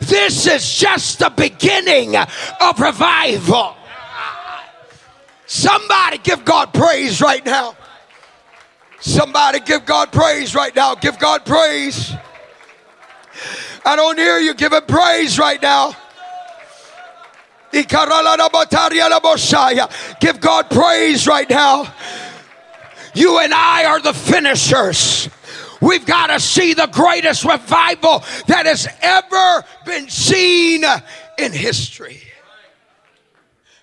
This 0.00 0.46
is 0.46 0.74
just 0.74 1.18
the 1.18 1.30
beginning 1.30 2.16
of 2.16 2.80
revival. 2.80 3.76
Somebody 5.46 6.18
give 6.18 6.44
God 6.44 6.74
praise 6.74 7.20
right 7.20 7.44
now. 7.44 7.76
Somebody 9.00 9.60
give 9.60 9.86
God 9.86 10.12
praise 10.12 10.54
right 10.54 10.74
now. 10.74 10.94
Give 10.94 11.18
God 11.18 11.44
praise. 11.44 12.12
I 13.84 13.96
don't 13.96 14.18
hear 14.18 14.38
you 14.38 14.54
giving 14.54 14.82
praise 14.82 15.38
right 15.38 15.60
now. 15.62 15.92
Give 17.70 17.86
God 20.40 20.70
praise 20.70 21.26
right 21.26 21.50
now. 21.50 21.92
You 23.14 23.38
and 23.38 23.54
I 23.54 23.84
are 23.84 24.00
the 24.00 24.14
finishers. 24.14 25.28
We've 25.80 26.04
got 26.04 26.26
to 26.28 26.40
see 26.40 26.74
the 26.74 26.88
greatest 26.88 27.44
revival 27.44 28.24
that 28.48 28.66
has 28.66 28.88
ever 29.00 29.64
been 29.86 30.08
seen 30.08 30.84
in 31.38 31.52
history. 31.52 32.22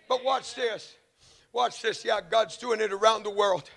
But 0.09 0.24
watch 0.24 0.55
this. 0.55 0.95
Watch 1.53 1.82
this. 1.82 2.03
Yeah, 2.03 2.20
God's 2.30 2.57
doing 2.57 2.82
it 2.82 2.91
around 2.91 3.24
the 3.24 3.30
world. 3.30 3.70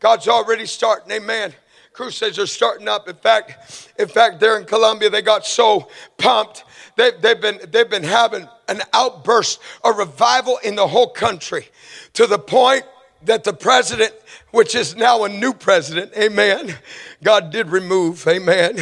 God's 0.00 0.28
already 0.28 0.66
starting. 0.66 1.10
Amen. 1.12 1.54
Crusades 1.92 2.38
are 2.38 2.46
starting 2.46 2.88
up. 2.88 3.08
In 3.08 3.14
fact, 3.14 3.92
in 3.98 4.08
fact, 4.08 4.40
there 4.40 4.58
in 4.58 4.64
Colombia, 4.64 5.10
they 5.10 5.22
got 5.22 5.46
so 5.46 5.88
pumped. 6.18 6.64
They, 6.96 7.12
they've 7.20 7.40
been 7.40 7.60
they've 7.70 7.88
been 7.88 8.02
having 8.02 8.48
an 8.68 8.82
outburst, 8.92 9.60
a 9.84 9.92
revival 9.92 10.58
in 10.64 10.74
the 10.74 10.86
whole 10.86 11.08
country, 11.08 11.68
to 12.14 12.26
the 12.26 12.38
point 12.38 12.84
that 13.24 13.44
the 13.44 13.52
president, 13.52 14.12
which 14.50 14.74
is 14.74 14.96
now 14.96 15.24
a 15.24 15.28
new 15.28 15.52
president, 15.52 16.12
amen. 16.16 16.76
God 17.22 17.50
did 17.50 17.70
remove, 17.70 18.26
amen. 18.26 18.76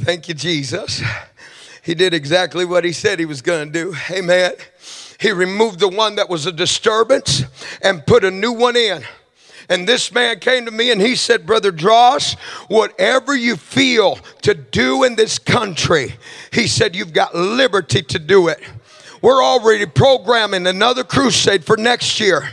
Thank 0.00 0.28
you, 0.28 0.34
Jesus. 0.34 1.02
He 1.82 1.94
did 1.94 2.14
exactly 2.14 2.64
what 2.64 2.84
he 2.84 2.92
said 2.92 3.18
he 3.18 3.24
was 3.24 3.42
going 3.42 3.72
to 3.72 3.72
do, 3.72 3.96
amen. 4.10 4.52
He 5.18 5.32
removed 5.32 5.78
the 5.78 5.88
one 5.88 6.16
that 6.16 6.28
was 6.28 6.46
a 6.46 6.52
disturbance 6.52 7.44
and 7.82 8.04
put 8.06 8.24
a 8.24 8.30
new 8.30 8.52
one 8.52 8.76
in. 8.76 9.04
And 9.72 9.88
this 9.88 10.12
man 10.12 10.38
came 10.38 10.66
to 10.66 10.70
me 10.70 10.90
and 10.90 11.00
he 11.00 11.16
said, 11.16 11.46
Brother 11.46 11.72
Drost, 11.72 12.38
whatever 12.68 13.34
you 13.34 13.56
feel 13.56 14.16
to 14.42 14.52
do 14.52 15.02
in 15.04 15.16
this 15.16 15.38
country, 15.38 16.16
he 16.52 16.66
said, 16.66 16.94
you've 16.94 17.14
got 17.14 17.34
liberty 17.34 18.02
to 18.02 18.18
do 18.18 18.48
it. 18.48 18.60
We're 19.22 19.42
already 19.42 19.86
programming 19.86 20.66
another 20.66 21.04
crusade 21.04 21.64
for 21.64 21.78
next 21.78 22.20
year 22.20 22.50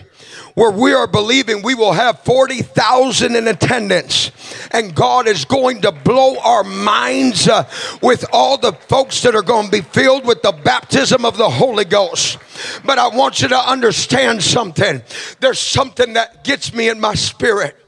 where 0.60 0.72
we 0.72 0.92
are 0.92 1.08
believing 1.08 1.62
we 1.62 1.74
will 1.74 1.94
have 1.94 2.20
40,000 2.20 3.34
in 3.34 3.48
attendance. 3.48 4.30
And 4.72 4.94
God 4.94 5.26
is 5.26 5.46
going 5.46 5.84
to 5.84 5.94
blow 5.94 6.38
our 6.38 6.66
minds 6.66 7.48
uh, 7.48 7.64
with 8.02 8.26
all 8.34 8.58
the 8.58 8.74
folks 8.74 9.22
that 9.22 9.36
are 9.36 9.42
going 9.42 9.68
to 9.68 9.72
be 9.72 9.80
filled 9.80 10.26
with 10.26 10.42
the 10.42 10.52
baptism 10.52 11.24
of 11.24 11.38
the 11.38 11.50
Holy 11.50 11.86
Ghost. 11.86 12.40
But 12.84 13.00
I 13.00 13.08
want 13.08 13.42
you 13.42 13.48
to 13.48 13.58
understand 13.58 14.44
something. 14.44 15.02
There's 15.40 15.60
something 15.60 16.12
that 16.16 16.44
gets 16.44 16.74
me 16.74 16.90
in 16.90 17.00
my 17.00 17.14
spirit 17.14 17.79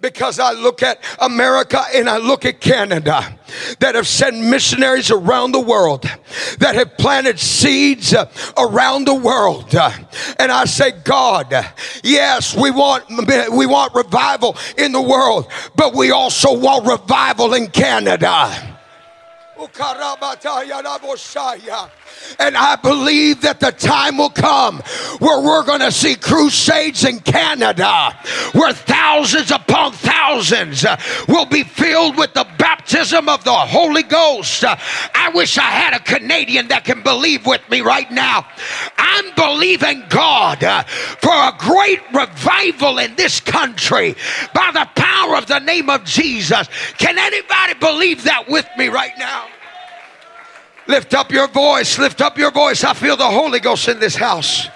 because 0.00 0.38
I 0.38 0.52
look 0.52 0.82
at 0.82 1.02
America 1.18 1.82
and 1.94 2.08
I 2.08 2.18
look 2.18 2.44
at 2.44 2.60
Canada 2.60 3.38
that 3.80 3.94
have 3.94 4.06
sent 4.06 4.38
missionaries 4.38 5.10
around 5.10 5.52
the 5.52 5.60
world 5.60 6.02
that 6.58 6.74
have 6.74 6.96
planted 6.98 7.38
seeds 7.40 8.14
uh, 8.14 8.30
around 8.56 9.06
the 9.06 9.14
world. 9.14 9.74
Uh, 9.74 9.90
and 10.38 10.52
I 10.52 10.64
say 10.66 10.92
God 10.92 11.54
yes 12.04 12.56
we 12.56 12.70
want 12.70 13.04
we 13.52 13.66
want 13.66 13.94
revival 13.94 14.56
in 14.76 14.92
the 14.92 15.02
world 15.02 15.50
but 15.76 15.94
we 15.94 16.10
also 16.10 16.56
want 16.56 16.86
revival 16.86 17.54
in 17.54 17.68
Canada 17.68 18.77
and 22.38 22.56
I 22.56 22.76
believe 22.76 23.42
that 23.42 23.60
the 23.60 23.72
time 23.72 24.18
will 24.18 24.30
come 24.30 24.78
where 25.18 25.42
we're 25.42 25.64
going 25.64 25.80
to 25.80 25.92
see 25.92 26.14
crusades 26.14 27.04
in 27.04 27.20
Canada 27.20 28.16
where 28.52 28.72
thousands 28.72 29.50
upon 29.50 29.92
thousands 29.92 30.84
uh, 30.84 30.96
will 31.28 31.46
be 31.46 31.64
filled 31.64 32.16
with 32.16 32.34
the 32.34 32.46
baptism 32.58 33.28
of 33.28 33.44
the 33.44 33.52
Holy 33.52 34.02
Ghost. 34.02 34.64
Uh, 34.64 34.76
I 35.14 35.30
wish 35.34 35.58
I 35.58 35.62
had 35.62 35.94
a 35.94 36.00
Canadian 36.00 36.68
that 36.68 36.84
can 36.84 37.02
believe 37.02 37.46
with 37.46 37.68
me 37.70 37.80
right 37.80 38.10
now. 38.10 38.46
I'm 38.96 39.34
believing 39.34 40.04
God 40.08 40.62
uh, 40.62 40.82
for 40.84 41.32
a 41.32 41.54
great 41.58 42.00
revival 42.12 42.98
in 42.98 43.14
this 43.16 43.40
country 43.40 44.14
by 44.54 44.70
the 44.72 44.88
power 44.94 45.36
of 45.36 45.46
the 45.46 45.58
name 45.58 45.90
of 45.90 46.04
Jesus. 46.04 46.68
Can 46.98 47.18
anybody 47.18 47.74
believe 47.74 48.24
that 48.24 48.48
with 48.48 48.68
me 48.76 48.88
right 48.88 49.16
now? 49.18 49.47
Lift 50.88 51.12
up 51.12 51.30
your 51.30 51.46
voice. 51.48 51.98
Lift 51.98 52.22
up 52.22 52.38
your 52.38 52.50
voice. 52.50 52.82
I 52.82 52.94
feel 52.94 53.16
the 53.16 53.26
Holy 53.26 53.60
Ghost 53.60 53.88
in 53.88 54.00
this 54.00 54.16
house. 54.16 54.68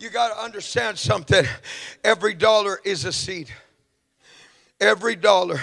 You 0.00 0.10
got 0.10 0.34
to 0.34 0.42
understand 0.42 0.98
something. 0.98 1.44
Every 2.02 2.34
dollar 2.34 2.80
is 2.84 3.04
a 3.04 3.12
seed. 3.12 3.54
Every 4.80 5.14
dollar 5.14 5.60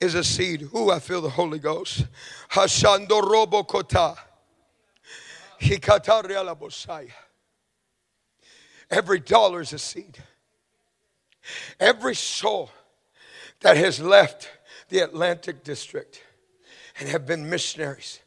is 0.00 0.14
a 0.14 0.24
seed. 0.24 0.70
Ooh, 0.74 0.90
I 0.90 0.98
feel 0.98 1.20
the 1.20 1.28
Holy 1.28 1.58
Ghost. 1.58 2.06
Hashando 2.52 3.22
robo 3.22 3.62
kota. 3.62 4.16
Every 8.90 9.20
dollar 9.20 9.60
is 9.60 9.72
a 9.74 9.78
seed. 9.78 10.16
Every 11.78 12.14
soul 12.14 12.70
that 13.60 13.76
has 13.76 14.00
left 14.00 14.50
the 14.88 15.00
Atlantic 15.00 15.64
district 15.64 16.22
and 16.98 17.08
have 17.08 17.26
been 17.26 17.48
missionaries 17.50 18.20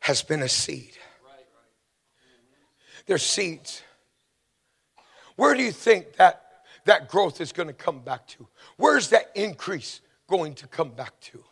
has 0.00 0.22
been 0.22 0.42
a 0.42 0.48
seed. 0.48 0.96
They're 3.06 3.18
seeds. 3.18 3.82
Where 5.36 5.54
do 5.54 5.62
you 5.62 5.72
think 5.72 6.16
that, 6.16 6.44
that 6.84 7.08
growth 7.08 7.40
is 7.40 7.52
going 7.52 7.68
to 7.68 7.74
come 7.74 8.00
back 8.00 8.26
to? 8.28 8.46
Where's 8.76 9.08
that 9.08 9.30
increase 9.34 10.00
going 10.28 10.54
to 10.54 10.66
come 10.66 10.90
back 10.90 11.18
to? 11.20 11.42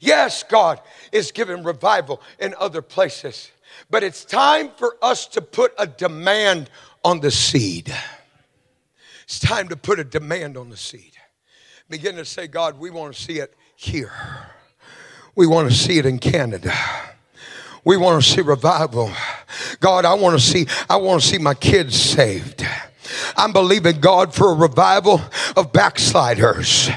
Yes, 0.00 0.42
God 0.42 0.80
is 1.12 1.32
giving 1.32 1.62
revival 1.62 2.22
in 2.38 2.54
other 2.58 2.82
places, 2.82 3.50
but 3.90 4.02
it's 4.02 4.24
time 4.24 4.70
for 4.76 4.96
us 5.02 5.26
to 5.28 5.40
put 5.40 5.72
a 5.78 5.86
demand 5.86 6.70
on 7.04 7.20
the 7.20 7.30
seed. 7.30 7.92
It's 9.28 9.38
time 9.38 9.68
to 9.68 9.76
put 9.76 9.98
a 9.98 10.04
demand 10.04 10.56
on 10.56 10.70
the 10.70 10.76
seed. 10.78 11.12
Begin 11.90 12.16
to 12.16 12.24
say, 12.24 12.46
God, 12.46 12.78
we 12.78 12.88
want 12.88 13.14
to 13.14 13.20
see 13.20 13.40
it 13.40 13.54
here. 13.76 14.10
We 15.36 15.46
want 15.46 15.68
to 15.68 15.76
see 15.76 15.98
it 15.98 16.06
in 16.06 16.18
Canada. 16.18 16.72
We 17.84 17.98
want 17.98 18.24
to 18.24 18.26
see 18.26 18.40
revival. 18.40 19.12
God, 19.80 20.06
I 20.06 20.14
want 20.14 20.40
to 20.40 20.42
see, 20.42 20.66
I 20.88 20.96
want 20.96 21.20
to 21.20 21.28
see 21.28 21.36
my 21.36 21.52
kids 21.52 21.94
saved. 21.94 22.66
I'm 23.36 23.52
believing 23.52 24.00
God 24.00 24.34
for 24.34 24.50
a 24.50 24.54
revival 24.54 25.20
of 25.58 25.74
backsliders 25.74 26.88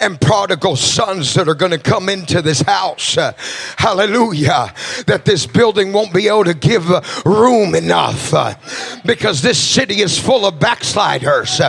and 0.00 0.20
prodigal 0.20 0.76
sons 0.76 1.34
that 1.34 1.48
are 1.48 1.54
going 1.54 1.72
to 1.72 1.78
come 1.78 2.08
into 2.08 2.42
this 2.42 2.60
house. 2.60 3.16
Uh, 3.16 3.32
hallelujah. 3.76 4.72
That 5.06 5.24
this 5.24 5.46
building 5.46 5.92
won't 5.92 6.12
be 6.12 6.28
able 6.28 6.44
to 6.44 6.54
give 6.54 6.90
uh, 6.90 7.02
room 7.24 7.74
enough 7.74 8.32
uh, 8.34 8.54
because 9.04 9.42
this 9.42 9.58
city 9.58 10.00
is 10.00 10.18
full 10.18 10.46
of 10.46 10.58
backsliders. 10.58 11.60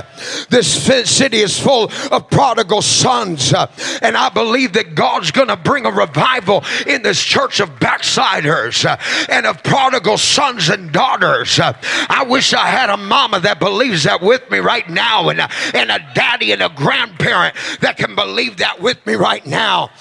This 0.49 1.09
city 1.09 1.37
is 1.37 1.59
full 1.59 1.91
of 2.11 2.29
prodigal 2.29 2.81
sons. 2.81 3.53
And 4.01 4.17
I 4.17 4.29
believe 4.29 4.73
that 4.73 4.95
God's 4.95 5.31
going 5.31 5.47
to 5.47 5.57
bring 5.57 5.85
a 5.85 5.91
revival 5.91 6.63
in 6.87 7.01
this 7.01 7.21
church 7.21 7.59
of 7.59 7.79
backsliders 7.79 8.85
and 9.29 9.45
of 9.45 9.63
prodigal 9.63 10.17
sons 10.17 10.69
and 10.69 10.91
daughters. 10.91 11.59
I 11.59 12.25
wish 12.27 12.53
I 12.53 12.67
had 12.67 12.89
a 12.89 12.97
mama 12.97 13.39
that 13.41 13.59
believes 13.59 14.03
that 14.03 14.21
with 14.21 14.49
me 14.49 14.59
right 14.59 14.89
now 14.89 15.29
and 15.29 15.39
a, 15.39 15.49
and 15.73 15.91
a 15.91 15.99
daddy 16.13 16.51
and 16.51 16.61
a 16.61 16.69
grandparent 16.69 17.55
that 17.81 17.97
can 17.97 18.08
believe 18.15 18.57
that 18.57 18.81
with 18.81 19.05
me 19.05 19.15
right 19.15 19.45
now. 19.45 19.91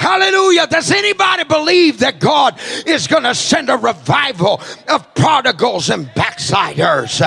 Hallelujah. 0.00 0.66
Does 0.66 0.90
anybody 0.90 1.44
believe 1.44 1.98
that 1.98 2.18
God 2.20 2.58
is 2.86 3.06
going 3.06 3.24
to 3.24 3.34
send 3.34 3.68
a 3.68 3.76
revival 3.76 4.62
of 4.88 5.14
prodigals 5.14 5.90
and 5.90 6.10
backsliders? 6.14 7.20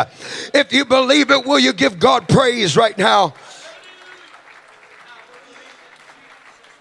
If 0.56 0.74
you 0.74 0.84
believe 0.84 1.30
it, 1.30 1.46
will 1.46 1.60
you 1.60 1.72
give 1.72 2.00
God 2.00 2.28
praise 2.28 2.76
right 2.76 2.98
now? 2.98 3.36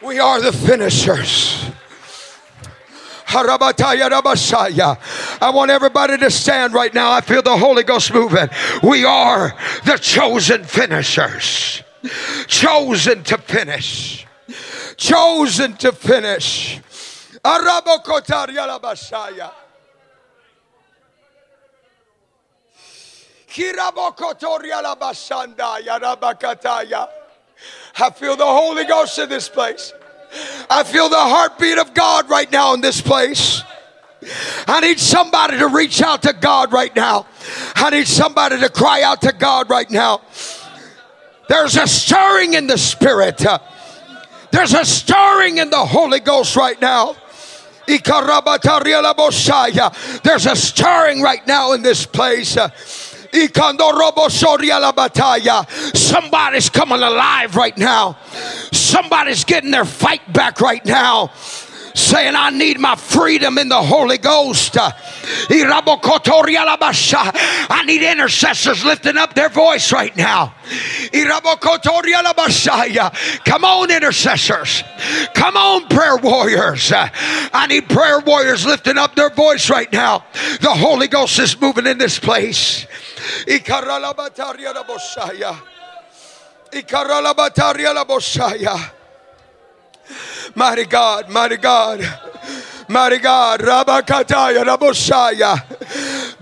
We 0.01 0.19
are 0.19 0.41
the 0.41 0.53
finishers. 0.53 1.63
I 3.29 3.45
want 5.55 5.71
everybody 5.71 6.17
to 6.17 6.31
stand 6.31 6.73
right 6.73 6.95
now. 6.95 7.13
I 7.13 7.21
feel 7.21 7.43
the 7.43 7.59
Holy 7.59 7.83
Ghost 7.83 8.15
moving. 8.15 8.49
We 8.83 9.05
are 9.05 9.55
the 9.85 9.99
chosen 9.99 10.65
finishers 10.65 11.83
chosen 12.47 13.23
to 13.25 13.39
finish. 13.39 14.27
Chosen 14.97 15.77
to 15.79 15.93
finish. 15.93 16.81
I 27.99 28.11
feel 28.11 28.37
the 28.37 28.47
Holy 28.47 28.85
Ghost 28.85 29.19
in 29.19 29.29
this 29.29 29.49
place. 29.49 29.93
I 30.71 30.83
feel 30.85 31.09
the 31.09 31.17
heartbeat 31.17 31.79
of 31.79 31.93
God 31.93 32.31
right 32.31 32.51
now 32.51 32.73
in 32.75 32.81
this 32.81 33.01
place. 33.01 33.63
I 34.67 34.81
need 34.81 34.99
somebody 34.99 35.59
to 35.59 35.69
reach 35.69 36.01
out 36.01 36.23
to 36.23 36.33
God 36.33 36.73
right 36.73 36.95
now. 36.95 37.27
I 37.75 37.91
need 37.91 38.07
somebody 38.07 38.59
to 38.59 38.69
cry 38.71 39.03
out 39.03 39.21
to 39.23 39.33
God 39.33 39.69
right 39.69 39.91
now. 39.91 40.23
There's 41.53 41.77
a 41.77 41.87
stirring 41.87 42.55
in 42.55 42.67
the 42.67 42.79
Spirit. 42.79 43.45
There's 44.51 44.73
a 44.73 44.87
stirring 44.87 45.59
in 45.59 45.69
the 45.69 45.85
Holy 45.85 46.19
Ghost 46.19 46.57
right 46.57 46.81
now. 46.81 47.15
There's 47.87 48.01
a 50.47 50.57
stirring 50.57 51.21
right 51.21 51.47
now 51.47 51.73
in 51.73 51.83
this 51.83 52.07
place. 52.07 52.57
Somebody's 55.95 56.71
coming 56.71 57.03
alive 57.03 57.57
right 57.57 57.77
now. 57.77 58.17
Somebody's 58.73 59.45
getting 59.45 59.73
their 59.73 59.85
fight 59.85 60.33
back 60.33 60.63
right 60.63 60.87
now 60.87 61.33
saying, 61.95 62.35
I 62.35 62.49
need 62.49 62.81
my 62.81 62.97
freedom 62.97 63.59
in 63.59 63.69
the 63.69 63.83
Holy 63.83 64.17
Ghost. 64.17 64.79
I 64.79 64.95
need 67.85 68.03
intercessors 68.03 68.83
lifting 68.83 69.19
up 69.19 69.35
their 69.35 69.51
voice 69.51 69.93
right 69.93 70.17
now. 70.17 70.55
Come 73.45 73.65
on, 73.65 73.91
intercessors. 73.91 74.83
Come 75.35 75.57
on, 75.57 75.89
prayer 75.89 76.17
warriors. 76.17 76.91
I 76.95 77.67
need 77.69 77.89
prayer 77.89 78.21
warriors 78.21 78.65
lifting 78.65 78.99
up 78.99 79.15
their 79.15 79.31
voice 79.31 79.69
right 79.71 79.93
now. 79.93 80.25
The 80.61 80.71
Holy 80.71 81.09
Ghost 81.09 81.39
is 81.39 81.61
moving 81.61 81.87
in 81.87 81.99
this 81.99 82.19
place. 82.19 82.87
Mighty 90.55 90.85
God, 90.85 91.29
mighty 91.29 91.57
God. 91.57 92.01
Mighty 92.89 93.19
God, 93.19 93.61
Rabakataya, 93.61 94.65
Raboshaya. 94.65 95.63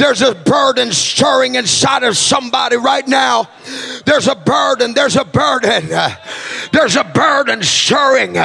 There's 0.01 0.23
a 0.23 0.35
burden 0.35 0.93
stirring 0.93 1.57
inside 1.57 2.05
of 2.05 2.17
somebody 2.17 2.77
right 2.79 3.07
now. 3.07 3.51
There's 4.07 4.29
a 4.29 4.35
burden, 4.35 4.95
there's 4.95 5.15
a 5.15 5.27
burden. 5.27 5.91
There's 6.73 6.97
a 6.97 7.05
burden 7.05 7.63
stirring 7.63 8.37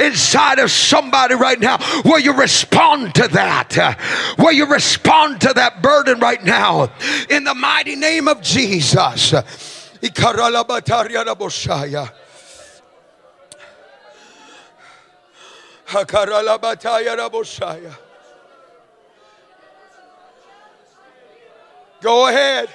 inside 0.00 0.58
of 0.58 0.72
somebody 0.72 1.36
right 1.36 1.60
now. 1.60 1.78
Will 2.04 2.18
you 2.18 2.32
respond 2.32 3.14
to 3.14 3.28
that? 3.28 4.34
Will 4.36 4.50
you 4.50 4.66
respond 4.66 5.42
to 5.42 5.52
that 5.54 5.80
burden 5.80 6.18
right 6.18 6.42
now? 6.42 6.90
In 7.30 7.44
the 7.44 7.54
mighty 7.54 7.94
name 7.94 8.26
of 8.26 8.42
Jesus. 8.42 9.30
Hakaralabataya 15.86 17.16
Raboshaya. 17.16 18.05
Go 22.00 22.28
ahead. 22.28 22.68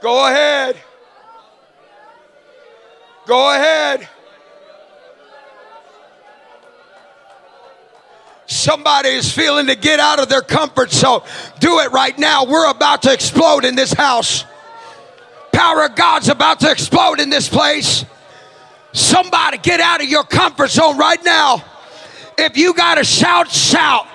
Go 0.00 0.26
ahead. 0.26 0.76
Go 3.26 3.52
ahead. 3.52 4.08
Somebody 8.46 9.10
is 9.10 9.30
feeling 9.30 9.66
to 9.66 9.74
get 9.74 10.00
out 10.00 10.20
of 10.20 10.28
their 10.28 10.40
comfort 10.40 10.90
zone. 10.90 11.20
Do 11.60 11.80
it 11.80 11.92
right 11.92 12.18
now. 12.18 12.44
We're 12.44 12.70
about 12.70 13.02
to 13.02 13.12
explode 13.12 13.64
in 13.64 13.74
this 13.74 13.92
house. 13.92 14.44
Power 15.52 15.84
of 15.84 15.94
God's 15.94 16.28
about 16.28 16.60
to 16.60 16.70
explode 16.70 17.20
in 17.20 17.28
this 17.28 17.48
place. 17.48 18.04
Somebody 18.92 19.58
get 19.58 19.80
out 19.80 20.02
of 20.02 20.08
your 20.08 20.24
comfort 20.24 20.70
zone 20.70 20.96
right 20.96 21.22
now. 21.24 21.62
If 22.38 22.56
you 22.56 22.72
got 22.72 22.94
to 22.94 23.04
shout, 23.04 23.50
shout. 23.50 24.06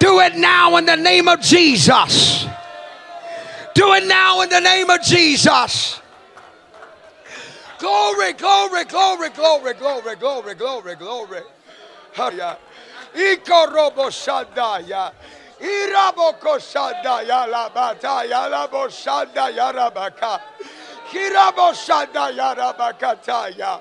Do 0.00 0.18
it 0.20 0.34
now 0.34 0.76
in 0.76 0.86
the 0.86 0.96
name 0.96 1.28
of 1.28 1.40
Jesus. 1.40 2.46
Do 3.74 3.92
it 3.92 4.06
now 4.06 4.40
in 4.40 4.48
the 4.48 4.60
name 4.60 4.90
of 4.90 5.02
Jesus. 5.02 6.00
Glory, 7.78 8.32
glory, 8.32 8.84
glory, 8.84 9.28
glory, 9.30 9.74
glory, 9.74 10.16
glory, 10.16 10.54
glory, 10.54 10.94
glory. 10.96 11.40
Ikorobo 13.14 14.10
Shandaya. 14.10 15.12
Iraboko 15.60 16.58
Shandaya 16.58 17.46
la 17.48 17.68
bataya 17.68 18.50
la 18.50 18.66
boshanda 18.68 19.50
rabaka. 19.52 20.40
Hirabo 21.10 21.72
Shandaya 21.74 22.56
rabakataya. 22.56 23.80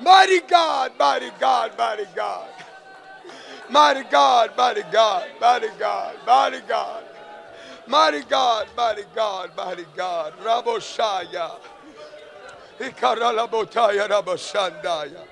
Mighty 0.00 0.40
God, 0.40 0.92
mighty 0.98 1.30
God, 1.40 1.72
mighty 1.78 2.06
God. 2.14 2.53
Mighty 3.70 4.02
God, 4.10 4.50
mighty 4.56 4.82
God, 4.92 5.28
mighty 5.40 5.68
God, 5.78 6.16
mighty 6.26 6.60
God. 6.68 7.04
Mighty 7.86 8.22
God, 8.22 8.68
mighty 8.76 9.04
God, 9.14 9.50
mighty 9.56 9.86
God. 9.96 10.32
Raboshaya. 10.42 11.56
Ikaralabotaya 12.78 14.08
Raboshandaya. 14.08 15.26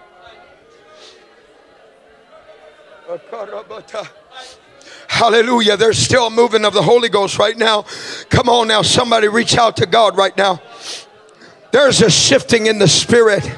Hallelujah. 5.08 5.76
There's 5.76 5.98
still 5.98 6.30
moving 6.30 6.64
of 6.64 6.72
the 6.72 6.82
Holy 6.82 7.08
Ghost 7.08 7.38
right 7.38 7.56
now. 7.56 7.84
Come 8.30 8.48
on 8.48 8.68
now, 8.68 8.82
somebody 8.82 9.28
reach 9.28 9.56
out 9.56 9.76
to 9.78 9.86
God 9.86 10.16
right 10.16 10.36
now. 10.36 10.60
There's 11.70 12.00
a 12.02 12.10
shifting 12.10 12.66
in 12.66 12.78
the 12.78 12.88
spirit. 12.88 13.50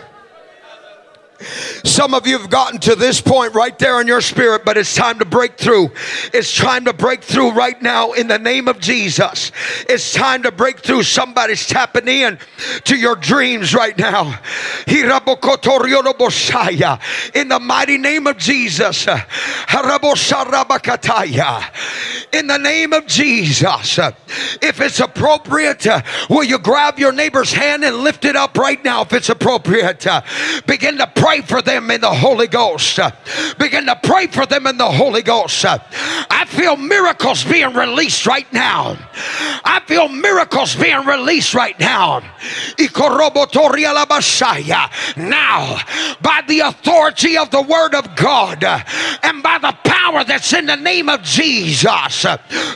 Some 1.84 2.14
of 2.14 2.26
you 2.26 2.38
have 2.38 2.48
gotten 2.48 2.80
to 2.80 2.94
this 2.94 3.20
point 3.20 3.54
right 3.54 3.78
there 3.78 4.00
in 4.00 4.06
your 4.06 4.22
spirit, 4.22 4.64
but 4.64 4.78
it's 4.78 4.94
time 4.94 5.18
to 5.18 5.26
break 5.26 5.58
through. 5.58 5.90
It's 6.32 6.56
time 6.56 6.86
to 6.86 6.94
break 6.94 7.22
through 7.22 7.52
right 7.52 7.80
now 7.82 8.12
in 8.12 8.26
the 8.26 8.38
name 8.38 8.68
of 8.68 8.80
Jesus. 8.80 9.52
It's 9.86 10.14
time 10.14 10.44
to 10.44 10.50
break 10.50 10.80
through. 10.80 11.02
Somebody's 11.02 11.66
tapping 11.66 12.08
in 12.08 12.38
to 12.84 12.96
your 12.96 13.16
dreams 13.16 13.74
right 13.74 13.96
now. 13.98 14.40
In 14.86 15.08
the 17.48 17.60
mighty 17.60 17.98
name 17.98 18.26
of 18.26 18.38
Jesus. 18.38 19.06
In 22.32 22.46
the 22.46 22.58
name 22.58 22.92
of 22.94 23.06
Jesus. 23.06 23.98
If 24.62 24.80
it's 24.80 25.00
appropriate, 25.00 25.86
will 26.30 26.44
you 26.44 26.58
grab 26.58 26.98
your 26.98 27.12
neighbor's 27.12 27.52
hand 27.52 27.84
and 27.84 27.98
lift 27.98 28.24
it 28.24 28.36
up 28.36 28.56
right 28.56 28.82
now 28.82 29.02
if 29.02 29.12
it's 29.12 29.28
appropriate? 29.28 30.06
Begin 30.66 30.96
to 30.96 31.06
pray 31.14 31.42
for 31.42 31.60
them 31.60 31.73
in 31.76 32.00
the 32.00 32.10
Holy 32.10 32.46
Ghost. 32.46 32.98
Begin 33.58 33.86
to 33.86 33.98
pray 34.02 34.26
for 34.26 34.46
them 34.46 34.66
in 34.66 34.76
the 34.76 34.90
Holy 34.90 35.22
Ghost. 35.22 35.64
I 35.64 36.44
feel 36.46 36.76
miracles 36.76 37.44
being 37.44 37.72
released 37.74 38.26
right 38.26 38.50
now. 38.52 38.96
I 39.64 39.80
feel 39.86 40.08
miracles 40.08 40.76
being 40.76 41.04
released 41.04 41.54
right 41.54 41.78
now. 41.78 42.22
Now, 45.16 45.78
by 46.22 46.42
the 46.46 46.60
authority 46.60 47.38
of 47.38 47.50
the 47.50 47.62
Word 47.62 47.94
of 47.94 48.16
God 48.16 48.64
and 49.22 49.42
by 49.42 49.58
the 49.58 49.76
power 49.84 50.24
that's 50.24 50.52
in 50.52 50.66
the 50.66 50.76
name 50.76 51.08
of 51.08 51.22
Jesus, 51.22 52.26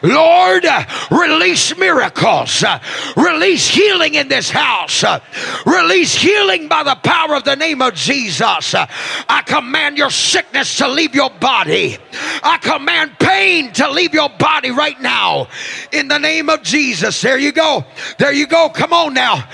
Lord, 0.02 0.66
release 1.10 1.76
miracles, 1.76 2.64
release 3.16 3.68
healing 3.68 4.14
in 4.14 4.28
this 4.28 4.50
house, 4.50 5.04
release 5.66 6.14
healing 6.14 6.68
by 6.68 6.82
the 6.82 6.96
power 6.96 7.34
of 7.34 7.44
the 7.44 7.56
name 7.56 7.82
of 7.82 7.94
Jesus. 7.94 8.74
I 9.28 9.42
command 9.46 9.98
your 9.98 10.10
sickness 10.10 10.78
to 10.78 10.88
leave 10.88 11.14
your 11.14 11.30
body. 11.30 11.98
I 12.42 12.58
command 12.58 13.18
pain 13.18 13.72
to 13.74 13.90
leave 13.90 14.14
your 14.14 14.30
body 14.30 14.70
right 14.70 15.00
now. 15.00 15.48
In 15.92 16.08
the 16.08 16.18
name 16.18 16.48
of 16.48 16.62
Jesus. 16.62 17.20
There 17.20 17.38
you 17.38 17.52
go. 17.52 17.84
There 18.18 18.32
you 18.32 18.46
go. 18.46 18.68
Come 18.68 18.92
on 18.92 19.14
now. 19.14 19.48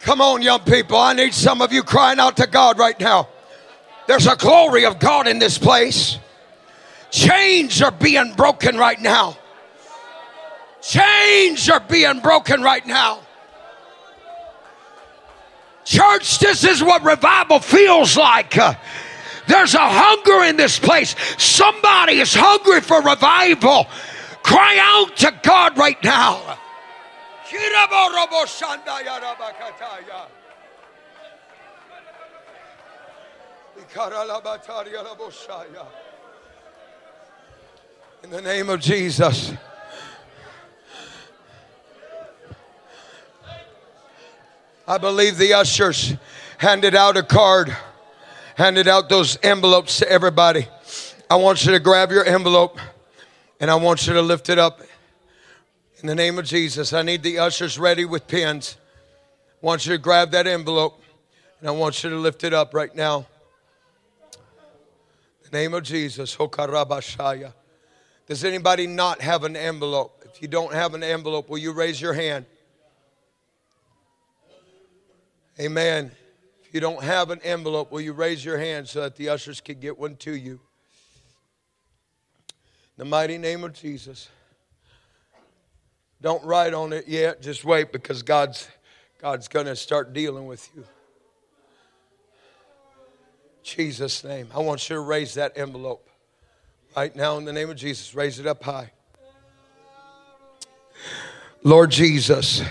Come 0.00 0.20
on, 0.20 0.42
young 0.42 0.60
people. 0.60 0.96
I 0.96 1.14
need 1.14 1.34
some 1.34 1.62
of 1.62 1.72
you 1.72 1.82
crying 1.82 2.18
out 2.20 2.36
to 2.36 2.46
God 2.46 2.78
right 2.78 2.98
now. 3.00 3.28
There's 4.06 4.26
a 4.26 4.36
glory 4.36 4.84
of 4.84 4.98
God 4.98 5.26
in 5.26 5.38
this 5.38 5.58
place. 5.58 6.18
Chains 7.10 7.82
are 7.82 7.90
being 7.90 8.34
broken 8.34 8.76
right 8.76 9.00
now. 9.00 9.36
Chains 10.80 11.68
are 11.68 11.80
being 11.80 12.20
broken 12.20 12.62
right 12.62 12.86
now. 12.86 13.20
Church, 15.84 16.38
this 16.40 16.64
is 16.64 16.82
what 16.82 17.04
revival 17.04 17.60
feels 17.60 18.16
like. 18.16 18.58
Uh, 18.58 18.74
there's 19.46 19.74
a 19.74 19.78
hunger 19.80 20.44
in 20.44 20.56
this 20.56 20.78
place. 20.78 21.14
Somebody 21.38 22.20
is 22.20 22.34
hungry 22.34 22.80
for 22.80 23.00
revival. 23.02 23.86
Cry 24.46 24.78
out 24.78 25.16
to 25.16 25.34
God 25.42 25.76
right 25.76 26.00
now. 26.04 26.56
In 38.22 38.30
the 38.30 38.40
name 38.40 38.70
of 38.70 38.78
Jesus. 38.78 39.52
I 44.86 44.98
believe 44.98 45.38
the 45.38 45.54
ushers 45.54 46.14
handed 46.58 46.94
out 46.94 47.16
a 47.16 47.24
card, 47.24 47.76
handed 48.54 48.86
out 48.86 49.08
those 49.08 49.36
envelopes 49.42 49.98
to 49.98 50.08
everybody. 50.08 50.68
I 51.28 51.34
want 51.34 51.66
you 51.66 51.72
to 51.72 51.80
grab 51.80 52.12
your 52.12 52.24
envelope. 52.24 52.78
And 53.58 53.70
I 53.70 53.74
want 53.74 54.06
you 54.06 54.12
to 54.12 54.22
lift 54.22 54.50
it 54.50 54.58
up 54.58 54.82
in 56.00 56.06
the 56.06 56.14
name 56.14 56.38
of 56.38 56.44
Jesus. 56.44 56.92
I 56.92 57.02
need 57.02 57.22
the 57.22 57.38
ushers 57.38 57.78
ready 57.78 58.04
with 58.04 58.28
pens. 58.28 58.76
I 59.62 59.66
want 59.66 59.86
you 59.86 59.92
to 59.92 59.98
grab 59.98 60.30
that 60.32 60.46
envelope 60.46 61.02
and 61.60 61.68
I 61.68 61.72
want 61.72 62.04
you 62.04 62.10
to 62.10 62.16
lift 62.16 62.44
it 62.44 62.52
up 62.52 62.74
right 62.74 62.94
now. 62.94 63.26
In 65.44 65.50
the 65.50 65.58
name 65.58 65.72
of 65.72 65.84
Jesus. 65.84 66.36
Does 68.26 68.44
anybody 68.44 68.86
not 68.86 69.22
have 69.22 69.44
an 69.44 69.56
envelope? 69.56 70.22
If 70.26 70.42
you 70.42 70.48
don't 70.48 70.74
have 70.74 70.92
an 70.92 71.02
envelope, 71.02 71.48
will 71.48 71.58
you 71.58 71.72
raise 71.72 71.98
your 71.98 72.12
hand? 72.12 72.44
Amen. 75.58 76.10
If 76.62 76.74
you 76.74 76.80
don't 76.80 77.02
have 77.02 77.30
an 77.30 77.40
envelope, 77.42 77.90
will 77.90 78.02
you 78.02 78.12
raise 78.12 78.44
your 78.44 78.58
hand 78.58 78.86
so 78.86 79.00
that 79.00 79.16
the 79.16 79.30
ushers 79.30 79.62
can 79.62 79.80
get 79.80 79.96
one 79.96 80.16
to 80.16 80.36
you? 80.36 80.60
The 82.96 83.04
mighty 83.04 83.38
name 83.38 83.64
of 83.64 83.72
Jesus. 83.72 84.28
Don't 86.20 86.44
write 86.44 86.74
on 86.74 86.92
it 86.92 87.08
yet. 87.08 87.42
Just 87.42 87.64
wait 87.64 87.92
because 87.92 88.22
God's 88.22 88.68
God's 89.20 89.48
going 89.48 89.66
to 89.66 89.76
start 89.76 90.12
dealing 90.12 90.46
with 90.46 90.68
you. 90.74 90.84
Jesus' 93.62 94.22
name. 94.22 94.48
I 94.54 94.60
want 94.60 94.88
you 94.88 94.96
to 94.96 95.00
raise 95.00 95.34
that 95.34 95.56
envelope 95.56 96.08
right 96.96 97.14
now 97.16 97.36
in 97.38 97.44
the 97.44 97.52
name 97.52 97.68
of 97.70 97.76
Jesus. 97.76 98.14
Raise 98.14 98.38
it 98.38 98.46
up 98.46 98.62
high. 98.62 98.92
Lord 101.62 101.90
Jesus, 101.90 102.62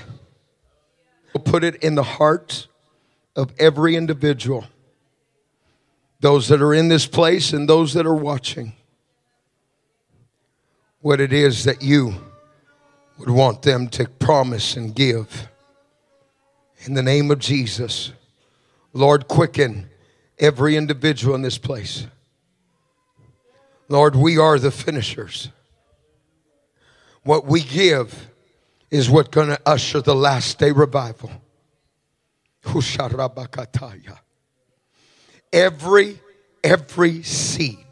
put 1.44 1.64
it 1.64 1.76
in 1.84 1.96
the 1.96 2.04
heart 2.04 2.68
of 3.36 3.52
every 3.60 3.96
individual, 3.96 4.66
those 6.22 6.48
that 6.48 6.62
are 6.62 6.74
in 6.74 6.88
this 6.88 7.06
place 7.06 7.52
and 7.52 7.68
those 7.68 7.94
that 7.94 8.06
are 8.06 8.16
watching, 8.16 8.74
what 11.06 11.22
it 11.22 11.32
is 11.32 11.66
that 11.66 11.84
you 11.84 12.16
would 13.20 13.30
want 13.30 13.62
them 13.62 13.88
to 13.88 14.10
promise 14.10 14.76
and 14.76 14.96
give. 14.96 15.48
In 16.80 16.96
the 16.96 17.04
name 17.04 17.30
of 17.30 17.38
Jesus, 17.38 18.12
Lord, 18.92 19.28
quicken 19.28 19.88
every 20.40 20.76
individual 20.76 21.36
in 21.36 21.44
this 21.44 21.60
place. 21.60 22.08
Lord, 23.88 24.16
we 24.16 24.40
are 24.40 24.58
the 24.58 24.72
finishers. 24.72 25.50
What 27.22 27.46
we 27.46 27.62
give 27.62 28.32
is 28.90 29.08
what's 29.08 29.30
going 29.30 29.50
to 29.50 29.62
usher 29.64 30.02
the 30.02 30.16
last 30.16 30.58
day 30.58 30.72
revival. 30.72 31.30
Every, 35.54 36.20
every 36.64 37.22
seed. 37.22 37.85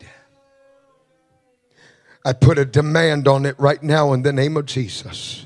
I 2.26 2.34
put 2.34 2.58
a 2.58 2.66
demand 2.66 3.28
on 3.28 3.46
it 3.46 3.60
right 3.60 3.82
now 3.84 4.14
in 4.14 4.22
the 4.22 4.32
name 4.32 4.56
of 4.56 4.66
Jesus 4.66 5.46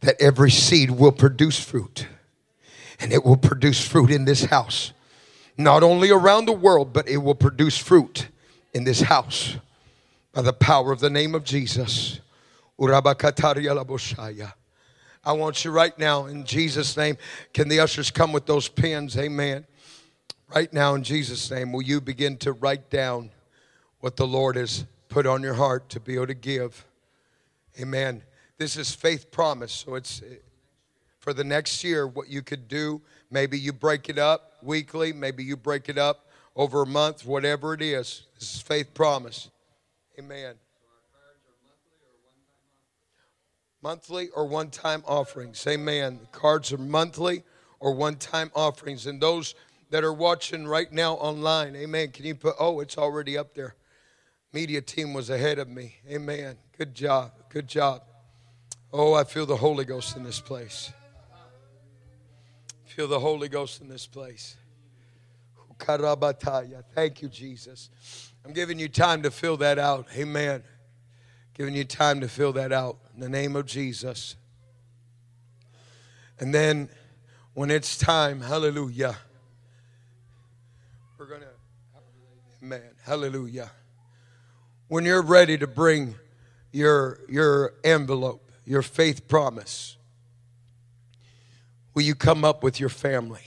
that 0.00 0.20
every 0.20 0.50
seed 0.50 0.90
will 0.90 1.12
produce 1.12 1.58
fruit 1.58 2.06
and 3.00 3.12
it 3.12 3.24
will 3.24 3.36
produce 3.36 3.86
fruit 3.86 4.10
in 4.10 4.24
this 4.24 4.44
house. 4.44 4.92
Not 5.56 5.82
only 5.82 6.10
around 6.10 6.46
the 6.46 6.52
world, 6.52 6.92
but 6.92 7.08
it 7.08 7.18
will 7.18 7.34
produce 7.34 7.76
fruit 7.76 8.28
in 8.72 8.84
this 8.84 9.00
house 9.02 9.56
by 10.32 10.42
the 10.42 10.52
power 10.52 10.92
of 10.92 11.00
the 11.00 11.10
name 11.10 11.34
of 11.34 11.44
Jesus. 11.44 12.20
I 12.78 12.86
want 15.32 15.64
you 15.64 15.70
right 15.70 15.98
now 15.98 16.26
in 16.26 16.44
Jesus' 16.44 16.96
name. 16.96 17.18
Can 17.52 17.68
the 17.68 17.80
ushers 17.80 18.10
come 18.10 18.32
with 18.32 18.46
those 18.46 18.68
pens? 18.68 19.18
Amen. 19.18 19.66
Right 20.54 20.72
now 20.72 20.94
in 20.94 21.02
Jesus' 21.02 21.50
name, 21.50 21.72
will 21.72 21.82
you 21.82 22.00
begin 22.00 22.36
to 22.38 22.52
write 22.52 22.88
down 22.90 23.30
what 24.00 24.16
the 24.16 24.26
Lord 24.26 24.56
has 24.56 24.86
put 25.10 25.26
on 25.26 25.42
your 25.42 25.54
heart 25.54 25.90
to 25.90 26.00
be 26.00 26.14
able 26.14 26.28
to 26.28 26.34
give? 26.34 26.86
Amen. 27.78 28.22
This 28.56 28.76
is 28.76 28.94
faith 28.94 29.30
promise. 29.30 29.72
So 29.72 29.96
it's 29.96 30.22
for 31.18 31.34
the 31.34 31.44
next 31.44 31.84
year 31.84 32.06
what 32.06 32.28
you 32.28 32.40
could 32.40 32.68
do. 32.68 33.02
Maybe 33.30 33.58
you 33.58 33.72
break 33.72 34.08
it 34.08 34.18
up 34.18 34.54
weekly, 34.62 35.12
maybe 35.12 35.44
you 35.44 35.56
break 35.56 35.88
it 35.88 35.98
up 35.98 36.26
over 36.56 36.82
a 36.82 36.86
month, 36.86 37.26
whatever 37.26 37.74
it 37.74 37.82
is. 37.82 38.22
This 38.38 38.54
is 38.54 38.62
faith 38.62 38.94
promise. 38.94 39.50
Amen. 40.18 40.54
Monthly 43.82 44.28
or 44.30 44.46
one 44.46 44.70
time 44.70 45.02
offerings. 45.06 45.66
Amen. 45.66 46.20
Cards 46.32 46.72
are 46.72 46.78
monthly 46.78 47.44
or 47.78 47.94
one 47.94 48.16
time 48.16 48.50
offerings. 48.54 49.06
And 49.06 49.20
those 49.20 49.54
that 49.90 50.04
are 50.04 50.12
watching 50.12 50.66
right 50.66 50.92
now 50.92 51.14
online, 51.14 51.74
amen. 51.74 52.10
Can 52.10 52.26
you 52.26 52.34
put, 52.34 52.54
oh, 52.60 52.80
it's 52.80 52.98
already 52.98 53.38
up 53.38 53.54
there. 53.54 53.74
Media 54.52 54.80
team 54.80 55.14
was 55.14 55.30
ahead 55.30 55.58
of 55.58 55.68
me. 55.68 55.96
Amen. 56.10 56.56
Good 56.76 56.94
job. 56.94 57.32
Good 57.50 57.68
job. 57.68 58.02
Oh, 58.92 59.14
I 59.14 59.24
feel 59.24 59.46
the 59.46 59.56
Holy 59.56 59.84
Ghost 59.84 60.16
in 60.16 60.24
this 60.24 60.40
place. 60.40 60.92
Feel 62.84 63.06
the 63.06 63.20
Holy 63.20 63.48
Ghost 63.48 63.80
in 63.80 63.88
this 63.88 64.06
place. 64.06 64.56
Thank 65.78 67.22
you, 67.22 67.28
Jesus. 67.28 67.90
I'm 68.44 68.52
giving 68.52 68.78
you 68.78 68.88
time 68.88 69.22
to 69.22 69.30
fill 69.30 69.56
that 69.58 69.78
out. 69.78 70.06
Amen. 70.16 70.62
Giving 71.54 71.74
you 71.74 71.84
time 71.84 72.20
to 72.20 72.28
fill 72.28 72.52
that 72.54 72.72
out 72.72 72.98
in 73.14 73.20
the 73.20 73.28
name 73.28 73.54
of 73.54 73.66
Jesus. 73.66 74.34
And 76.40 76.52
then 76.52 76.88
when 77.54 77.70
it's 77.70 77.96
time, 77.96 78.40
hallelujah, 78.40 79.16
we're 81.18 81.26
going 81.26 81.42
to, 81.42 81.48
amen, 82.62 82.82
hallelujah. 83.04 83.70
When 84.90 85.06
you're 85.06 85.22
ready 85.22 85.56
to 85.56 85.66
bring 85.66 86.16
your, 86.70 87.20
your 87.28 87.72
envelope, 87.82 88.50
your 88.66 88.82
faith 88.82 89.26
promise, 89.26 89.96
will 91.94 92.02
you 92.02 92.14
come 92.14 92.44
up 92.44 92.62
with 92.62 92.78
your 92.78 92.90
family? 92.90 93.40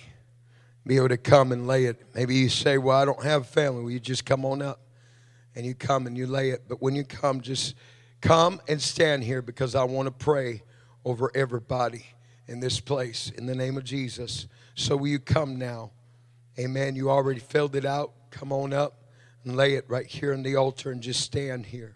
Be 0.87 0.95
able 0.95 1.09
to 1.09 1.17
come 1.17 1.51
and 1.51 1.67
lay 1.67 1.85
it. 1.85 2.01
Maybe 2.15 2.35
you 2.35 2.49
say, 2.49 2.79
Well, 2.79 2.97
I 2.97 3.05
don't 3.05 3.23
have 3.23 3.47
family. 3.47 3.83
Will 3.83 3.91
you 3.91 3.99
just 3.99 4.25
come 4.25 4.43
on 4.43 4.61
up? 4.61 4.79
And 5.55 5.65
you 5.65 5.75
come 5.75 6.07
and 6.07 6.17
you 6.17 6.25
lay 6.25 6.49
it. 6.49 6.63
But 6.67 6.81
when 6.81 6.95
you 6.95 7.03
come, 7.03 7.41
just 7.41 7.75
Come 8.23 8.61
and 8.69 8.81
stand 8.81 9.25
here 9.25 9.41
because 9.41 9.75
I 9.75 9.83
want 9.83 10.05
to 10.05 10.11
pray 10.11 10.63
over 11.03 11.29
everybody 11.35 12.05
in 12.47 12.61
this 12.61 12.79
place 12.79 13.29
in 13.37 13.47
the 13.47 13.53
name 13.53 13.75
of 13.75 13.83
Jesus. 13.83 14.47
So, 14.75 14.95
will 14.95 15.09
you 15.09 15.19
come 15.19 15.59
now? 15.59 15.91
Amen. 16.57 16.95
You 16.95 17.09
already 17.09 17.41
filled 17.41 17.75
it 17.75 17.83
out. 17.83 18.13
Come 18.31 18.53
on 18.53 18.71
up 18.71 19.03
and 19.43 19.55
lay 19.55 19.73
it 19.75 19.85
right 19.87 20.05
here 20.05 20.33
on 20.33 20.43
the 20.43 20.55
altar 20.55 20.91
and 20.91 21.01
just 21.01 21.21
stand 21.21 21.65
here. 21.65 21.95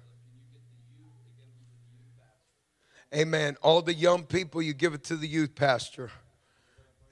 Amen. 3.15 3.55
All 3.61 3.81
the 3.81 3.93
young 3.93 4.23
people, 4.23 4.61
you 4.61 4.73
give 4.73 4.93
it 4.93 5.03
to 5.05 5.15
the 5.15 5.27
youth 5.27 5.55
pastor. 5.55 6.11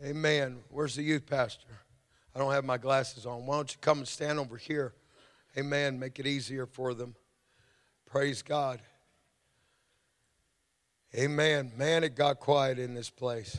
Amen. 0.03 0.59
Where's 0.69 0.95
the 0.95 1.03
youth 1.03 1.25
pastor? 1.25 1.67
I 2.36 2.39
don't 2.39 2.51
have 2.51 2.65
my 2.65 2.77
glasses 2.77 3.25
on. 3.25 3.45
Why 3.45 3.55
don't 3.55 3.71
you 3.71 3.77
come 3.79 3.99
and 3.99 4.07
stand 4.07 4.39
over 4.39 4.57
here? 4.57 4.93
Amen. 5.57 5.97
Make 5.97 6.19
it 6.19 6.27
easier 6.27 6.65
for 6.65 6.93
them. 6.93 7.15
Praise 8.05 8.41
God. 8.41 8.81
Amen. 11.15 11.71
Man, 11.77 12.03
it 12.03 12.13
got 12.13 12.41
quiet 12.41 12.77
in 12.77 12.93
this 12.93 13.09
place. 13.09 13.57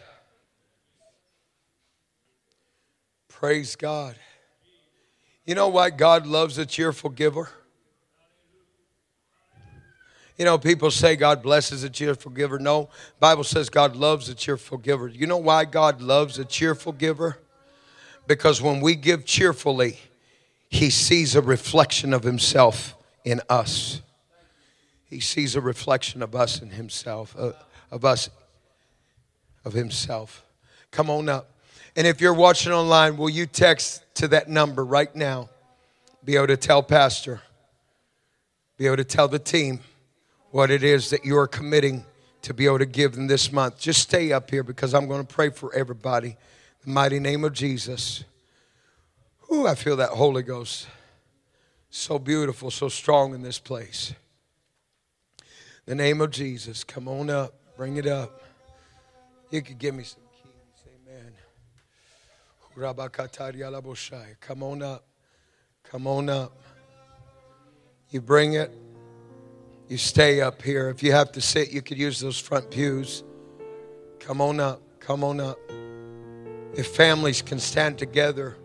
Praise 3.28 3.76
God. 3.76 4.16
You 5.46 5.54
know 5.54 5.68
why 5.68 5.90
God 5.90 6.26
loves 6.26 6.58
a 6.58 6.66
cheerful 6.66 7.10
giver? 7.10 7.48
You 10.36 10.44
know, 10.44 10.58
people 10.58 10.90
say 10.90 11.16
God 11.16 11.42
blesses 11.42 11.82
a 11.82 11.88
cheerful 11.88 12.30
giver. 12.30 12.58
No, 12.58 12.90
Bible 13.18 13.44
says 13.44 13.70
God 13.70 13.96
loves 13.96 14.28
a 14.28 14.34
cheerful 14.34 14.76
giver. 14.76 15.08
You 15.08 15.26
know 15.26 15.38
why 15.38 15.64
God 15.64 16.02
loves 16.02 16.38
a 16.38 16.44
cheerful 16.44 16.92
giver? 16.92 17.38
Because 18.26 18.60
when 18.60 18.80
we 18.82 18.96
give 18.96 19.24
cheerfully, 19.24 19.98
he 20.68 20.90
sees 20.90 21.34
a 21.34 21.40
reflection 21.40 22.12
of 22.12 22.22
himself 22.22 22.94
in 23.24 23.40
us 23.48 24.02
he 25.06 25.20
sees 25.20 25.54
a 25.54 25.60
reflection 25.60 26.22
of 26.22 26.34
us 26.34 26.60
in 26.60 26.70
himself, 26.70 27.34
uh, 27.38 27.52
of 27.90 28.04
us, 28.04 28.28
of 29.64 29.72
himself. 29.72 30.44
Come 30.90 31.08
on 31.10 31.28
up. 31.28 31.50
And 31.96 32.06
if 32.06 32.20
you're 32.20 32.34
watching 32.34 32.72
online, 32.72 33.16
will 33.16 33.30
you 33.30 33.46
text 33.46 34.04
to 34.16 34.28
that 34.28 34.48
number 34.48 34.84
right 34.84 35.14
now? 35.16 35.48
Be 36.24 36.36
able 36.36 36.48
to 36.48 36.56
tell 36.56 36.82
Pastor, 36.82 37.40
be 38.76 38.86
able 38.86 38.98
to 38.98 39.04
tell 39.04 39.28
the 39.28 39.38
team 39.38 39.80
what 40.50 40.70
it 40.70 40.84
is 40.84 41.10
that 41.10 41.24
you 41.24 41.36
are 41.38 41.48
committing 41.48 42.04
to 42.42 42.54
be 42.54 42.66
able 42.66 42.78
to 42.78 42.86
give 42.86 43.14
them 43.14 43.26
this 43.26 43.50
month. 43.50 43.78
Just 43.78 44.02
stay 44.02 44.32
up 44.32 44.50
here 44.50 44.62
because 44.62 44.94
I'm 44.94 45.08
going 45.08 45.26
to 45.26 45.34
pray 45.34 45.50
for 45.50 45.74
everybody. 45.74 46.36
the 46.84 46.90
mighty 46.90 47.18
name 47.18 47.42
of 47.44 47.52
Jesus. 47.52 48.22
Ooh, 49.52 49.66
I 49.66 49.74
feel 49.74 49.96
that 49.96 50.10
Holy 50.10 50.42
Ghost. 50.42 50.86
So 51.90 52.18
beautiful, 52.18 52.70
so 52.70 52.88
strong 52.88 53.34
in 53.34 53.42
this 53.42 53.58
place 53.58 54.14
the 55.86 55.94
name 55.94 56.20
of 56.20 56.32
Jesus. 56.32 56.84
Come 56.84 57.08
on 57.08 57.30
up. 57.30 57.54
Bring 57.76 57.96
it 57.96 58.06
up. 58.06 58.42
You 59.50 59.62
could 59.62 59.78
give 59.78 59.94
me 59.94 60.02
some. 60.02 60.25
Come 64.40 64.62
on 64.62 64.82
up. 64.82 65.06
Come 65.82 66.06
on 66.06 66.28
up. 66.28 66.52
You 68.10 68.20
bring 68.20 68.54
it. 68.54 68.70
You 69.88 69.96
stay 69.96 70.40
up 70.40 70.60
here. 70.60 70.90
If 70.90 71.02
you 71.02 71.12
have 71.12 71.32
to 71.32 71.40
sit, 71.40 71.72
you 71.72 71.80
could 71.80 71.96
use 71.96 72.20
those 72.20 72.38
front 72.38 72.70
pews. 72.70 73.24
Come 74.20 74.40
on 74.40 74.60
up. 74.60 74.82
Come 75.00 75.24
on 75.24 75.40
up. 75.40 75.58
If 76.76 76.88
families 76.88 77.40
can 77.40 77.58
stand 77.58 77.96
together, 77.96 78.56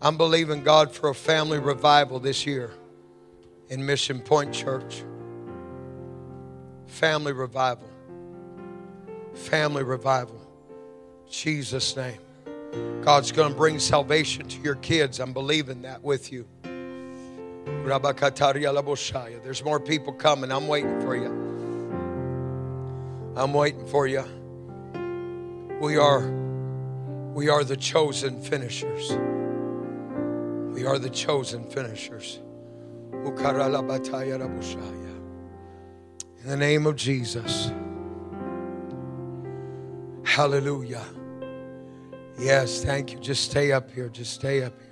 I'm 0.00 0.16
believing 0.16 0.62
God 0.62 0.90
for 0.90 1.10
a 1.10 1.14
family 1.14 1.58
revival 1.58 2.20
this 2.20 2.46
year 2.46 2.70
in 3.68 3.84
Mission 3.84 4.20
Point 4.20 4.54
Church. 4.54 5.04
Family 6.86 7.32
revival. 7.32 7.90
Family 9.34 9.82
revival. 9.82 10.40
Jesus' 11.28 11.96
name. 11.96 12.18
God's 13.02 13.32
going 13.32 13.50
to 13.50 13.56
bring 13.56 13.78
salvation 13.78 14.46
to 14.48 14.60
your 14.60 14.76
kids. 14.76 15.18
I'm 15.20 15.32
believing 15.32 15.82
that 15.82 16.02
with 16.02 16.32
you. 16.32 16.46
There's 19.42 19.64
more 19.64 19.80
people 19.80 20.12
coming. 20.12 20.52
I'm 20.52 20.68
waiting 20.68 21.00
for 21.00 21.16
you. 21.16 21.26
I'm 23.36 23.52
waiting 23.52 23.86
for 23.86 24.06
you. 24.06 24.24
We 25.80 25.96
are 25.96 26.30
we 27.32 27.48
are 27.48 27.64
the 27.64 27.76
chosen 27.76 28.40
finishers. 28.42 29.10
We 30.74 30.84
are 30.84 30.98
the 30.98 31.10
chosen 31.10 31.64
finishers. 31.70 32.40
In 36.42 36.50
the 36.50 36.56
name 36.56 36.86
of 36.86 36.96
Jesus. 36.96 37.72
Hallelujah. 40.24 41.04
Yes, 42.42 42.82
thank 42.82 43.12
you. 43.12 43.20
Just 43.20 43.44
stay 43.44 43.70
up 43.70 43.88
here. 43.92 44.08
Just 44.08 44.34
stay 44.34 44.64
up 44.64 44.72
here. 44.80 44.88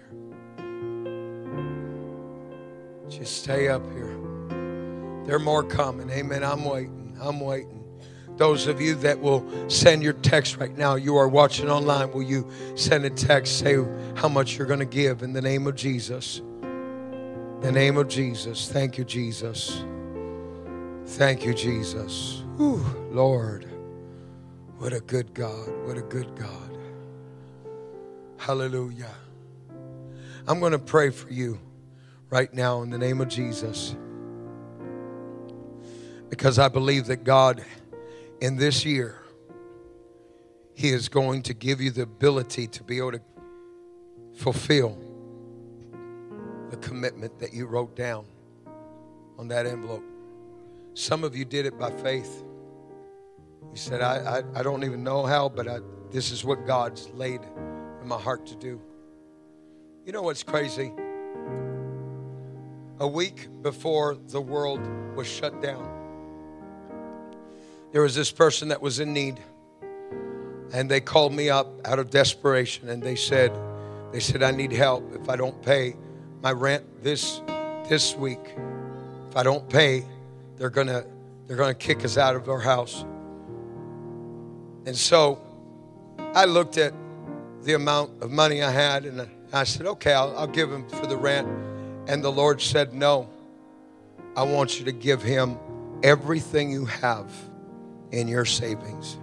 Just 3.09 3.42
stay 3.42 3.66
up 3.66 3.82
here. 3.90 4.16
There 5.26 5.34
are 5.34 5.40
more 5.40 5.64
coming. 5.64 6.09
Amen. 6.11 6.44
I'm 6.44 6.64
waiting. 6.64 7.18
I'm 7.20 7.40
waiting. 7.40 7.84
Those 8.36 8.68
of 8.68 8.80
you 8.80 8.94
that 8.96 9.20
will 9.20 9.44
send 9.68 10.03
your 10.03 10.12
text 10.12 10.59
right 10.59 10.76
now, 10.78 10.94
you 10.94 11.16
are 11.16 11.26
watching 11.26 11.68
online, 11.68 12.12
will 12.12 12.22
you 12.22 12.48
send 12.76 13.05
a 13.05 13.11
text, 13.11 13.59
say 13.59 13.84
how 14.14 14.28
much 14.28 14.57
you're 14.57 14.68
going 14.68 14.78
to 14.78 14.86
give 14.86 15.22
in 15.22 15.32
the 15.32 15.42
name 15.42 15.66
of 15.66 15.74
Jesus? 15.74 16.38
In 16.38 17.61
the 17.62 17.72
name 17.72 17.96
of 17.98 18.07
Jesus. 18.07 18.70
Thank 18.70 18.96
you, 18.96 19.05
Jesus. 19.05 19.84
Thank 21.05 21.44
you, 21.44 21.53
Jesus. 21.53 22.44
Whew, 22.57 22.84
Lord, 23.11 23.66
what 24.78 24.92
a 24.92 25.01
good 25.01 25.34
God. 25.34 25.68
What 25.84 25.98
a 25.98 26.03
good 26.03 26.34
God. 26.36 26.80
Hallelujah. 28.41 29.11
I'm 30.49 30.61
going 30.61 30.72
to 30.72 30.78
pray 30.78 31.11
for 31.11 31.30
you 31.30 31.61
right 32.30 32.53
now 32.55 32.80
in 32.80 32.88
the 32.88 32.97
name 32.97 33.20
of 33.20 33.28
Jesus 33.28 33.95
because 36.30 36.59
I 36.59 36.68
believe 36.68 37.05
that 37.09 37.22
God 37.22 37.62
in 38.41 38.57
this 38.57 38.82
year, 38.86 39.18
He 40.72 40.88
is 40.88 41.11
going 41.11 41.43
to 41.43 41.55
give 41.55 41.82
you 41.82 41.91
the 41.91 42.01
ability 42.01 42.66
to 42.68 42.82
be 42.82 42.97
able 42.97 43.12
to 43.12 43.20
fulfill 44.36 44.97
the 46.70 46.78
commitment 46.78 47.38
that 47.41 47.53
you 47.53 47.66
wrote 47.66 47.95
down 47.95 48.24
on 49.38 49.49
that 49.49 49.66
envelope. 49.66 50.05
Some 50.95 51.24
of 51.24 51.36
you 51.36 51.45
did 51.45 51.66
it 51.66 51.78
by 51.78 51.91
faith. 51.91 52.43
You 53.70 53.76
said, 53.76 54.01
I, 54.01 54.38
I, 54.38 54.61
I 54.61 54.62
don't 54.62 54.82
even 54.82 55.05
know 55.05 55.26
how, 55.26 55.51
but 55.51 55.68
I, 55.68 55.80
this 56.11 56.30
is 56.32 56.43
what 56.43 56.66
God's 56.66 57.11
laid 57.11 57.43
in 58.01 58.09
my 58.09 58.18
heart 58.18 58.46
to 58.46 58.57
do. 58.57 58.80
You 60.05 60.12
know 60.12 60.22
what's 60.22 60.42
crazy? 60.42 60.92
A 62.98 63.07
week 63.07 63.48
before 63.62 64.16
the 64.28 64.40
world 64.40 64.80
was 65.16 65.26
shut 65.26 65.62
down, 65.62 65.88
there 67.92 68.03
was 68.03 68.14
this 68.14 68.30
person 68.30 68.68
that 68.68 68.80
was 68.80 69.01
in 69.01 69.12
need 69.12 69.40
and 70.72 70.90
they 70.90 71.01
called 71.01 71.32
me 71.32 71.51
up 71.51 71.68
out 71.86 71.98
of 71.98 72.11
desperation 72.11 72.88
and 72.88 73.03
they 73.03 73.16
said 73.16 73.53
they 74.12 74.20
said 74.20 74.42
i 74.42 74.51
need 74.51 74.72
help 74.72 75.05
if 75.14 75.28
i 75.28 75.36
don't 75.36 75.61
pay 75.62 75.96
my 76.42 76.53
rent 76.53 76.84
this 77.03 77.42
this 77.88 78.14
week 78.16 78.38
if 79.28 79.36
i 79.36 79.42
don't 79.42 79.68
pay 79.68 80.05
they're 80.57 80.70
gonna 80.70 81.05
they're 81.46 81.57
gonna 81.57 81.74
kick 81.74 82.05
us 82.05 82.16
out 82.16 82.36
of 82.36 82.48
our 82.48 82.61
house 82.61 83.05
and 84.86 84.96
so 84.96 85.40
i 86.34 86.44
looked 86.44 86.78
at 86.78 86.94
the 87.62 87.74
amount 87.74 88.11
of 88.22 88.30
money 88.30 88.62
i 88.62 88.70
had 88.70 89.04
and 89.04 89.28
i 89.52 89.64
said 89.64 89.86
okay 89.86 90.12
i'll, 90.12 90.36
I'll 90.36 90.46
give 90.46 90.70
him 90.70 90.88
for 90.88 91.06
the 91.06 91.16
rent 91.16 91.48
and 92.08 92.24
the 92.24 92.32
lord 92.32 92.61
said 92.61 92.94
no 92.94 93.28
i 94.36 94.42
want 94.42 94.78
you 94.78 94.84
to 94.86 94.92
give 94.92 95.22
him 95.22 95.58
everything 96.02 96.70
you 96.70 96.84
have 96.86 97.30
in 98.12 98.28
your 98.28 98.44
savings. 98.44 99.16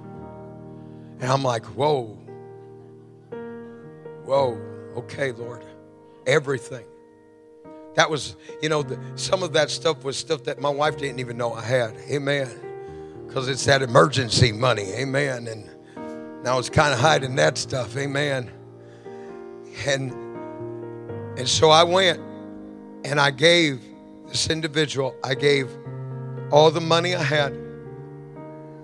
And 1.20 1.26
I'm 1.26 1.44
like, 1.44 1.66
whoa, 1.66 2.18
whoa, 4.26 4.62
okay, 4.96 5.32
Lord, 5.32 5.66
everything. 6.26 6.86
That 7.96 8.10
was, 8.10 8.36
you 8.62 8.70
know, 8.70 8.84
the, 8.84 9.00
some 9.16 9.42
of 9.42 9.54
that 9.54 9.72
stuff 9.72 10.04
was 10.04 10.18
stuff 10.18 10.44
that 10.44 10.62
my 10.62 10.70
wife 10.70 10.98
didn't 10.98 11.20
even 11.20 11.38
know 11.38 11.54
I 11.54 11.64
had. 11.64 11.96
Amen. 12.10 12.48
Because 13.26 13.48
it's 13.48 13.66
that 13.66 13.82
emergency 13.82 14.52
money. 14.52 14.94
Amen. 14.94 15.48
And, 15.48 15.70
and 16.48 16.54
I 16.54 16.56
was 16.56 16.70
kind 16.70 16.94
of 16.94 17.00
hiding 17.00 17.36
that 17.36 17.58
stuff. 17.58 17.98
Amen. 17.98 18.50
And 19.86 20.14
and 21.38 21.48
so 21.48 21.70
I 21.70 21.84
went 21.84 22.20
and 23.04 23.20
I 23.20 23.32
gave 23.32 23.84
this 24.28 24.50
individual, 24.50 25.14
I 25.24 25.36
gave 25.36 25.70
all 26.50 26.72
the 26.72 26.82
money 26.82 27.14
I 27.16 27.24
had 27.24 27.54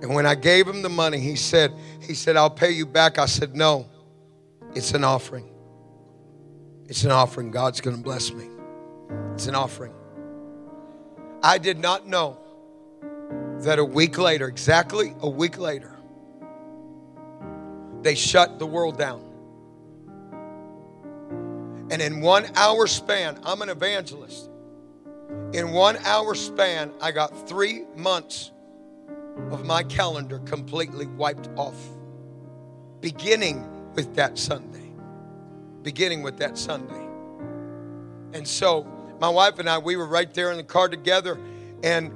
and 0.04 0.14
when 0.14 0.26
I 0.26 0.36
gave 0.36 0.68
him 0.68 0.82
the 0.82 0.90
money, 0.90 1.22
he 1.22 1.38
said, 1.38 1.74
he 2.02 2.14
said, 2.14 2.36
I'll 2.36 2.50
pay 2.50 2.72
you 2.72 2.86
back. 2.86 3.18
I 3.18 3.26
said, 3.26 3.56
no, 3.56 3.88
it's 4.76 4.92
an 4.94 5.06
offering. 5.06 5.50
It's 6.90 7.06
an 7.06 7.12
offering. 7.12 7.52
God's 7.52 7.80
going 7.80 7.96
to 7.96 8.04
bless 8.04 8.34
me. 8.34 8.50
It's 9.34 9.48
an 9.48 9.56
offering. 9.56 9.94
I 11.42 11.58
did 11.58 11.80
not 11.80 12.06
know 12.06 12.38
that 13.60 13.80
a 13.80 13.86
week 13.86 14.18
later, 14.18 14.50
exactly 14.50 15.16
a 15.22 15.30
week 15.30 15.58
later, 15.58 15.93
they 18.04 18.16
shut 18.16 18.60
the 18.60 18.66
world 18.66 18.98
down. 18.98 19.24
And 21.90 22.02
in 22.02 22.22
one 22.22 22.46
hour 22.56 22.88
span, 22.88 23.40
I'm 23.44 23.62
an 23.62 23.70
evangelist. 23.70 24.50
In 25.54 25.72
one 25.72 25.98
hour 25.98 26.36
span, 26.36 26.92
I 27.02 27.12
got 27.12 27.48
three 27.48 27.84
months 27.96 28.52
of 29.52 29.66
my 29.66 29.84
calendar 29.84 30.40
completely 30.40 31.06
wiped 31.06 31.50
off, 31.56 31.78
beginning 33.02 33.68
with 33.94 34.16
that 34.16 34.38
Sunday. 34.38 34.92
Beginning 35.84 36.24
with 36.24 36.38
that 36.38 36.58
Sunday. 36.58 37.08
And 38.34 38.48
so 38.48 38.88
my 39.20 39.30
wife 39.30 39.60
and 39.60 39.70
I, 39.70 39.78
we 39.78 39.96
were 39.96 40.08
right 40.08 40.34
there 40.34 40.52
in 40.52 40.58
the 40.58 40.64
car 40.64 40.90
together, 40.90 41.40
and 41.84 42.12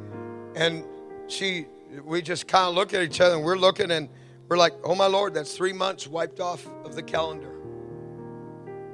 and 0.56 0.84
she 1.28 1.68
we 2.04 2.22
just 2.22 2.48
kind 2.48 2.68
of 2.68 2.76
look 2.76 2.94
at 2.94 3.02
each 3.02 3.22
other 3.22 3.36
and 3.36 3.44
we're 3.44 3.58
looking 3.58 3.92
and 3.92 4.10
we're 4.48 4.58
like, 4.58 4.74
oh 4.84 4.96
my 4.96 5.08
Lord, 5.08 5.34
that's 5.34 5.56
three 5.56 5.74
months 5.74 6.08
wiped 6.08 6.40
off 6.40 6.66
of 6.86 6.96
the 6.96 7.04
calendar. 7.04 7.54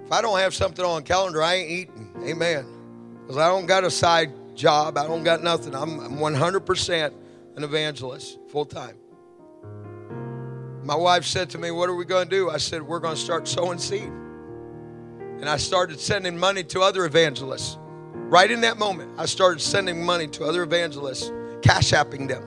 If 0.06 0.12
I 0.12 0.22
don't 0.22 0.40
have 0.40 0.54
something 0.54 0.84
on 0.84 1.04
calendar, 1.04 1.42
I 1.42 1.56
ain't 1.56 1.70
eating. 1.70 2.14
Amen. 2.26 2.66
Because 3.22 3.38
I 3.38 3.48
don't 3.48 3.66
got 3.66 3.84
a 3.84 3.92
side 3.92 4.32
job. 4.56 4.98
I 4.98 5.08
don't 5.08 5.24
got 5.24 5.44
nothing. 5.44 5.76
I'm, 5.76 6.00
I'm 6.00 6.18
100% 6.18 7.14
an 7.56 7.64
evangelist 7.64 8.40
full 8.50 8.66
time. 8.66 8.98
My 10.84 10.96
wife 10.96 11.24
said 11.24 11.50
to 11.52 11.58
me, 11.58 11.72
What 11.72 11.88
are 11.90 11.96
we 11.96 12.04
going 12.04 12.28
to 12.28 12.30
do? 12.30 12.50
I 12.50 12.58
said, 12.58 12.82
We're 12.82 13.00
going 13.00 13.16
to 13.16 13.22
start 13.22 13.48
sowing 13.48 13.78
seed. 13.78 14.04
And 14.04 15.50
I 15.50 15.58
started 15.58 16.00
sending 16.00 16.38
money 16.38 16.64
to 16.66 16.82
other 16.82 17.06
evangelists. 17.06 17.78
Right 18.14 18.50
in 18.50 18.62
that 18.62 18.78
moment, 18.78 19.12
I 19.18 19.26
started 19.26 19.62
sending 19.62 20.04
money 20.04 20.28
to 20.28 20.46
other 20.46 20.64
evangelists, 20.64 21.32
cash 21.62 21.92
apping 21.92 22.28
them. 22.28 22.44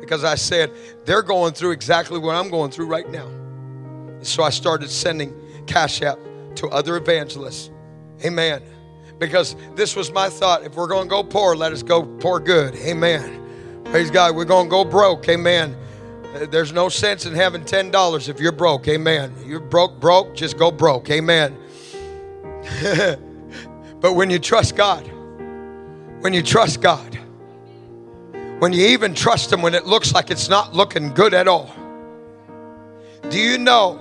Because 0.00 0.24
I 0.24 0.34
said, 0.34 0.70
They're 1.04 1.22
going 1.22 1.52
through 1.52 1.72
exactly 1.72 2.18
what 2.18 2.34
I'm 2.34 2.50
going 2.50 2.70
through 2.70 2.86
right 2.86 3.08
now. 3.10 3.26
And 3.26 4.26
so 4.26 4.42
I 4.42 4.50
started 4.50 4.90
sending 4.90 5.34
cash 5.66 6.02
app 6.02 6.18
to 6.56 6.68
other 6.68 6.96
evangelists. 6.96 7.70
Amen. 8.24 8.62
Because 9.18 9.54
this 9.74 9.94
was 9.96 10.10
my 10.12 10.28
thought. 10.28 10.64
If 10.64 10.74
we're 10.74 10.88
going 10.88 11.04
to 11.04 11.10
go 11.10 11.22
poor, 11.22 11.54
let 11.54 11.72
us 11.72 11.82
go 11.82 12.02
poor 12.02 12.40
good. 12.40 12.74
Amen. 12.76 13.82
Praise 13.84 14.10
God. 14.10 14.34
We're 14.34 14.44
going 14.44 14.66
to 14.66 14.70
go 14.70 14.84
broke. 14.84 15.28
Amen. 15.28 15.76
Uh, 16.34 16.46
there's 16.46 16.72
no 16.72 16.88
sense 16.88 17.26
in 17.26 17.34
having 17.34 17.62
$10 17.64 18.28
if 18.28 18.40
you're 18.40 18.52
broke. 18.52 18.86
Amen. 18.88 19.34
You're 19.44 19.60
broke, 19.60 19.98
broke, 19.98 20.34
just 20.34 20.56
go 20.56 20.70
broke. 20.70 21.10
Amen. 21.10 21.56
but 24.00 24.14
when 24.14 24.30
you 24.30 24.38
trust 24.38 24.76
God, 24.76 25.02
when 26.20 26.32
you 26.32 26.42
trust 26.42 26.80
God, 26.80 27.18
when 28.60 28.74
you 28.74 28.86
even 28.88 29.14
trust 29.14 29.52
Him 29.52 29.62
when 29.62 29.74
it 29.74 29.86
looks 29.86 30.12
like 30.12 30.30
it's 30.30 30.48
not 30.48 30.74
looking 30.74 31.12
good 31.14 31.34
at 31.34 31.48
all, 31.48 31.74
do 33.30 33.38
you 33.38 33.58
know 33.58 33.98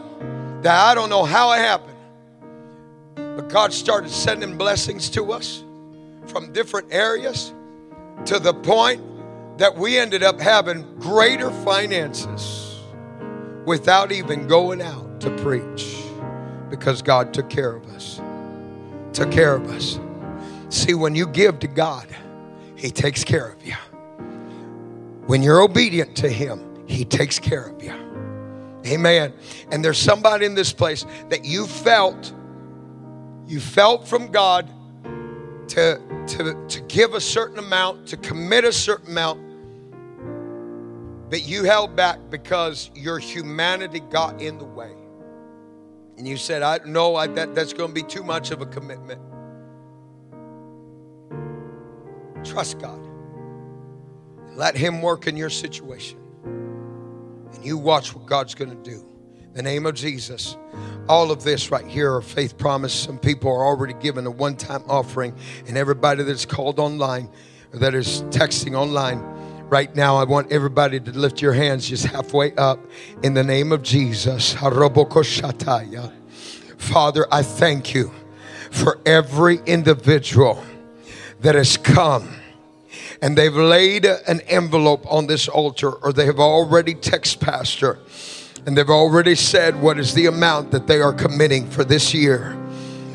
that 0.62 0.78
I 0.78 0.94
don't 0.94 1.10
know 1.10 1.24
how 1.24 1.54
it 1.54 1.60
happened, 1.60 1.98
but 3.16 3.48
God 3.48 3.72
started 3.72 4.12
sending 4.12 4.58
blessings 4.58 5.10
to 5.12 5.32
us 5.32 5.64
from 6.28 6.52
different 6.52 6.94
areas 6.94 7.54
to 8.26 8.38
the 8.38 8.54
point 8.54 9.02
that 9.58 9.76
we 9.76 9.98
ended 9.98 10.24
up 10.24 10.40
having 10.40 10.84
greater 11.00 11.52
finances 11.52 12.82
without 13.66 14.12
even 14.12 14.46
going 14.48 14.82
out 14.82 15.22
to 15.22 15.30
preach 15.38 16.04
because 16.70 17.02
God 17.02 17.34
took 17.34 17.50
care 17.50 17.76
of 17.76 17.86
us. 17.88 18.22
Took 19.14 19.32
care 19.32 19.56
of 19.56 19.70
us. 19.70 20.00
See, 20.70 20.94
when 20.94 21.16
you 21.16 21.28
give 21.28 21.60
to 21.60 21.68
God, 21.68 22.08
He 22.76 22.92
takes 22.92 23.24
care 23.24 23.48
of 23.48 23.66
you. 23.66 23.76
When 25.30 25.44
you're 25.44 25.62
obedient 25.62 26.16
to 26.18 26.28
Him, 26.28 26.88
He 26.88 27.06
takes 27.06 27.38
care 27.38 27.68
of 27.68 27.84
you. 27.84 27.94
Amen. 28.88 29.32
And 29.72 29.86
there's 29.86 30.00
somebody 30.00 30.48
in 30.48 30.56
this 30.56 30.74
place 30.74 31.06
that 31.30 31.46
you 31.46 31.68
felt, 31.68 32.34
you 33.46 33.60
felt 33.60 34.08
from 34.08 34.32
God 34.32 34.68
to, 35.68 36.02
to, 36.30 36.66
to 36.68 36.82
give 36.88 37.14
a 37.14 37.22
certain 37.22 37.60
amount, 37.60 38.08
to 38.08 38.18
commit 38.18 38.64
a 38.64 38.74
certain 38.74 39.12
amount, 39.12 39.40
But 41.30 41.44
you 41.44 41.64
held 41.64 41.96
back 41.96 42.18
because 42.32 42.90
your 42.96 43.20
humanity 43.20 44.00
got 44.00 44.42
in 44.42 44.58
the 44.58 44.66
way. 44.66 44.94
And 46.18 46.28
you 46.28 46.38
said, 46.38 46.64
I 46.64 46.80
no, 46.88 47.16
I, 47.16 47.28
that, 47.28 47.54
that's 47.54 47.72
going 47.72 47.90
to 47.90 47.94
be 47.94 48.02
too 48.02 48.24
much 48.24 48.50
of 48.50 48.62
a 48.62 48.66
commitment. 48.66 49.22
Trust 52.44 52.80
God. 52.80 53.09
Let 54.60 54.76
Him 54.76 55.02
work 55.02 55.26
in 55.26 55.38
your 55.38 55.50
situation. 55.50 56.20
And 56.44 57.64
you 57.66 57.78
watch 57.78 58.14
what 58.14 58.26
God's 58.26 58.54
going 58.56 58.72
to 58.72 58.84
do. 58.84 59.06
In 59.42 59.54
the 59.54 59.64
name 59.64 59.86
of 59.86 59.96
Jesus. 59.96 60.58
All 61.08 61.32
of 61.32 61.46
this 61.46 61.72
right 61.72 61.88
here 61.88 62.14
are 62.14 62.22
faith 62.22 62.58
promise. 62.58 62.94
Some 62.94 63.20
people 63.20 63.50
are 63.50 63.64
already 63.66 63.94
given 63.94 64.28
a 64.28 64.32
one 64.32 64.58
time 64.58 64.84
offering, 64.90 65.34
and 65.66 65.78
everybody 65.78 66.24
that's 66.24 66.46
called 66.46 66.78
online, 66.78 67.30
that 67.72 67.96
is 67.96 68.24
texting 68.24 68.78
online, 68.78 69.20
right 69.70 69.96
now, 69.96 70.18
I 70.18 70.26
want 70.26 70.52
everybody 70.52 71.00
to 71.00 71.12
lift 71.12 71.42
your 71.42 71.54
hands 71.54 71.88
just 71.88 72.08
halfway 72.08 72.54
up 72.56 72.82
in 73.24 73.36
the 73.36 73.46
name 73.46 73.72
of 73.72 73.82
Jesus. 73.82 74.56
Father, 76.78 77.28
I 77.32 77.44
thank 77.44 77.94
you 77.94 78.12
for 78.72 79.00
every 79.06 79.60
individual 79.66 80.62
that 81.40 81.56
has 81.56 81.78
come 81.78 82.39
and 83.22 83.38
they've 83.38 83.56
laid 83.56 84.06
an 84.06 84.42
envelope 84.42 85.06
on 85.12 85.28
this 85.28 85.48
altar 85.48 85.92
or 85.92 86.14
they 86.14 86.26
have 86.26 86.40
already 86.40 86.94
text 86.94 87.40
pastor 87.40 88.00
and 88.66 88.78
they've 88.78 88.90
already 88.90 89.36
said 89.36 89.82
what 89.82 90.00
is 90.00 90.14
the 90.14 90.26
amount 90.26 90.72
that 90.72 90.88
they 90.88 91.02
are 91.02 91.14
committing 91.14 91.70
for 91.70 91.84
this 91.84 92.14
year. 92.14 92.56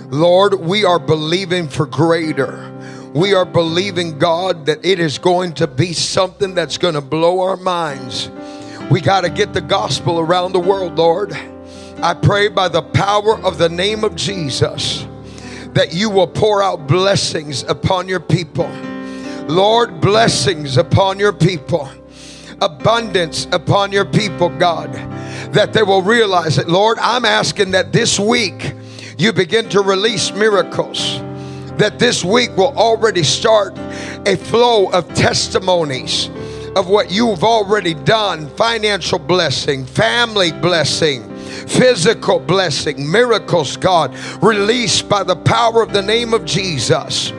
Lord, 0.09 0.55
we 0.61 0.85
are 0.85 0.99
believing 0.99 1.69
for 1.69 1.87
greater. 1.87 2.71
We 3.15 3.35
are 3.35 3.45
believing, 3.45 4.19
God, 4.19 4.67
that 4.67 4.85
it 4.85 4.99
is 4.99 5.19
going 5.19 5.55
to 5.55 5.67
be 5.67 5.93
something 5.93 6.55
that's 6.55 6.79
going 6.79 6.95
to 6.95 7.01
blow 7.01 7.41
our 7.41 7.57
minds. 7.57 8.31
We 8.91 9.01
got 9.01 9.23
to 9.23 9.31
get 9.31 9.53
the 9.53 9.61
gospel 9.61 10.19
around 10.19 10.53
the 10.53 10.61
world, 10.61 10.97
Lord. 10.97 11.33
I 12.03 12.15
pray 12.15 12.49
by 12.49 12.69
the 12.69 12.83
power 12.83 13.39
of 13.39 13.57
the 13.57 13.69
name 13.69 14.05
of 14.05 14.17
Jesus 14.17 15.07
that 15.75 15.93
you 15.93 16.09
will 16.11 16.27
pour 16.27 16.63
out 16.63 16.87
blessings 16.87 17.63
upon 17.65 18.09
your 18.09 18.21
people. 18.21 18.71
Lord, 19.49 20.01
blessings 20.01 20.79
upon 20.79 21.19
your 21.19 21.33
people, 21.33 21.89
abundance 22.63 23.47
upon 23.53 23.93
your 23.93 24.05
people, 24.05 24.49
God, 24.49 24.93
that 25.53 25.73
they 25.73 25.83
will 25.83 26.03
realize 26.03 26.59
it. 26.59 26.69
Lord, 26.69 26.99
I'm 27.01 27.25
asking 27.25 27.73
that 27.73 27.93
this 27.93 28.19
week 28.19 28.73
you 29.19 29.33
begin 29.33 29.69
to 29.69 29.83
release 29.83 30.33
miracles, 30.33 31.19
that 31.77 31.99
this 31.99 32.25
week 32.25 32.57
will 32.57 32.77
already 32.77 33.23
start 33.23 33.77
a 34.27 34.37
flow 34.37 34.91
of 34.91 35.13
testimonies 35.15 36.29
of 36.75 36.89
what 36.89 37.11
you've 37.11 37.45
already 37.45 37.95
done 37.95 38.49
financial 38.57 39.19
blessing, 39.19 39.85
family 39.85 40.53
blessing 40.53 41.31
physical 41.69 42.39
blessing, 42.39 43.11
miracles, 43.11 43.77
God, 43.77 44.15
released 44.43 45.09
by 45.09 45.23
the 45.23 45.37
power 45.37 45.83
of 45.83 45.93
the 45.93 46.03
name 46.03 46.35
of 46.35 46.45
Jesus. 46.45 47.33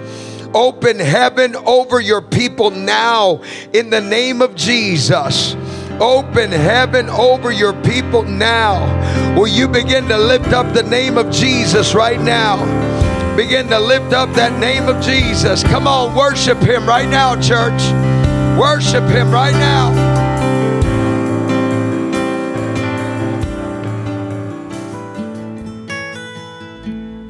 Open 0.56 0.98
heaven 0.98 1.54
over 1.58 2.00
your 2.00 2.22
people 2.22 2.72
now 2.72 3.42
in 3.74 3.90
the 3.90 4.00
name 4.00 4.42
of 4.42 4.56
Jesus. 4.56 5.54
Open 6.00 6.50
heaven 6.50 7.10
over 7.10 7.52
your 7.52 7.74
people 7.84 8.24
now. 8.24 9.36
Will 9.38 9.50
you 9.50 9.68
begin 9.68 10.08
to 10.08 10.18
lift 10.18 10.54
up 10.54 10.74
the 10.74 10.84
name 10.84 11.18
of 11.18 11.30
Jesus 11.30 11.94
right 11.94 12.22
now? 12.22 12.56
Begin 13.36 13.68
to 13.68 13.80
lift 13.80 14.14
up 14.14 14.34
that 14.36 14.58
name 14.58 14.88
of 14.88 15.04
Jesus. 15.04 15.62
Come 15.62 15.88
on, 15.88 16.16
worship 16.16 16.60
Him 16.60 16.88
right 16.88 17.10
now, 17.10 17.36
church. 17.36 17.82
Worship 18.58 19.04
Him 19.10 19.32
right 19.32 19.52
now. 19.52 20.15